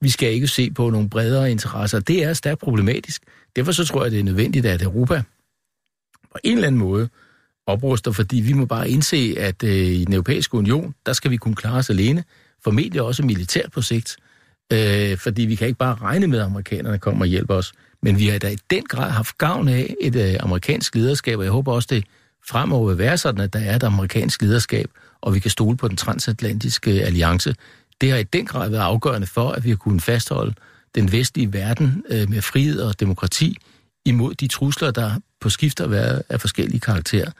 Vi 0.00 0.08
skal 0.08 0.32
ikke 0.32 0.46
se 0.46 0.70
på 0.70 0.90
nogle 0.90 1.10
bredere 1.10 1.50
interesser. 1.50 2.00
Det 2.00 2.24
er 2.24 2.32
stærkt 2.32 2.60
problematisk. 2.60 3.22
Derfor 3.56 3.72
så 3.72 3.84
tror 3.84 4.02
jeg, 4.02 4.12
det 4.12 4.20
er 4.20 4.24
nødvendigt, 4.24 4.66
at 4.66 4.82
Europa 4.82 5.22
på 6.32 6.38
en 6.44 6.54
eller 6.54 6.66
anden 6.66 6.78
måde 6.78 7.08
opruster, 7.66 8.12
fordi 8.12 8.36
vi 8.36 8.52
må 8.52 8.64
bare 8.64 8.90
indse, 8.90 9.34
at 9.38 9.64
øh, 9.64 9.70
i 9.70 10.04
den 10.04 10.14
europæiske 10.14 10.54
union, 10.54 10.94
der 11.06 11.12
skal 11.12 11.30
vi 11.30 11.36
kunne 11.36 11.54
klare 11.54 11.78
os 11.78 11.90
alene, 11.90 12.24
formentlig 12.64 13.02
også 13.02 13.22
militært 13.22 13.72
på 13.72 13.82
sigt, 13.82 14.16
øh, 14.72 15.18
fordi 15.18 15.42
vi 15.42 15.54
kan 15.54 15.66
ikke 15.66 15.78
bare 15.78 15.94
regne 15.94 16.26
med, 16.26 16.38
at 16.38 16.44
amerikanerne 16.44 16.98
kommer 16.98 17.20
og 17.20 17.26
hjælper 17.26 17.54
os. 17.54 17.72
Men 18.02 18.18
vi 18.18 18.26
har 18.26 18.38
da 18.38 18.48
i 18.48 18.56
den 18.70 18.84
grad 18.84 19.10
haft 19.10 19.38
gavn 19.38 19.68
af 19.68 19.94
et 20.00 20.16
øh, 20.16 20.36
amerikansk 20.40 20.94
lederskab, 20.94 21.38
og 21.38 21.44
jeg 21.44 21.52
håber 21.52 21.72
også, 21.72 21.88
det 21.90 22.04
fremover 22.48 22.88
vil 22.88 22.98
være 22.98 23.18
sådan, 23.18 23.40
at 23.40 23.52
der 23.52 23.58
er 23.58 23.76
et 23.76 23.82
amerikansk 23.82 24.42
lederskab, 24.42 24.90
og 25.20 25.34
vi 25.34 25.38
kan 25.38 25.50
stole 25.50 25.76
på 25.76 25.88
den 25.88 25.96
transatlantiske 25.96 26.90
alliance. 26.90 27.54
Det 28.00 28.10
har 28.10 28.18
i 28.18 28.22
den 28.22 28.46
grad 28.46 28.70
været 28.70 28.82
afgørende 28.82 29.26
for, 29.26 29.50
at 29.50 29.64
vi 29.64 29.68
har 29.68 29.76
kunnet 29.76 30.02
fastholde 30.02 30.54
den 30.94 31.12
vestlige 31.12 31.52
verden 31.52 32.04
øh, 32.10 32.30
med 32.30 32.42
frihed 32.42 32.80
og 32.80 33.00
demokrati 33.00 33.56
imod 34.06 34.34
de 34.34 34.48
trusler, 34.48 34.90
der 34.90 35.20
på 35.40 35.48
skift 35.48 35.78
har 35.78 35.86
været 35.86 36.22
af 36.28 36.40
forskellige 36.40 36.80
karakterer. 36.80 37.30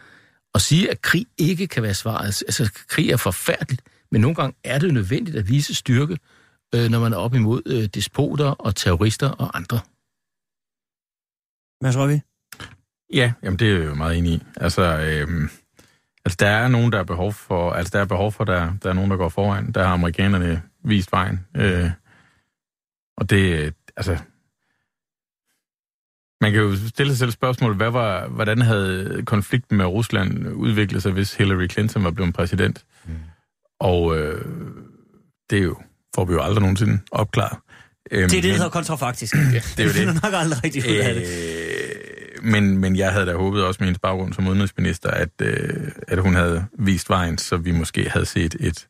Og 0.54 0.60
sige, 0.60 0.90
at 0.90 1.02
krig 1.02 1.26
ikke 1.38 1.66
kan 1.66 1.82
være 1.82 1.94
svaret. 1.94 2.24
Altså, 2.26 2.70
krig 2.88 3.10
er 3.10 3.16
forfærdeligt, 3.16 3.82
men 4.10 4.20
nogle 4.20 4.34
gange 4.34 4.56
er 4.64 4.78
det 4.78 4.94
nødvendigt 4.94 5.36
at 5.36 5.48
vise 5.48 5.74
styrke, 5.74 6.18
øh, 6.74 6.90
når 6.90 7.00
man 7.00 7.12
er 7.12 7.16
op 7.16 7.34
imod 7.34 7.62
øh, 7.66 7.84
despoter 7.84 8.46
og 8.46 8.76
terrorister 8.76 9.28
og 9.28 9.56
andre. 9.56 9.80
Hvad 11.80 11.92
tror 11.92 12.06
vi? 12.06 12.20
Ja, 13.12 13.32
jamen 13.42 13.58
det 13.58 13.70
er 13.70 13.78
jeg 13.78 13.86
jo 13.86 13.94
meget 13.94 14.18
enig 14.18 14.32
i. 14.32 14.42
Altså, 14.56 14.82
øhm, 14.82 15.50
altså 16.24 16.36
der 16.40 16.48
er 16.48 16.68
nogen, 16.68 16.92
der 16.92 16.98
er 16.98 17.04
behov 17.04 17.32
for, 17.32 17.72
altså 17.72 17.90
der 17.92 18.00
er 18.00 18.04
behov 18.06 18.32
for, 18.32 18.44
der, 18.44 18.72
der 18.82 18.88
er 18.88 18.92
nogen, 18.92 19.10
der 19.10 19.16
går 19.16 19.28
foran. 19.28 19.72
Der 19.72 19.84
har 19.84 19.92
amerikanerne 19.92 20.62
vist 20.84 21.12
vejen. 21.12 21.46
Øh, 21.56 21.90
og 23.16 23.30
det, 23.30 23.74
altså, 23.96 24.18
man 26.40 26.52
kan 26.52 26.62
jo 26.62 26.88
stille 26.88 27.12
sig 27.12 27.18
selv 27.18 27.30
spørgsmål, 27.30 27.76
hvad 27.76 27.90
var, 27.90 28.28
hvordan 28.28 28.60
havde 28.62 29.22
konflikten 29.26 29.76
med 29.76 29.86
Rusland 29.86 30.48
udviklet 30.48 31.02
sig, 31.02 31.12
hvis 31.12 31.34
Hillary 31.34 31.68
Clinton 31.70 32.04
var 32.04 32.10
blevet 32.10 32.34
præsident? 32.34 32.84
Mm. 33.04 33.14
Og 33.80 34.18
øh, 34.18 34.44
det 35.50 35.58
er 35.58 35.62
jo, 35.62 35.76
får 36.14 36.24
vi 36.24 36.32
jo 36.32 36.42
aldrig 36.42 36.60
nogensinde 36.60 36.98
opklaret. 37.12 37.58
Øhm, 38.10 38.28
det 38.28 38.38
er 38.38 38.42
det, 38.42 38.50
der 38.50 38.56
hedder 38.56 38.68
kontrafaktisk. 38.68 39.34
Ja, 39.34 39.40
det 39.40 39.80
er 39.80 39.84
jo 39.84 39.90
det. 40.06 40.14
det 40.14 40.22
nok 40.22 40.32
aldrig 40.34 40.64
rigtig 40.64 40.82
ud 40.90 40.96
af 40.96 41.14
det. 41.14 41.22
Øh, 41.22 42.44
men, 42.44 42.78
men 42.78 42.96
jeg 42.96 43.12
havde 43.12 43.26
da 43.26 43.34
håbet 43.34 43.64
også 43.64 43.78
med 43.80 43.86
hendes 43.86 44.00
baggrund 44.00 44.32
som 44.32 44.48
udenrigsminister, 44.48 45.10
at, 45.10 45.30
øh, 45.42 45.88
at 46.08 46.18
hun 46.18 46.34
havde 46.34 46.64
vist 46.78 47.10
vejen, 47.10 47.38
så 47.38 47.56
vi 47.56 47.70
måske 47.70 48.10
havde 48.10 48.26
set 48.26 48.56
et 48.60 48.88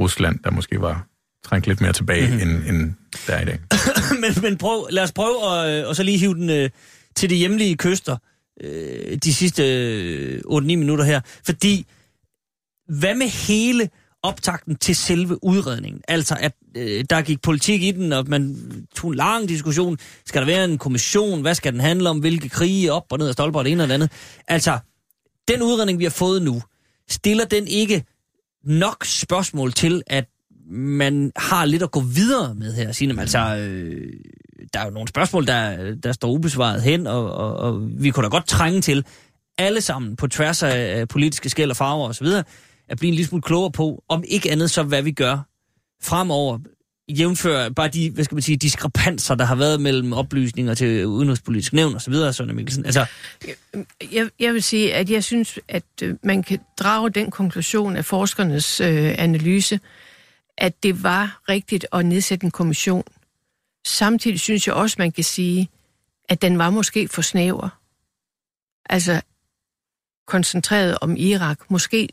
Rusland, 0.00 0.38
der 0.38 0.50
måske 0.50 0.80
var 0.80 1.06
trængt 1.46 1.66
lidt 1.66 1.80
mere 1.80 1.92
tilbage, 1.92 2.26
mm-hmm. 2.26 2.50
end, 2.50 2.66
end 2.68 2.94
der 3.26 3.34
er 3.34 3.42
i 3.42 3.44
dag. 3.44 3.58
men 4.22 4.42
men 4.42 4.58
prøv, 4.58 4.86
lad 4.90 5.02
os 5.02 5.12
prøve 5.12 5.36
at 5.36 5.86
og 5.86 5.96
så 5.96 6.02
lige 6.02 6.18
hive 6.18 6.34
den 6.34 6.50
øh, 6.50 6.70
til 7.16 7.30
de 7.30 7.34
hjemlige 7.34 7.76
kyster 7.76 8.16
øh, 8.60 9.18
de 9.24 9.34
sidste 9.34 9.62
øh, 9.62 10.40
8-9 10.48 10.60
minutter 10.60 11.04
her. 11.04 11.20
Fordi, 11.44 11.86
hvad 12.88 13.14
med 13.14 13.26
hele 13.26 13.88
optakten 14.22 14.76
til 14.76 14.96
selve 14.96 15.44
udredningen? 15.44 16.02
Altså, 16.08 16.36
at 16.40 16.52
øh, 16.76 17.04
der 17.10 17.22
gik 17.22 17.42
politik 17.42 17.82
i 17.82 17.90
den, 17.90 18.12
og 18.12 18.24
man 18.28 18.56
tog 18.96 19.10
en 19.10 19.16
lang 19.16 19.48
diskussion. 19.48 19.98
Skal 20.26 20.40
der 20.40 20.46
være 20.46 20.64
en 20.64 20.78
kommission? 20.78 21.40
Hvad 21.40 21.54
skal 21.54 21.72
den 21.72 21.80
handle 21.80 22.10
om? 22.10 22.18
Hvilke 22.18 22.48
krige 22.48 22.92
op 22.92 23.04
og 23.10 23.18
ned 23.18 23.28
og 23.28 23.32
stolper 23.32 23.62
det 23.62 23.72
ene 23.72 23.82
og 23.82 23.88
det 23.88 23.94
andet? 23.94 24.10
Altså, 24.48 24.78
den 25.48 25.62
udredning, 25.62 25.98
vi 25.98 26.04
har 26.04 26.10
fået 26.10 26.42
nu, 26.42 26.62
stiller 27.08 27.44
den 27.44 27.68
ikke 27.68 28.04
nok 28.64 29.04
spørgsmål 29.04 29.72
til, 29.72 30.02
at 30.06 30.24
man 30.70 31.32
har 31.36 31.64
lidt 31.64 31.82
at 31.82 31.90
gå 31.90 32.00
videre 32.00 32.54
med 32.54 32.74
her, 32.74 32.92
Signe. 32.92 33.20
Altså, 33.20 33.38
øh, 33.38 34.12
der 34.72 34.80
er 34.80 34.84
jo 34.84 34.90
nogle 34.90 35.08
spørgsmål, 35.08 35.46
der, 35.46 35.94
der 35.94 36.12
står 36.12 36.30
ubesvaret 36.30 36.82
hen, 36.82 37.06
og, 37.06 37.32
og, 37.32 37.56
og 37.56 37.88
vi 37.98 38.10
kunne 38.10 38.24
da 38.24 38.28
godt 38.28 38.46
trænge 38.46 38.80
til, 38.80 39.04
alle 39.58 39.80
sammen 39.80 40.16
på 40.16 40.28
tværs 40.28 40.62
af 40.62 41.08
politiske 41.08 41.48
skæld 41.48 41.70
og 41.70 41.76
farver 41.76 42.08
osv., 42.08 42.26
at 42.88 42.98
blive 42.98 43.08
en 43.08 43.14
lille 43.14 43.28
smule 43.28 43.42
klogere 43.42 43.70
på, 43.70 44.04
om 44.08 44.24
ikke 44.28 44.50
andet 44.50 44.70
så, 44.70 44.82
hvad 44.82 45.02
vi 45.02 45.12
gør 45.12 45.38
fremover, 46.02 46.58
jævnfør 47.08 47.68
bare 47.68 47.88
de, 47.88 48.10
hvad 48.10 48.24
skal 48.24 48.34
man 48.34 48.42
sige, 48.42 48.56
diskrepanser, 48.56 49.34
der 49.34 49.44
har 49.44 49.54
været 49.54 49.80
mellem 49.80 50.12
oplysninger 50.12 50.74
til 50.74 51.06
udenrigspolitisk 51.06 51.72
nævn 51.72 51.94
og 51.94 52.02
så 52.02 52.10
videre, 52.10 52.32
Søren 52.32 52.56
Mikkelsen. 52.56 52.86
Altså... 52.86 53.06
Jeg, 54.12 54.28
jeg 54.40 54.54
vil 54.54 54.62
sige, 54.62 54.94
at 54.94 55.10
jeg 55.10 55.24
synes, 55.24 55.58
at 55.68 55.84
øh, 56.02 56.14
man 56.22 56.42
kan 56.42 56.58
drage 56.78 57.10
den 57.10 57.30
konklusion 57.30 57.96
af 57.96 58.04
forskernes 58.04 58.80
øh, 58.80 59.14
analyse, 59.18 59.80
at 60.58 60.82
det 60.82 61.02
var 61.02 61.42
rigtigt 61.48 61.86
at 61.92 62.06
nedsætte 62.06 62.44
en 62.44 62.50
kommission. 62.50 63.04
Samtidig 63.86 64.40
synes 64.40 64.66
jeg 64.66 64.74
også, 64.74 64.96
man 64.98 65.12
kan 65.12 65.24
sige, 65.24 65.68
at 66.28 66.42
den 66.42 66.58
var 66.58 66.70
måske 66.70 67.08
for 67.08 67.22
snæver. 67.22 67.68
Altså 68.88 69.20
koncentreret 70.26 70.98
om 71.00 71.16
Irak. 71.16 71.70
Måske 71.70 72.08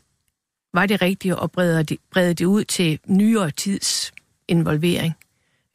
var 0.74 0.86
det 0.86 1.02
rigtigt 1.02 1.34
at 1.42 1.50
brede 1.50 1.84
det, 1.84 1.98
brede 2.10 2.34
det 2.34 2.44
ud 2.44 2.64
til 2.64 2.98
nyere 3.06 3.50
tids 3.50 4.12
involvering, 4.48 5.14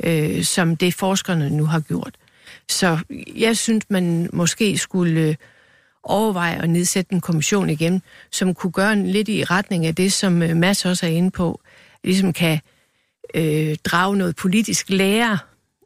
øh, 0.03 0.43
som 0.43 0.77
det 0.77 0.93
forskerne 0.93 1.49
nu 1.49 1.65
har 1.65 1.79
gjort. 1.79 2.15
Så 2.69 2.99
jeg 3.35 3.57
synes, 3.57 3.89
man 3.89 4.29
måske 4.33 4.77
skulle 4.77 5.21
øh, 5.21 5.35
overveje 6.03 6.61
at 6.61 6.69
nedsætte 6.69 7.13
en 7.13 7.21
kommission 7.21 7.69
igen, 7.69 8.01
som 8.31 8.53
kunne 8.53 8.71
gøre 8.71 8.93
en 8.93 9.07
lidt 9.07 9.29
i 9.29 9.43
retning 9.43 9.85
af 9.85 9.95
det, 9.95 10.13
som 10.13 10.41
øh, 10.41 10.57
Mads 10.57 10.85
også 10.85 11.05
er 11.05 11.09
inde 11.09 11.31
på, 11.31 11.61
ligesom 12.03 12.33
kan 12.33 12.59
øh, 13.35 13.75
drage 13.83 14.17
noget 14.17 14.35
politisk 14.35 14.89
lære 14.89 15.37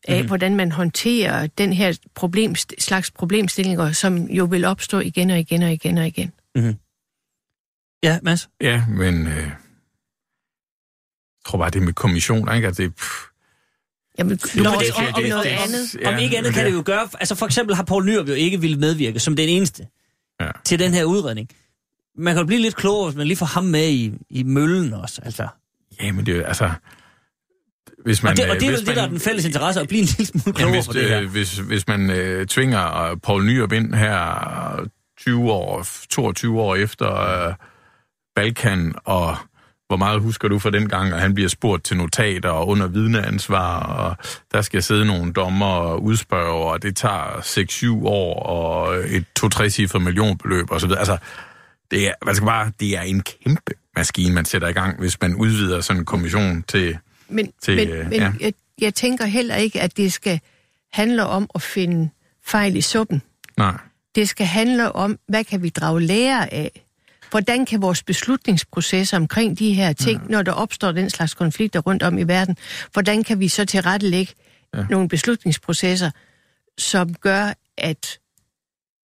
af, 0.07 0.21
mm. 0.21 0.27
hvordan 0.27 0.55
man 0.55 0.71
håndterer 0.71 1.47
den 1.47 1.73
her 1.73 1.97
problem, 2.15 2.55
slags 2.79 3.11
problemstillinger, 3.11 3.91
som 3.91 4.17
jo 4.17 4.45
vil 4.45 4.65
opstå 4.65 4.99
igen 4.99 5.29
og 5.29 5.39
igen 5.39 5.63
og 5.63 5.71
igen 5.71 5.97
og 5.97 6.07
igen. 6.07 6.31
Mm. 6.55 6.75
Ja, 8.03 8.19
Mads? 8.21 8.49
Ja, 8.61 8.85
men 8.87 9.27
øh, 9.27 9.37
jeg 9.37 9.55
tror 11.45 11.57
bare, 11.57 11.69
det 11.69 11.81
med 11.81 11.93
kommissioner, 11.93 12.53
ikke? 12.53 12.67
Altså, 12.67 12.83
det, 12.83 12.95
pff, 12.95 13.33
Jamen, 14.19 14.37
det, 14.37 14.67
om, 14.67 14.73
det, 14.79 14.91
om, 14.97 15.13
om 15.13 15.23
noget 15.23 15.45
andet. 15.45 15.95
Ja, 16.01 16.13
om 16.13 16.19
ikke 16.19 16.37
andet 16.37 16.53
kan 16.53 16.65
det 16.65 16.73
jo 16.73 16.83
gøre... 16.85 17.09
Altså 17.19 17.35
for 17.35 17.45
eksempel 17.45 17.75
har 17.75 17.83
Poul 17.83 18.05
Nyrup 18.05 18.29
jo 18.29 18.33
ikke 18.33 18.61
ville 18.61 18.77
medvirke 18.77 19.19
som 19.19 19.35
den 19.35 19.49
eneste 19.49 19.87
ja. 20.41 20.51
til 20.65 20.79
den 20.79 20.93
her 20.93 21.03
udredning. 21.03 21.49
Man 22.17 22.33
kan 22.33 22.41
jo 22.41 22.45
blive 22.45 22.61
lidt 22.61 22.75
klogere, 22.75 23.09
hvis 23.09 23.17
man 23.17 23.27
lige 23.27 23.37
får 23.37 23.45
ham 23.45 23.63
med 23.63 23.89
i, 23.89 24.13
i 24.29 24.43
møllen 24.43 24.93
også. 24.93 25.21
Altså. 25.25 25.47
Ja, 26.01 26.11
men 26.11 26.25
det 26.25 26.37
er 26.37 26.45
altså... 26.45 26.69
Hvis 28.05 28.23
man, 28.23 28.31
og 28.31 28.37
det, 28.37 28.49
og 28.49 28.55
det 28.55 28.63
er 28.63 28.71
vel 28.71 28.85
det, 28.85 28.95
der 28.95 29.03
er 29.03 29.07
den 29.07 29.19
fælles 29.19 29.45
interesse, 29.45 29.81
at 29.81 29.87
blive 29.87 30.01
en 30.01 30.07
lille 30.17 30.25
smule 30.25 30.55
klogere 30.55 30.75
hvis, 30.75 30.87
på 30.87 30.93
det 30.93 31.09
her. 31.09 31.21
Øh, 31.21 31.31
hvis, 31.31 31.57
hvis 31.57 31.87
man 31.87 32.09
øh, 32.09 32.47
tvinger 32.47 33.15
Poul 33.23 33.45
Nyrup 33.45 33.71
ind 33.71 33.93
her 33.93 34.87
20 35.19 35.51
år, 35.51 35.85
22 36.09 36.61
år 36.61 36.75
efter 36.75 37.47
øh, 37.47 37.53
Balkan, 38.35 38.93
og 39.05 39.37
hvor 39.87 39.97
meget 39.97 40.21
husker 40.21 40.47
du 40.47 40.59
fra 40.59 40.69
den 40.69 40.89
gang, 40.89 41.13
at 41.13 41.21
han 41.21 41.33
bliver 41.33 41.49
spurgt 41.49 41.83
til 41.83 41.97
notater 41.97 42.49
og 42.49 42.67
under 42.67 42.87
vidneansvar, 42.87 43.79
og 43.79 44.17
der 44.51 44.61
skal 44.61 44.83
sidde 44.83 45.05
nogle 45.05 45.33
dommer 45.33 45.65
og 45.65 46.03
udspørge, 46.03 46.71
og 46.71 46.83
det 46.83 46.95
tager 46.95 47.99
6-7 48.01 48.07
år, 48.07 48.43
og 48.43 48.95
et 48.95 49.25
2-3 49.39 49.69
cifre 49.69 49.99
millionbeløb 49.99 50.71
osv. 50.71 50.91
Altså, 50.97 51.17
det 51.93 52.07
er, 52.07 52.13
man 52.25 52.35
skal 52.35 52.45
bare, 52.45 52.71
det 52.79 52.97
er 52.97 53.01
en 53.01 53.21
kæmpe 53.21 53.73
maskine, 53.95 54.35
man 54.35 54.45
sætter 54.45 54.67
i 54.67 54.73
gang, 54.73 54.99
hvis 54.99 55.21
man 55.21 55.35
udvider 55.35 55.81
sådan 55.81 56.01
en 56.01 56.05
kommission 56.05 56.63
til... 56.67 56.97
Men, 57.29 57.51
til, 57.61 57.75
men, 57.75 57.89
øh, 57.89 58.09
men 58.09 58.13
ja. 58.13 58.31
jeg, 58.39 58.53
jeg 58.81 58.93
tænker 58.93 59.25
heller 59.25 59.55
ikke, 59.55 59.81
at 59.81 59.97
det 59.97 60.13
skal 60.13 60.39
handle 60.93 61.25
om 61.25 61.49
at 61.55 61.61
finde 61.61 62.09
fejl 62.45 62.75
i 62.75 62.81
suppen. 62.81 63.21
Nej. 63.57 63.77
Det 64.15 64.29
skal 64.29 64.45
handle 64.45 64.91
om, 64.91 65.19
hvad 65.27 65.43
kan 65.43 65.63
vi 65.63 65.69
drage 65.69 66.01
lære 66.01 66.53
af? 66.53 66.85
Hvordan 67.29 67.65
kan 67.65 67.81
vores 67.81 68.03
beslutningsprocesser 68.03 69.17
omkring 69.17 69.59
de 69.59 69.73
her 69.73 69.93
ting, 69.93 70.21
ja. 70.21 70.27
når 70.29 70.41
der 70.41 70.51
opstår 70.51 70.91
den 70.91 71.09
slags 71.09 71.33
konflikter 71.33 71.79
rundt 71.79 72.03
om 72.03 72.17
i 72.17 72.23
verden, 72.23 72.57
hvordan 72.93 73.23
kan 73.23 73.39
vi 73.39 73.47
så 73.47 73.65
tilrettelægge 73.65 74.33
ja. 74.73 74.85
nogle 74.89 75.09
beslutningsprocesser, 75.09 76.11
som 76.77 77.13
gør, 77.13 77.53
at 77.77 78.19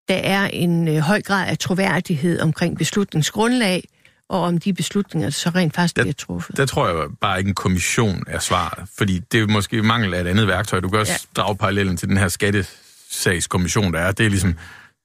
der 0.08 0.14
er 0.14 0.46
en 0.46 0.88
øh, 0.88 0.96
høj 0.96 1.22
grad 1.22 1.48
af 1.48 1.58
troværdighed 1.58 2.40
omkring 2.40 2.78
beslutningsgrundlag, 2.78 3.88
og 4.28 4.40
om 4.40 4.58
de 4.58 4.72
beslutninger 4.72 5.30
så 5.30 5.50
rent 5.50 5.74
faktisk 5.74 5.96
der, 5.96 6.02
bliver 6.02 6.14
truffet. 6.14 6.56
Der 6.56 6.66
tror 6.66 6.88
jeg 6.88 7.08
bare 7.20 7.38
ikke 7.38 7.48
en 7.48 7.54
kommission 7.54 8.24
er 8.26 8.38
svaret, 8.38 8.88
fordi 8.98 9.18
det 9.18 9.42
er 9.42 9.46
måske 9.46 9.82
mangel 9.82 10.14
af 10.14 10.20
et 10.20 10.26
andet 10.26 10.46
værktøj. 10.46 10.80
Du 10.80 10.88
kan 10.88 10.98
også 10.98 11.12
ja. 11.36 11.42
drage 11.42 11.56
parallellen 11.56 11.96
til 11.96 12.08
den 12.08 12.16
her 12.16 12.28
skattesagskommission, 12.28 13.92
der 13.92 14.00
er. 14.00 14.12
Det 14.12 14.26
er 14.26 14.30
ligesom 14.30 14.54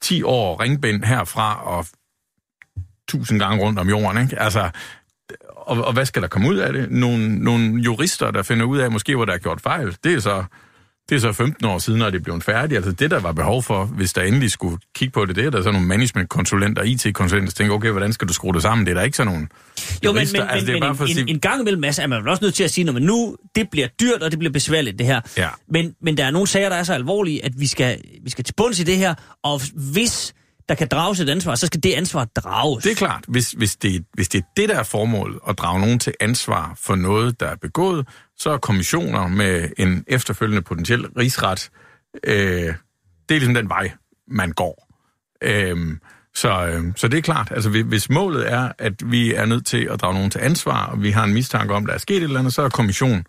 10 0.01 0.23
år 0.23 0.61
ringbind 0.61 1.03
herfra 1.03 1.63
og 1.67 1.85
tusind 3.07 3.39
gange 3.39 3.63
rundt 3.63 3.79
om 3.79 3.89
jorden, 3.89 4.21
ikke? 4.23 4.39
Altså, 4.39 4.69
og, 5.49 5.85
og 5.85 5.93
hvad 5.93 6.05
skal 6.05 6.21
der 6.21 6.27
komme 6.27 6.49
ud 6.49 6.57
af 6.57 6.73
det? 6.73 6.91
Nogle, 6.91 7.39
nogle 7.39 7.81
jurister, 7.81 8.31
der 8.31 8.43
finder 8.43 8.65
ud 8.65 8.77
af, 8.77 8.91
måske 8.91 9.15
hvor 9.15 9.25
der 9.25 9.33
er 9.33 9.37
gjort 9.37 9.61
fejl, 9.61 9.97
det 10.03 10.13
er 10.13 10.19
så 10.19 10.43
Det 11.09 11.15
er 11.15 11.19
så 11.19 11.31
15 11.31 11.65
år 11.65 11.77
siden, 11.77 11.99
når 11.99 12.09
det 12.09 12.23
blev 12.23 12.41
færdigt. 12.41 12.77
Altså 12.77 12.91
det, 12.91 13.11
der 13.11 13.19
var 13.19 13.31
behov 13.31 13.63
for, 13.63 13.85
hvis 13.85 14.13
der 14.13 14.21
endelig 14.21 14.51
skulle 14.51 14.77
kigge 14.95 15.11
på 15.11 15.25
det, 15.25 15.35
det 15.35 15.45
er 15.45 15.49
der 15.49 15.61
så 15.61 15.71
nogle 15.71 15.87
management-konsulenter, 15.87 16.83
IT-konsulenter, 16.83 17.51
der 17.51 17.55
tænker, 17.55 17.75
okay, 17.75 17.89
hvordan 17.89 18.13
skal 18.13 18.27
du 18.27 18.33
skrue 18.33 18.53
det 18.53 18.61
sammen? 18.61 18.85
Det 18.85 18.91
er 18.91 18.95
der 18.95 19.03
ikke 19.03 19.17
sådan 19.17 19.33
nogen 19.33 19.49
Jo, 20.03 20.11
men, 20.11 20.27
men, 20.33 20.41
altså, 20.41 20.65
det 20.65 20.75
er 20.75 20.79
men, 20.79 20.87
men 20.87 20.95
for 20.95 21.03
at 21.03 21.09
en, 21.09 21.15
sige, 21.15 21.29
en 21.29 21.39
gang 21.39 21.61
imellem, 21.61 21.81
Mads, 21.81 21.99
er 21.99 22.07
man 22.07 22.21
vel 22.21 22.27
også 22.27 22.43
nødt 22.43 22.55
til 22.55 22.63
at 22.63 22.71
sige, 22.71 22.85
når 22.85 22.93
man 22.93 23.01
nu, 23.01 23.35
det 23.55 23.69
bliver 23.71 23.87
dyrt, 23.87 24.23
og 24.23 24.31
det 24.31 24.39
bliver 24.39 24.51
besværligt, 24.51 24.99
det 24.99 25.07
her. 25.07 25.21
Ja. 25.37 25.49
Men, 25.69 25.95
men 26.01 26.17
der 26.17 26.25
er 26.25 26.31
nogle 26.31 26.47
sager, 26.47 26.69
der 26.69 26.75
er 26.75 26.83
så 26.83 26.93
alvorlige, 26.93 27.45
at 27.45 27.51
vi 27.57 27.67
skal, 27.67 28.01
vi 28.23 28.29
skal 28.29 28.43
til 28.43 28.53
bunds 28.57 28.79
i 28.79 28.83
det 28.83 28.97
her, 28.97 29.15
og 29.43 29.61
hvis 29.93 30.33
der 30.69 30.75
kan 30.75 30.87
drages 30.87 31.19
et 31.19 31.29
ansvar, 31.29 31.55
så 31.55 31.65
skal 31.67 31.83
det 31.83 31.93
ansvar 31.93 32.25
drages. 32.25 32.83
Det 32.83 32.91
er 32.91 32.95
klart, 32.95 33.25
hvis, 33.27 33.51
hvis, 33.51 33.75
det, 33.75 34.05
hvis 34.13 34.29
det 34.29 34.39
er 34.39 34.45
det, 34.57 34.69
der 34.69 34.79
er 34.79 34.83
formålet, 34.83 35.39
at 35.49 35.57
drage 35.57 35.79
nogen 35.79 35.99
til 35.99 36.13
ansvar 36.19 36.73
for 36.81 36.95
noget, 36.95 37.39
der 37.39 37.47
er 37.47 37.55
begået, 37.55 38.07
så 38.37 38.49
er 38.49 38.57
kommissioner 38.57 39.27
med 39.27 39.69
en 39.77 40.03
efterfølgende 40.07 40.61
potentiel 40.61 41.05
rigsret, 41.07 41.69
øh, 42.23 42.33
det 43.29 43.35
er 43.35 43.39
ligesom 43.39 43.53
den 43.53 43.69
vej, 43.69 43.91
man 44.27 44.51
går. 44.51 44.87
Øh, 45.43 45.97
så, 46.35 46.65
øh, 46.67 46.83
så 46.95 47.07
det 47.07 47.17
er 47.17 47.21
klart, 47.21 47.51
altså 47.51 47.69
hvis- 47.69 48.09
målet 48.09 48.51
er, 48.51 48.71
at 48.79 48.93
vi 49.11 49.33
er 49.33 49.45
nødt 49.45 49.65
til 49.65 49.87
at 49.91 50.01
drage 50.01 50.13
nogen 50.13 50.29
til 50.29 50.39
ansvar, 50.39 50.85
og 50.85 51.01
vi 51.03 51.11
har 51.11 51.23
en 51.23 51.33
mistanke 51.33 51.73
om, 51.73 51.85
der 51.85 51.93
er 51.93 51.97
sket 51.97 52.17
et 52.17 52.23
eller 52.23 52.39
andet, 52.39 52.53
så 52.53 52.61
er 52.61 52.69
kommission. 52.69 53.23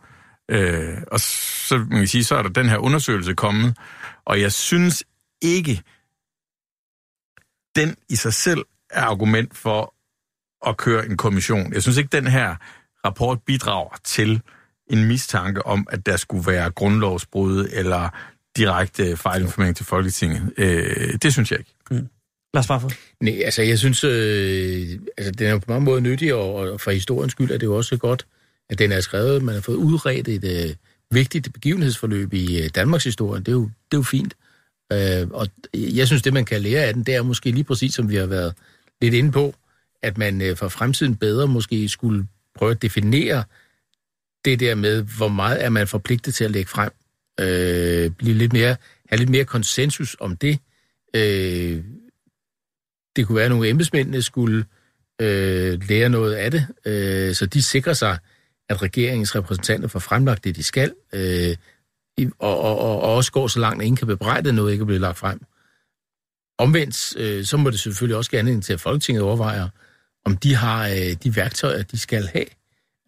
Øh, 0.50 0.94
og 1.12 1.20
så, 1.20 1.78
man 1.78 1.98
kan 1.98 2.06
sige, 2.06 2.24
så 2.24 2.36
er 2.36 2.42
der 2.42 2.48
den 2.48 2.68
her 2.68 2.76
undersøgelse 2.78 3.34
kommet, 3.34 3.76
og 4.24 4.40
jeg 4.40 4.52
synes 4.52 5.04
ikke, 5.42 5.82
den 7.76 7.96
i 8.08 8.16
sig 8.16 8.34
selv 8.34 8.64
er 8.90 9.02
argument 9.02 9.56
for 9.56 9.94
at 10.66 10.76
køre 10.76 11.06
en 11.06 11.16
kommission. 11.16 11.72
Jeg 11.72 11.82
synes 11.82 11.98
ikke, 11.98 12.16
den 12.16 12.26
her 12.26 12.56
rapport 13.04 13.42
bidrager 13.46 13.96
til 14.04 14.40
en 14.90 15.04
mistanke 15.04 15.66
om, 15.66 15.86
at 15.90 16.06
der 16.06 16.16
skulle 16.16 16.52
være 16.52 16.70
grundlovsbrud 16.70 17.68
eller 17.72 18.08
direkte 18.56 19.16
fejlinformering 19.16 19.76
til 19.76 19.86
Folketinget. 19.86 20.52
Øh, 20.56 21.14
det 21.22 21.32
synes 21.32 21.50
jeg 21.50 21.58
ikke. 21.58 21.74
Lars 22.54 22.66
Barfod. 22.66 22.90
Nej, 23.20 23.42
altså 23.44 23.62
jeg 23.62 23.78
synes, 23.78 24.04
øh, 24.04 24.98
altså 25.16 25.30
den 25.30 25.46
er 25.46 25.58
på 25.58 25.64
mange 25.68 25.84
måder 25.84 26.00
nyttig, 26.00 26.34
og, 26.34 26.54
og 26.54 26.80
for 26.80 26.90
historiens 26.90 27.32
skyld 27.32 27.50
er 27.50 27.58
det 27.58 27.66
jo 27.66 27.76
også 27.76 27.96
godt, 27.96 28.26
at 28.70 28.78
den 28.78 28.92
er 28.92 29.00
skrevet. 29.00 29.42
Man 29.42 29.54
har 29.54 29.62
fået 29.62 29.76
udredt 29.76 30.28
et 30.28 30.44
øh, 30.44 30.74
vigtigt 31.10 31.52
begivenhedsforløb 31.52 32.32
i 32.32 32.62
øh, 32.62 32.70
Danmarks 32.74 33.04
historie. 33.04 33.40
Det 33.40 33.48
er 33.48 33.52
jo, 33.52 33.62
det 33.62 33.96
er 33.96 33.98
jo 33.98 34.02
fint. 34.02 34.34
Øh, 34.94 35.28
og 35.30 35.48
jeg 35.74 36.06
synes, 36.06 36.22
det 36.22 36.32
man 36.32 36.44
kan 36.44 36.60
lære 36.60 36.84
af 36.84 36.94
den, 36.94 37.04
det 37.04 37.14
er 37.14 37.22
måske 37.22 37.50
lige 37.50 37.64
præcis, 37.64 37.94
som 37.94 38.08
vi 38.08 38.16
har 38.16 38.26
været 38.26 38.54
lidt 39.00 39.14
inde 39.14 39.32
på, 39.32 39.54
at 40.02 40.18
man 40.18 40.42
øh, 40.42 40.56
for 40.56 40.68
fremtiden 40.68 41.16
bedre 41.16 41.48
måske 41.48 41.88
skulle 41.88 42.26
prøve 42.54 42.70
at 42.70 42.82
definere 42.82 43.44
det 44.44 44.60
der 44.60 44.74
med, 44.74 45.02
hvor 45.02 45.28
meget 45.28 45.64
er 45.64 45.68
man 45.68 45.88
forpligtet 45.88 46.34
til 46.34 46.44
at 46.44 46.50
lægge 46.50 46.70
frem. 46.70 46.90
Øh, 47.40 48.10
blive 48.10 48.34
lidt 48.34 48.52
mere, 48.52 48.76
have 49.08 49.18
lidt 49.18 49.30
mere 49.30 49.44
konsensus 49.44 50.16
om 50.20 50.36
det. 50.36 50.58
Øh, 51.14 51.84
det 53.16 53.26
kunne 53.26 53.36
være, 53.36 53.44
at 53.44 53.50
nogle 53.50 53.68
embedsmændene 53.68 54.22
skulle 54.22 54.64
øh, 55.20 55.88
lære 55.88 56.08
noget 56.08 56.34
af 56.34 56.50
det, 56.50 56.66
øh, 56.84 57.34
så 57.34 57.46
de 57.46 57.62
sikrer 57.62 57.92
sig, 57.92 58.18
at 58.68 58.82
regeringens 58.82 59.36
repræsentanter 59.36 59.88
får 59.88 59.98
fremlagt 59.98 60.44
det, 60.44 60.56
de 60.56 60.62
skal, 60.62 60.94
øh, 61.12 61.56
og, 62.18 62.60
og, 62.60 62.78
og, 62.78 63.00
og 63.00 63.14
også 63.14 63.32
går 63.32 63.46
så 63.46 63.60
langt, 63.60 63.82
at 63.82 63.86
ingen 63.86 63.96
kan 63.96 64.06
bebrejde 64.06 64.48
at 64.48 64.54
noget, 64.54 64.72
ikke 64.72 64.82
er 64.82 64.86
blevet 64.86 65.00
lagt 65.00 65.18
frem. 65.18 65.40
Omvendt, 66.58 67.16
øh, 67.16 67.44
så 67.44 67.56
må 67.56 67.70
det 67.70 67.80
selvfølgelig 67.80 68.16
også 68.16 68.30
give 68.30 68.38
anledning 68.38 68.64
til, 68.64 68.72
at 68.72 68.80
Folketinget 68.80 69.22
overvejer, 69.22 69.68
om 70.24 70.36
de 70.36 70.54
har 70.54 70.88
øh, 70.88 71.12
de 71.24 71.36
værktøjer, 71.36 71.82
de 71.82 71.98
skal 71.98 72.26
have. 72.26 72.46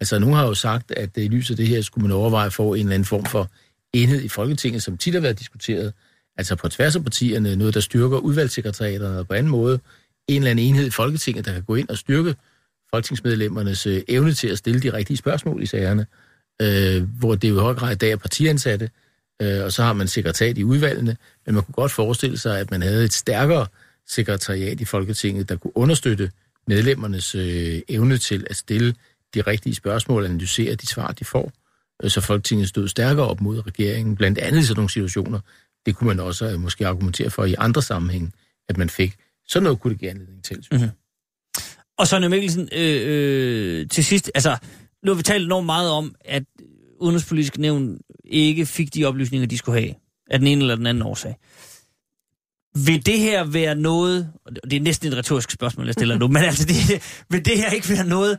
Altså, 0.01 0.19
nogen 0.19 0.35
har 0.35 0.47
jo 0.47 0.55
sagt, 0.55 0.91
at 0.91 1.19
øh, 1.19 1.25
i 1.25 1.29
lyset 1.29 1.51
af 1.51 1.57
det 1.57 1.69
her 1.69 1.83
skulle 1.83 2.09
man 2.09 2.17
overveje 2.17 2.47
at 2.47 2.53
få 2.53 2.75
en 2.75 2.81
eller 2.81 2.95
anden 2.95 3.07
form 3.07 3.25
for 3.25 3.51
enhed 3.93 4.23
i 4.23 4.29
Folketinget, 4.29 4.83
som 4.83 4.99
tit 4.99 5.15
har 5.15 5.21
været 5.21 5.39
diskuteret, 5.39 5.93
altså 6.37 6.57
på 6.57 6.69
tværs 6.69 6.97
af 6.97 7.03
partierne, 7.03 7.57
noget, 7.57 7.75
der 7.75 7.81
styrker 7.81 8.19
udvalgssekretariaterne 8.19 9.19
og 9.19 9.29
på 9.29 9.35
anden 9.35 9.51
måde, 9.51 9.81
en 10.29 10.37
eller 10.37 10.51
anden 10.51 10.67
enhed 10.67 10.87
i 10.87 10.91
Folketinget, 10.91 11.45
der 11.45 11.53
kan 11.53 11.63
gå 11.63 11.75
ind 11.75 11.89
og 11.89 11.99
styrke 11.99 12.35
folketingsmedlemmernes 12.91 13.87
øh, 13.87 14.03
evne 14.09 14.33
til 14.33 14.49
at 14.49 14.59
stille 14.59 14.81
de 14.81 14.93
rigtige 14.93 15.17
spørgsmål 15.17 15.63
i 15.63 15.67
sagerne, 15.67 16.03
øh, 16.03 16.26
Øh, 16.63 17.03
hvor 17.19 17.35
det 17.35 17.49
jo 17.49 17.57
i 17.57 17.61
høj 17.61 17.75
grad 17.75 17.93
i 17.93 17.95
dag 17.95 18.11
er 18.11 18.17
partiansatte, 18.17 18.91
øh, 19.43 19.65
og 19.65 19.73
så 19.73 19.83
har 19.83 19.93
man 19.93 20.09
sekretariat 20.09 20.59
i 20.59 20.65
udvalgene, 20.65 21.17
men 21.47 21.55
man 21.55 21.65
kunne 21.65 21.73
godt 21.73 21.93
forestille 21.93 22.39
sig, 22.39 22.61
at 22.61 22.71
man 22.71 22.83
havde 22.83 23.05
et 23.05 23.13
stærkere 23.13 23.67
sekretariat 24.09 24.81
i 24.81 24.85
Folketinget, 24.85 25.49
der 25.49 25.57
kunne 25.57 25.77
understøtte 25.77 26.31
medlemmernes 26.67 27.35
øh, 27.35 27.83
evne 27.89 28.19
til 28.19 28.47
at 28.51 28.57
stille 28.57 28.95
de 29.35 29.41
rigtige 29.41 29.75
spørgsmål 29.75 30.23
og 30.23 30.29
analysere 30.29 30.75
de 30.75 30.87
svar, 30.87 31.13
de 31.13 31.25
får, 31.25 31.53
øh, 32.03 32.11
så 32.11 32.21
Folketinget 32.21 32.69
stod 32.69 32.89
stærkere 32.89 33.27
op 33.27 33.41
mod 33.41 33.67
regeringen, 33.67 34.17
blandt 34.17 34.39
andet 34.39 34.61
i 34.61 34.65
sådan 34.65 34.79
nogle 34.79 34.91
situationer. 34.91 35.41
Det 35.87 35.97
kunne 35.97 36.09
man 36.09 36.21
også 36.21 36.51
øh, 36.51 36.61
måske 36.61 36.87
argumentere 36.87 37.31
for 37.31 37.45
i 37.45 37.55
andre 37.59 37.83
sammenhænge, 37.83 38.33
at 38.69 38.77
man 38.77 38.91
fik. 38.91 39.17
Sådan 39.49 39.65
noget 39.65 39.81
kunne 39.81 39.93
det 39.93 40.01
give 40.01 40.11
anledning 40.11 40.45
til. 40.45 40.65
synes 40.65 40.71
jeg. 40.71 40.79
Mm-hmm. 40.81 40.97
Og 41.99 42.07
Sonja 42.07 42.29
Mikkelsen, 42.29 42.69
øh, 42.73 43.03
øh, 43.07 43.89
til 43.89 44.05
sidst, 44.05 44.31
altså, 44.35 44.57
nu 45.07 45.13
har 45.13 45.17
vi 45.17 45.23
talt 45.23 45.45
enormt 45.45 45.67
meget 45.67 45.91
om, 45.91 46.15
at 46.25 46.43
Udenrigspolitisk 47.01 47.59
Nævn 47.59 47.99
ikke 48.25 48.67
fik 48.67 48.95
de 48.95 49.05
oplysninger, 49.05 49.47
de 49.47 49.59
skulle 49.59 49.81
have, 49.81 49.95
af 50.31 50.39
den 50.39 50.49
ene 50.49 50.61
eller 50.61 50.77
den 50.77 50.87
anden 50.87 51.03
årsag. 51.03 51.37
Vil 52.87 53.07
det 53.07 53.19
her 53.19 53.45
være 53.45 53.75
noget, 53.75 54.33
og 54.47 54.71
det 54.71 54.77
er 54.77 54.81
næsten 54.81 55.09
et 55.09 55.17
retorisk 55.19 55.51
spørgsmål, 55.51 55.87
jeg 55.87 55.95
stiller 55.95 56.19
nu, 56.19 56.29
men 56.35 56.43
altså, 56.43 56.67
det, 56.67 57.03
vil 57.31 57.45
det 57.45 57.59
her 57.59 57.71
ikke 57.71 57.89
være 57.89 58.07
noget, 58.07 58.39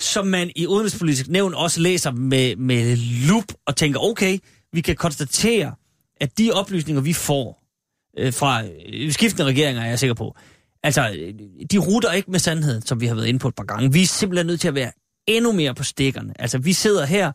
som 0.00 0.26
man 0.26 0.50
i 0.56 0.66
Udenrigspolitisk 0.66 1.28
Nævn 1.28 1.54
også 1.54 1.80
læser 1.80 2.10
med, 2.10 2.56
med 2.56 2.96
lup 3.28 3.52
og 3.66 3.76
tænker, 3.76 4.00
okay, 4.00 4.38
vi 4.72 4.80
kan 4.80 4.96
konstatere, 4.96 5.74
at 6.20 6.38
de 6.38 6.52
oplysninger, 6.52 7.02
vi 7.02 7.12
får 7.12 7.64
øh, 8.18 8.32
fra 8.32 8.62
øh, 8.92 9.12
skiftende 9.12 9.44
regeringer, 9.44 9.82
er 9.82 9.88
jeg 9.88 9.98
sikker 9.98 10.14
på, 10.14 10.36
altså, 10.82 11.10
øh, 11.18 11.34
de 11.70 11.78
ruter 11.78 12.12
ikke 12.12 12.30
med 12.30 12.38
sandheden, 12.38 12.82
som 12.82 13.00
vi 13.00 13.06
har 13.06 13.14
været 13.14 13.26
inde 13.26 13.38
på 13.38 13.48
et 13.48 13.54
par 13.54 13.64
gange. 13.64 13.92
Vi 13.92 14.02
er 14.02 14.06
simpelthen 14.06 14.46
nødt 14.46 14.60
til 14.60 14.68
at 14.68 14.74
være 14.74 14.92
endnu 15.28 15.52
mere 15.52 15.74
på 15.74 15.84
stikkerne. 15.84 16.34
Altså, 16.38 16.58
vi 16.58 16.72
sidder 16.72 17.06
her, 17.06 17.32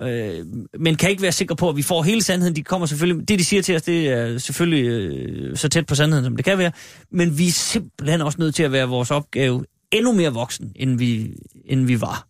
øh, 0.00 0.46
men 0.78 0.96
kan 0.96 1.10
ikke 1.10 1.22
være 1.22 1.32
sikre 1.32 1.56
på, 1.56 1.68
at 1.68 1.76
vi 1.76 1.82
får 1.82 2.02
hele 2.02 2.22
sandheden. 2.22 2.56
De 2.56 2.62
kommer 2.62 2.86
selvfølgelig, 2.86 3.28
det 3.28 3.38
de 3.38 3.44
siger 3.44 3.62
til 3.62 3.76
os, 3.76 3.82
det 3.82 4.08
er 4.08 4.38
selvfølgelig 4.38 4.84
øh, 4.84 5.56
så 5.56 5.68
tæt 5.68 5.86
på 5.86 5.94
sandheden, 5.94 6.24
som 6.24 6.36
det 6.36 6.44
kan 6.44 6.58
være. 6.58 6.72
Men 7.10 7.38
vi 7.38 7.48
er 7.48 7.52
simpelthen 7.52 8.20
også 8.20 8.38
nødt 8.38 8.54
til 8.54 8.62
at 8.62 8.72
være 8.72 8.88
vores 8.88 9.10
opgave 9.10 9.64
endnu 9.90 10.12
mere 10.12 10.32
voksen, 10.32 10.72
end 10.76 10.98
vi, 10.98 11.34
end 11.64 11.86
vi 11.86 12.00
var. 12.00 12.26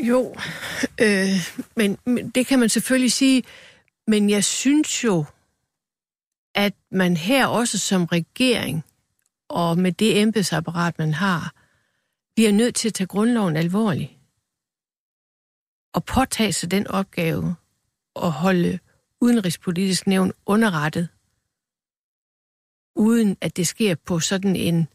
Jo, 0.00 0.36
øh, 1.00 1.28
men, 1.76 1.98
men 2.06 2.30
det 2.30 2.46
kan 2.46 2.58
man 2.58 2.68
selvfølgelig 2.68 3.12
sige, 3.12 3.42
men 4.06 4.30
jeg 4.30 4.44
synes 4.44 5.04
jo, 5.04 5.24
at 6.54 6.74
man 6.90 7.16
her 7.16 7.46
også 7.46 7.78
som 7.78 8.04
regering, 8.04 8.84
og 9.48 9.78
med 9.78 9.92
det 9.92 10.20
embedsapparat, 10.20 10.98
man 10.98 11.14
har, 11.14 11.52
bliver 12.36 12.52
nødt 12.52 12.74
til 12.74 12.88
at 12.88 12.94
tage 12.94 13.06
grundloven 13.06 13.56
alvorligt. 13.56 14.10
Og 15.94 16.04
påtage 16.04 16.52
sig 16.52 16.70
den 16.70 16.86
opgave 16.86 17.54
at 18.22 18.32
holde 18.32 18.78
udenrigspolitisk 19.20 20.06
nævn 20.06 20.32
underrettet, 20.46 21.08
uden 22.96 23.36
at 23.40 23.56
det 23.56 23.66
sker 23.66 23.94
på 24.06 24.20
sådan 24.20 24.56
en 24.56 24.88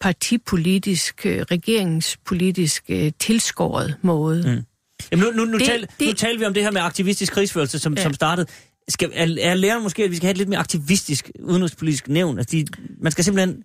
partipolitisk, 0.00 1.26
øh, 1.26 1.40
regeringspolitisk 1.42 2.84
øh, 2.88 3.12
tilskåret 3.18 3.96
måde. 4.02 4.56
Mm. 4.56 4.64
Jamen 5.12 5.24
nu, 5.26 5.30
nu, 5.30 5.44
nu, 5.44 5.58
Det- 5.58 5.66
tal, 5.66 5.88
nu 6.00 6.12
taler 6.12 6.38
vi 6.38 6.44
om 6.44 6.54
det 6.54 6.62
her 6.62 6.70
med 6.70 6.80
aktivistisk 6.80 7.32
krigsførelse, 7.32 7.78
som. 7.78 7.94
Ja. 7.94 8.02
som 8.02 8.14
startede. 8.14 8.46
Skal, 8.88 9.10
er, 9.14 9.36
er 9.40 9.54
læreren 9.54 9.82
måske, 9.82 10.04
at 10.04 10.10
vi 10.10 10.16
skal 10.16 10.26
have 10.26 10.30
et 10.30 10.38
lidt 10.38 10.48
mere 10.48 10.60
aktivistisk 10.60 11.30
udenrigspolitisk 11.40 12.08
nævn? 12.08 12.38
Altså 12.38 12.56
de, 12.56 12.66
man 12.98 13.12
skal 13.12 13.24
simpelthen... 13.24 13.64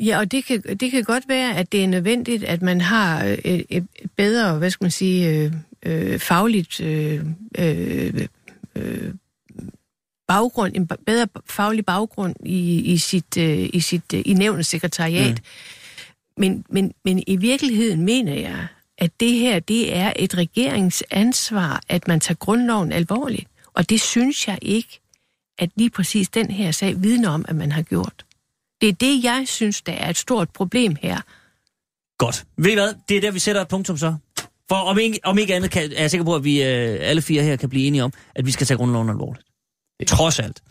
Ja, 0.00 0.18
og 0.18 0.32
det 0.32 0.44
kan, 0.44 0.62
det 0.62 0.90
kan 0.90 1.04
godt 1.04 1.28
være, 1.28 1.56
at 1.56 1.72
det 1.72 1.84
er 1.84 1.88
nødvendigt, 1.88 2.44
at 2.44 2.62
man 2.62 2.80
har 2.80 3.24
øh, 3.24 3.38
et, 3.44 3.66
et 3.68 3.86
bedre, 4.16 4.58
hvad 4.58 4.70
skal 4.70 4.84
man 4.84 4.90
sige, 4.90 5.28
øh, 5.28 5.52
øh, 5.82 6.18
fagligt 6.18 6.80
øh, 6.80 7.24
øh, 7.58 8.26
øh, 8.76 9.14
baggrund, 10.28 10.76
en 10.76 10.86
bedre 11.06 11.28
faglig 11.46 11.86
baggrund 11.86 12.34
i, 12.46 12.80
i 12.80 12.98
sit, 12.98 13.36
øh, 13.38 13.68
i 13.72 13.80
sit 13.80 14.14
øh, 14.14 14.22
i 14.24 14.34
nævnets 14.34 14.68
sekretariat. 14.68 15.34
Mm. 15.38 15.44
Men, 16.36 16.64
men, 16.68 16.94
men 17.04 17.22
i 17.26 17.36
virkeligheden 17.36 18.04
mener 18.04 18.34
jeg, 18.34 18.66
at 18.98 19.20
det 19.20 19.32
her, 19.32 19.58
det 19.58 19.96
er 19.96 20.12
et 20.16 20.36
regeringsansvar, 20.38 21.82
at 21.88 22.08
man 22.08 22.20
tager 22.20 22.36
grundloven 22.36 22.92
alvorligt. 22.92 23.48
Og 23.74 23.90
det 23.90 24.00
synes 24.00 24.48
jeg 24.48 24.58
ikke, 24.62 25.00
at 25.58 25.70
lige 25.76 25.90
præcis 25.90 26.28
den 26.28 26.50
her 26.50 26.70
sag 26.70 27.02
vidner 27.02 27.30
om, 27.30 27.44
at 27.48 27.56
man 27.56 27.72
har 27.72 27.82
gjort. 27.82 28.25
Det 28.86 28.92
er 28.92 28.96
det, 29.06 29.24
jeg 29.24 29.42
synes, 29.46 29.82
der 29.82 29.92
er 29.92 30.10
et 30.10 30.16
stort 30.16 30.50
problem 30.50 30.96
her. 31.02 31.20
Godt. 32.18 32.44
Ved 32.58 32.70
I 32.70 32.74
hvad? 32.74 32.94
Det 33.08 33.16
er 33.16 33.20
der, 33.20 33.30
vi 33.30 33.38
sætter 33.38 33.62
et 33.62 33.68
punktum 33.68 33.96
så. 33.96 34.14
For 34.68 34.76
om 34.76 34.98
ikke, 34.98 35.18
om 35.24 35.38
ikke 35.38 35.54
andet 35.54 35.70
kan, 35.70 35.92
er 35.96 36.00
jeg 36.00 36.10
sikker 36.10 36.24
på, 36.24 36.34
at 36.34 36.44
vi 36.44 36.62
øh, 36.62 36.98
alle 37.00 37.22
fire 37.22 37.42
her 37.42 37.56
kan 37.56 37.68
blive 37.68 37.86
enige 37.86 38.04
om, 38.04 38.12
at 38.34 38.46
vi 38.46 38.50
skal 38.50 38.66
tage 38.66 38.78
grundloven 38.78 39.08
alvorligt. 39.08 39.46
Trods 40.06 40.38
alt. 40.38 40.62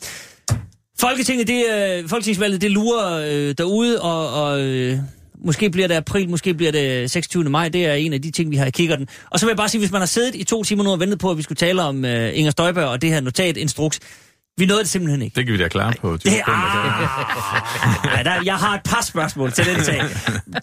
Folketinget, 1.00 1.48
det, 1.48 1.66
øh, 1.74 2.10
Folketingsvalget, 2.10 2.62
det 2.62 2.72
lurer 2.72 3.14
øh, 3.32 3.56
derude, 3.58 4.02
og, 4.02 4.44
og 4.44 4.62
øh, 4.62 5.00
Måske 5.38 5.70
bliver 5.70 5.88
det 5.88 5.96
april, 5.96 6.30
måske 6.30 6.54
bliver 6.54 6.72
det 6.72 7.12
26. 7.12 7.44
maj. 7.44 7.70
Det 7.70 7.86
er 7.86 7.94
en 7.94 8.14
af 8.14 8.22
de 8.22 8.32
ting, 8.32 8.52
vi 8.52 8.56
har 8.56 8.66
i 8.66 8.72
kikkerten. 8.72 9.08
Og 9.30 9.40
så 9.40 9.46
vil 9.46 9.52
jeg 9.52 9.58
bare 9.58 9.70
sige, 9.70 9.80
hvis 9.80 9.92
man 9.92 10.02
har 10.02 10.06
siddet 10.06 10.36
i 10.36 10.44
to 10.44 10.64
timer 10.64 10.84
nu 10.84 10.92
og 10.92 11.00
ventet 11.00 11.20
på, 11.20 11.32
at 11.32 11.38
vi 11.38 11.42
skulle 11.42 11.58
tale 11.58 11.82
om 11.82 12.04
uh, 12.04 12.38
Inger 12.38 12.52
Støjberg 12.52 12.86
og 12.86 13.02
det 13.02 13.10
her 13.10 13.22
notat-instruks, 13.22 14.00
vi 14.58 14.66
nåede 14.66 14.82
det 14.82 14.90
simpelthen 14.90 15.22
ikke. 15.22 15.36
Det 15.36 15.46
kan 15.46 15.54
vi 15.54 15.58
da 15.58 15.68
klare 15.68 15.94
på 16.02 16.18
20 16.18 16.34
Det, 16.34 16.42
ah, 16.48 18.26
der, 18.26 18.42
jeg 18.46 18.56
har 18.56 18.76
et 18.76 18.84
par 18.86 19.02
spørgsmål 19.02 19.52
til 19.52 19.66
den 19.66 19.84
sag. 19.84 20.02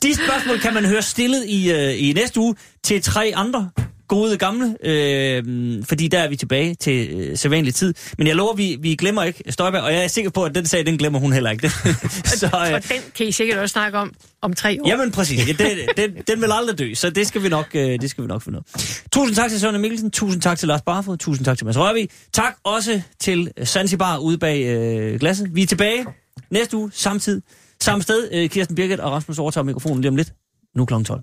De 0.03 0.15
spørgsmål 0.15 0.59
kan 0.59 0.75
man 0.75 0.85
høre 0.85 1.03
stillet 1.03 1.45
i, 1.49 1.73
uh, 1.73 2.09
i 2.09 2.13
næste 2.13 2.41
uge 2.41 2.55
til 2.85 3.03
tre 3.03 3.33
andre 3.37 3.71
gode 4.13 4.37
gamle, 4.37 4.77
øh, 4.85 5.85
fordi 5.85 6.09
der 6.09 6.19
er 6.19 6.29
vi 6.29 6.37
tilbage 6.37 6.75
til 6.75 7.11
øh, 7.11 7.37
sædvanlig 7.37 7.75
tid. 7.75 7.95
Men 8.19 8.27
jeg 8.27 8.37
lover, 8.37 8.55
vi, 8.55 8.77
vi 8.81 8.95
glemmer 8.95 9.23
ikke 9.23 9.53
Støjberg, 9.53 9.83
og 9.83 9.93
jeg 9.93 10.05
er 10.05 10.09
sikker 10.09 10.31
på, 10.31 10.45
at 10.45 10.55
den 10.55 10.67
sag, 10.67 10.87
den 10.87 10.99
glemmer 10.99 11.19
hun 11.19 11.33
heller 11.33 11.51
ikke. 11.51 11.71
så, 12.41 12.47
øh, 12.47 12.75
og 12.75 12.83
den 12.89 13.01
kan 13.15 13.27
I 13.27 13.33
sikkert 13.33 13.59
også 13.59 13.73
snakke 13.73 13.99
om 13.99 14.15
om 14.43 14.53
tre 14.53 14.79
år. 14.83 14.89
Jamen 14.89 15.11
præcis, 15.11 15.49
ja, 15.49 15.53
den, 15.53 15.79
den, 15.97 16.11
den 16.27 16.41
vil 16.41 16.49
aldrig 16.53 16.79
dø, 16.79 16.95
så 16.95 17.11
det 17.11 17.27
skal 17.27 17.43
vi 17.43 17.49
nok, 17.49 17.67
øh, 17.75 18.01
det 18.01 18.11
skal 18.11 18.25
vi 18.25 18.29
nok 18.29 18.43
finde 18.43 18.59
ud 18.59 18.63
Tusind 19.13 19.37
tak 19.37 19.51
til 19.51 19.61
Søren 19.61 19.81
Mikkelsen, 19.81 20.11
tusind 20.11 20.43
tak 20.43 20.59
til 20.59 20.69
Lars 20.69 20.83
Barfod, 20.83 21.17
tusind 21.17 21.45
tak 21.45 21.59
til 21.59 21.67
Mads 21.67 21.79
Rørvig. 21.79 22.09
Tak 22.33 22.57
også 22.65 23.03
til 23.21 23.51
Zanzibar 23.65 24.19
ude 24.19 24.39
bag 24.39 24.65
øh, 24.65 25.21
glasset. 25.21 25.55
Vi 25.55 25.63
er 25.63 25.67
tilbage 25.67 26.07
næste 26.51 26.77
uge, 26.77 26.91
samtidig, 26.95 27.43
samme 27.81 28.03
sted. 28.03 28.29
Øh, 28.33 28.49
Kirsten 28.51 28.77
Birgit 28.77 29.01
og 29.01 29.13
Rasmus 29.13 29.39
overtager 29.39 29.65
mikrofonen 29.65 30.01
lige 30.01 30.09
om 30.09 30.17
lidt. 30.17 30.33
Nu 30.77 30.85
kl. 30.85 30.95
12. 31.05 31.23